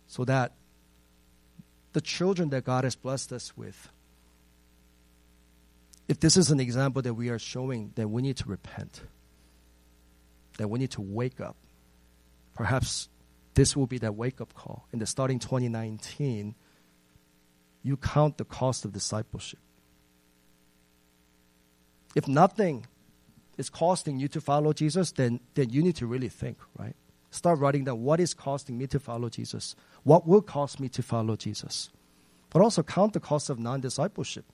So 0.09 0.25
that 0.25 0.53
the 1.93 2.01
children 2.01 2.51
that 2.51 2.65
God 2.65 2.85
has 2.85 2.95
blessed 2.95 3.33
us 3.33 3.57
with, 3.57 3.89
if 6.09 6.21
this 6.21 6.37
is 6.37 6.51
an 6.51 6.59
example 6.59 7.03
that 7.03 7.15
we 7.15 7.29
are 7.29 7.39
showing, 7.39 7.93
then 7.95 8.11
we 8.11 8.23
need 8.23 8.39
to 8.39 8.49
repent. 8.49 9.03
That 10.57 10.69
we 10.69 10.79
need 10.79 10.91
to 10.93 11.03
wake 11.03 11.41
up. 11.41 11.57
Perhaps 12.55 13.09
this 13.55 13.77
will 13.77 13.87
be 13.87 13.99
that 13.99 14.17
wake 14.17 14.41
up 14.41 14.55
call. 14.55 14.89
In 14.93 14.99
the 14.99 15.07
starting 15.07 15.39
2019, 15.39 16.55
you 17.83 17.97
count 17.97 18.39
the 18.39 18.45
cost 18.45 18.85
of 18.85 18.93
discipleship. 18.93 19.61
If 22.15 22.27
nothing 22.27 22.87
is 23.59 23.69
costing 23.69 24.19
you 24.19 24.29
to 24.29 24.41
follow 24.41 24.73
Jesus, 24.73 25.13
then, 25.13 25.41
then 25.55 25.71
you 25.71 25.83
need 25.83 25.97
to 25.97 26.07
really 26.07 26.29
think, 26.29 26.59
right? 26.79 26.97
Start 27.31 27.59
writing 27.59 27.85
down 27.85 28.03
what 28.03 28.21
is 28.21 28.33
costing 28.33 28.79
me 28.79 28.87
to 28.87 28.99
follow 28.99 29.29
Jesus? 29.29 29.77
What 30.05 30.27
will 30.27 30.41
cost 30.41 30.81
me 30.81 30.89
to 30.89 31.03
follow 31.03 31.37
Jesus? 31.37 31.91
But 32.51 32.63
also 32.63 32.83
count 32.83 33.13
the 33.13 33.21
cost 33.21 33.51
of 33.51 33.59
non 33.59 33.81
discipleship. 33.83 34.47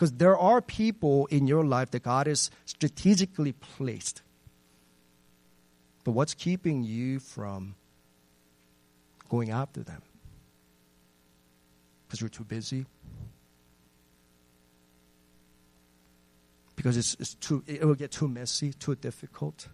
Because 0.00 0.12
there 0.12 0.38
are 0.38 0.62
people 0.62 1.26
in 1.26 1.46
your 1.46 1.62
life 1.62 1.90
that 1.90 2.02
God 2.02 2.26
has 2.26 2.50
strategically 2.64 3.52
placed. 3.52 4.22
But 6.04 6.12
what's 6.12 6.32
keeping 6.32 6.84
you 6.84 7.18
from 7.18 7.74
going 9.28 9.50
after 9.50 9.82
them? 9.82 10.00
Because 12.06 12.22
you're 12.22 12.30
too 12.30 12.44
busy, 12.44 12.86
because 16.76 16.96
it's, 16.96 17.14
it's 17.20 17.34
too, 17.34 17.62
it 17.66 17.84
will 17.84 17.94
get 17.94 18.10
too 18.10 18.26
messy, 18.26 18.72
too 18.72 18.94
difficult. 18.94 19.68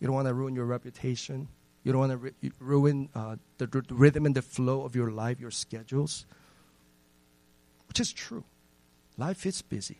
You 0.00 0.08
don't 0.08 0.16
want 0.16 0.26
to 0.26 0.34
ruin 0.34 0.56
your 0.56 0.64
reputation. 0.64 1.46
You 1.84 1.92
don't 1.92 2.08
want 2.08 2.20
to 2.20 2.50
ruin 2.58 3.08
uh, 3.14 3.36
the, 3.58 3.68
the 3.68 3.84
rhythm 3.94 4.26
and 4.26 4.34
the 4.34 4.42
flow 4.42 4.82
of 4.82 4.96
your 4.96 5.12
life, 5.12 5.38
your 5.38 5.52
schedules, 5.52 6.26
which 7.86 8.00
is 8.00 8.12
true. 8.12 8.42
Life 9.18 9.44
is 9.44 9.60
busy. 9.62 9.98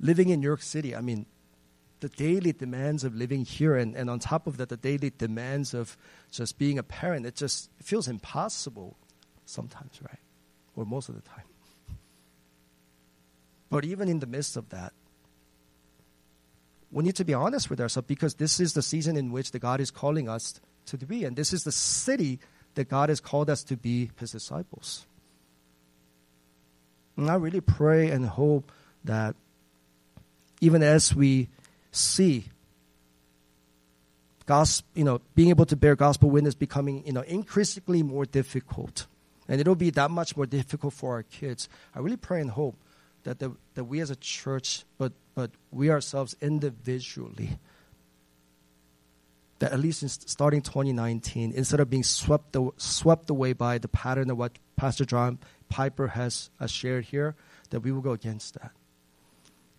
Living 0.00 0.30
in 0.30 0.40
New 0.40 0.46
York 0.46 0.62
City, 0.62 0.96
I 0.96 1.02
mean, 1.02 1.26
the 2.00 2.08
daily 2.08 2.52
demands 2.52 3.04
of 3.04 3.14
living 3.14 3.44
here, 3.44 3.76
and, 3.76 3.94
and 3.94 4.08
on 4.08 4.18
top 4.18 4.46
of 4.46 4.56
that, 4.56 4.70
the 4.70 4.76
daily 4.76 5.12
demands 5.16 5.74
of 5.74 5.96
just 6.30 6.58
being 6.58 6.78
a 6.78 6.82
parent, 6.82 7.26
it 7.26 7.34
just 7.34 7.70
feels 7.82 8.08
impossible 8.08 8.96
sometimes, 9.44 10.00
right? 10.02 10.20
Or 10.76 10.84
most 10.84 11.08
of 11.08 11.14
the 11.14 11.20
time. 11.22 11.44
But 13.68 13.84
even 13.84 14.08
in 14.08 14.20
the 14.20 14.26
midst 14.26 14.56
of 14.56 14.70
that, 14.70 14.92
we 16.90 17.04
need 17.04 17.16
to 17.16 17.24
be 17.24 17.34
honest 17.34 17.68
with 17.68 17.80
ourselves 17.80 18.06
because 18.06 18.34
this 18.34 18.60
is 18.60 18.72
the 18.72 18.80
season 18.80 19.16
in 19.16 19.30
which 19.30 19.50
the 19.50 19.58
God 19.58 19.80
is 19.80 19.90
calling 19.90 20.28
us 20.28 20.58
to 20.86 20.96
be, 20.96 21.24
and 21.24 21.36
this 21.36 21.52
is 21.52 21.64
the 21.64 21.72
city 21.72 22.38
that 22.76 22.88
God 22.88 23.10
has 23.10 23.20
called 23.20 23.50
us 23.50 23.62
to 23.64 23.76
be 23.76 24.10
His 24.18 24.32
disciples. 24.32 25.04
And 27.18 27.28
I 27.28 27.34
really 27.34 27.60
pray 27.60 28.10
and 28.10 28.24
hope 28.24 28.70
that 29.04 29.34
even 30.60 30.84
as 30.84 31.14
we 31.14 31.48
see 31.90 32.46
gospel, 34.46 34.88
you 34.94 35.04
know, 35.04 35.20
being 35.34 35.50
able 35.50 35.66
to 35.66 35.76
bear 35.76 35.96
gospel 35.96 36.30
witness 36.30 36.54
becoming, 36.54 37.04
you 37.04 37.12
know, 37.12 37.22
increasingly 37.22 38.04
more 38.04 38.24
difficult, 38.24 39.06
and 39.48 39.60
it'll 39.60 39.74
be 39.74 39.90
that 39.90 40.12
much 40.12 40.36
more 40.36 40.46
difficult 40.46 40.94
for 40.94 41.14
our 41.14 41.24
kids. 41.24 41.68
I 41.94 41.98
really 41.98 42.16
pray 42.16 42.40
and 42.40 42.50
hope 42.50 42.76
that 43.24 43.40
the, 43.40 43.52
that 43.74 43.84
we 43.84 44.00
as 44.00 44.10
a 44.10 44.16
church, 44.16 44.84
but 44.96 45.12
but 45.34 45.50
we 45.72 45.90
ourselves 45.90 46.36
individually, 46.40 47.58
that 49.58 49.72
at 49.72 49.80
least 49.80 50.04
in 50.04 50.08
starting 50.08 50.62
2019, 50.62 51.52
instead 51.52 51.80
of 51.80 51.90
being 51.90 52.04
swept, 52.04 52.56
swept 52.76 53.28
away 53.28 53.54
by 53.54 53.78
the 53.78 53.88
pattern 53.88 54.30
of 54.30 54.38
what 54.38 54.52
Pastor 54.76 55.04
John 55.04 55.38
Piper 55.68 56.08
has 56.08 56.50
uh, 56.60 56.66
shared 56.66 57.06
here, 57.06 57.34
that 57.70 57.80
we 57.80 57.92
will 57.92 58.00
go 58.00 58.12
against 58.12 58.54
that. 58.54 58.72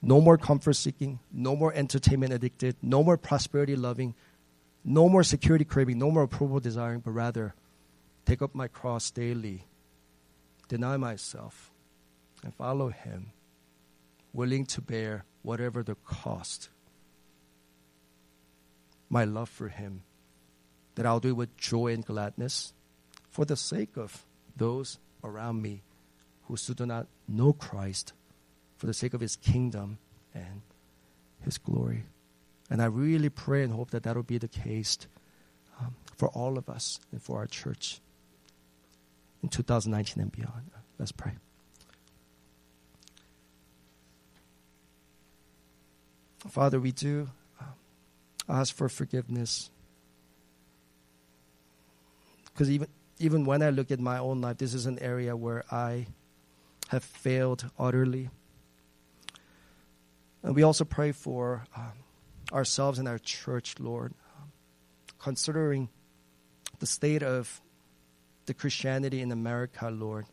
No 0.01 0.21
more 0.21 0.37
comfort 0.37 0.73
seeking, 0.73 1.19
no 1.31 1.55
more 1.55 1.73
entertainment 1.73 2.31
addicted, 2.31 2.75
no 2.81 3.03
more 3.03 3.17
prosperity 3.17 3.75
loving, 3.75 4.15
no 4.83 5.09
more 5.09 5.23
security 5.23 5.65
craving, 5.65 5.99
no 5.99 6.09
more 6.09 6.23
approval 6.23 6.59
desiring, 6.59 7.01
but 7.01 7.11
rather 7.11 7.53
take 8.25 8.41
up 8.41 8.55
my 8.55 8.67
cross 8.67 9.11
daily, 9.11 9.65
deny 10.67 10.95
myself, 10.95 11.71
and 12.43 12.53
follow 12.53 12.89
Him, 12.89 13.31
willing 14.31 14.65
to 14.67 14.81
bear 14.81 15.25
whatever 15.41 15.83
the 15.83 15.95
cost. 15.95 16.69
My 19.09 19.25
love 19.25 19.49
for 19.49 19.67
Him, 19.67 20.03
that 20.95 21.05
I'll 21.05 21.19
do 21.19 21.29
it 21.29 21.33
with 21.33 21.57
joy 21.57 21.93
and 21.93 22.05
gladness 22.05 22.73
for 23.29 23.43
the 23.43 23.57
sake 23.57 23.97
of 23.97 24.25
those 24.55 24.97
around 25.23 25.61
me 25.61 25.81
who 26.43 26.57
still 26.57 26.75
do 26.75 26.85
not 26.85 27.07
know 27.27 27.53
Christ, 27.53 28.13
for 28.77 28.87
the 28.87 28.93
sake 28.93 29.13
of 29.13 29.21
His 29.21 29.35
kingdom 29.35 29.99
and 30.33 30.61
His 31.41 31.57
glory. 31.57 32.05
And 32.69 32.81
I 32.81 32.85
really 32.85 33.29
pray 33.29 33.63
and 33.63 33.73
hope 33.73 33.91
that 33.91 34.03
that 34.03 34.15
will 34.15 34.23
be 34.23 34.37
the 34.37 34.47
case 34.47 34.97
um, 35.79 35.95
for 36.17 36.29
all 36.29 36.57
of 36.57 36.69
us 36.69 36.99
and 37.11 37.21
for 37.21 37.37
our 37.37 37.47
church 37.47 37.99
in 39.41 39.49
2019 39.49 40.21
and 40.21 40.31
beyond. 40.31 40.71
Let's 40.97 41.11
pray. 41.11 41.33
Father, 46.47 46.79
we 46.79 46.91
do 46.91 47.29
um, 47.59 47.67
ask 48.47 48.73
for 48.73 48.89
forgiveness. 48.89 49.69
Because 52.45 52.69
even, 52.71 52.87
even 53.19 53.45
when 53.45 53.61
I 53.61 53.69
look 53.69 53.91
at 53.91 53.99
my 53.99 54.17
own 54.17 54.41
life, 54.41 54.57
this 54.57 54.73
is 54.73 54.85
an 54.85 54.97
area 54.99 55.35
where 55.35 55.63
I 55.71 56.07
have 56.87 57.03
failed 57.03 57.69
utterly. 57.77 58.29
And 60.41 60.55
we 60.55 60.63
also 60.63 60.85
pray 60.85 61.11
for 61.11 61.65
um, 61.75 61.91
ourselves 62.51 62.97
and 62.97 63.07
our 63.07 63.19
church, 63.19 63.75
Lord, 63.79 64.13
um, 64.37 64.51
considering 65.19 65.89
the 66.79 66.87
state 66.87 67.21
of 67.21 67.61
the 68.45 68.53
Christianity 68.53 69.21
in 69.21 69.31
America, 69.31 69.89
Lord. 69.89 70.25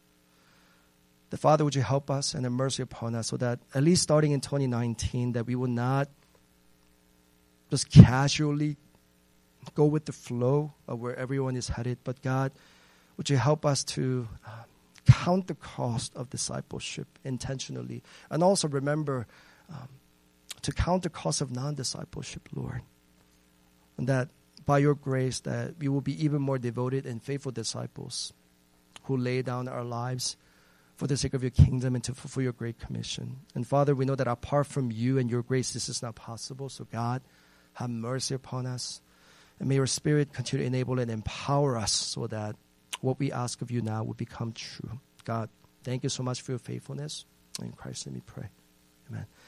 The 1.30 1.37
Father, 1.37 1.64
would 1.64 1.74
you 1.74 1.82
help 1.82 2.09
us 2.09 2.34
and 2.34 2.45
have 2.45 2.53
mercy 2.53 2.82
upon 2.82 3.16
us 3.16 3.26
so 3.28 3.37
that 3.39 3.59
at 3.74 3.82
least 3.82 4.03
starting 4.03 4.30
in 4.30 4.41
2019, 4.41 5.32
that 5.32 5.47
we 5.47 5.57
will 5.57 5.66
not 5.66 6.09
just 7.68 7.91
casually 7.91 8.76
go 9.74 9.84
with 9.84 10.05
the 10.05 10.12
flow 10.12 10.72
of 10.87 11.01
where 11.01 11.16
everyone 11.16 11.57
is 11.57 11.68
headed, 11.68 11.99
but 12.05 12.22
God, 12.22 12.53
would 13.16 13.30
you 13.30 13.36
help 13.36 13.64
us 13.64 13.84
to 13.84 14.28
uh, 14.46 14.50
count 15.06 15.46
the 15.46 15.54
cost 15.54 16.14
of 16.16 16.30
discipleship 16.30 17.06
intentionally, 17.24 18.02
and 18.30 18.42
also 18.42 18.68
remember 18.68 19.26
um, 19.70 19.88
to 20.62 20.72
count 20.72 21.02
the 21.02 21.10
cost 21.10 21.40
of 21.40 21.50
non-discipleship, 21.50 22.48
Lord, 22.54 22.82
and 23.96 24.08
that 24.08 24.28
by 24.64 24.78
your 24.78 24.94
grace 24.94 25.40
that 25.40 25.74
we 25.78 25.88
will 25.88 26.00
be 26.00 26.24
even 26.24 26.42
more 26.42 26.58
devoted 26.58 27.06
and 27.06 27.22
faithful 27.22 27.52
disciples 27.52 28.32
who 29.04 29.16
lay 29.16 29.42
down 29.42 29.68
our 29.68 29.84
lives 29.84 30.36
for 30.96 31.06
the 31.06 31.16
sake 31.16 31.34
of 31.34 31.42
your 31.42 31.50
kingdom 31.50 31.94
and 31.94 32.02
to 32.02 32.14
fulfill 32.14 32.42
your 32.42 32.52
great 32.52 32.78
commission. 32.78 33.36
And 33.54 33.66
Father, 33.66 33.94
we 33.94 34.04
know 34.04 34.16
that 34.16 34.26
apart 34.26 34.66
from 34.66 34.90
you 34.90 35.18
and 35.18 35.30
your 35.30 35.42
grace, 35.42 35.72
this 35.72 35.88
is 35.88 36.02
not 36.02 36.16
possible. 36.16 36.68
So, 36.68 36.86
God, 36.90 37.22
have 37.74 37.90
mercy 37.90 38.34
upon 38.34 38.66
us. 38.66 39.00
And 39.60 39.68
may 39.68 39.76
your 39.76 39.86
Spirit 39.86 40.32
continue 40.32 40.64
to 40.64 40.66
enable 40.66 40.98
and 40.98 41.10
empower 41.10 41.76
us 41.76 41.92
so 41.92 42.26
that 42.26 42.56
what 43.01 43.18
we 43.18 43.32
ask 43.32 43.62
of 43.62 43.70
you 43.70 43.82
now 43.82 44.03
will 44.05 44.14
become 44.14 44.53
true. 44.53 45.01
God, 45.24 45.49
thank 45.84 46.03
you 46.03 46.09
so 46.09 46.22
much 46.22 46.43
for 46.43 46.53
your 46.53 46.59
faithfulness. 46.59 47.24
In 47.62 47.72
Christ, 47.72 48.07
let 48.07 48.14
me 48.14 48.22
pray. 48.24 48.49
Amen. 49.11 49.26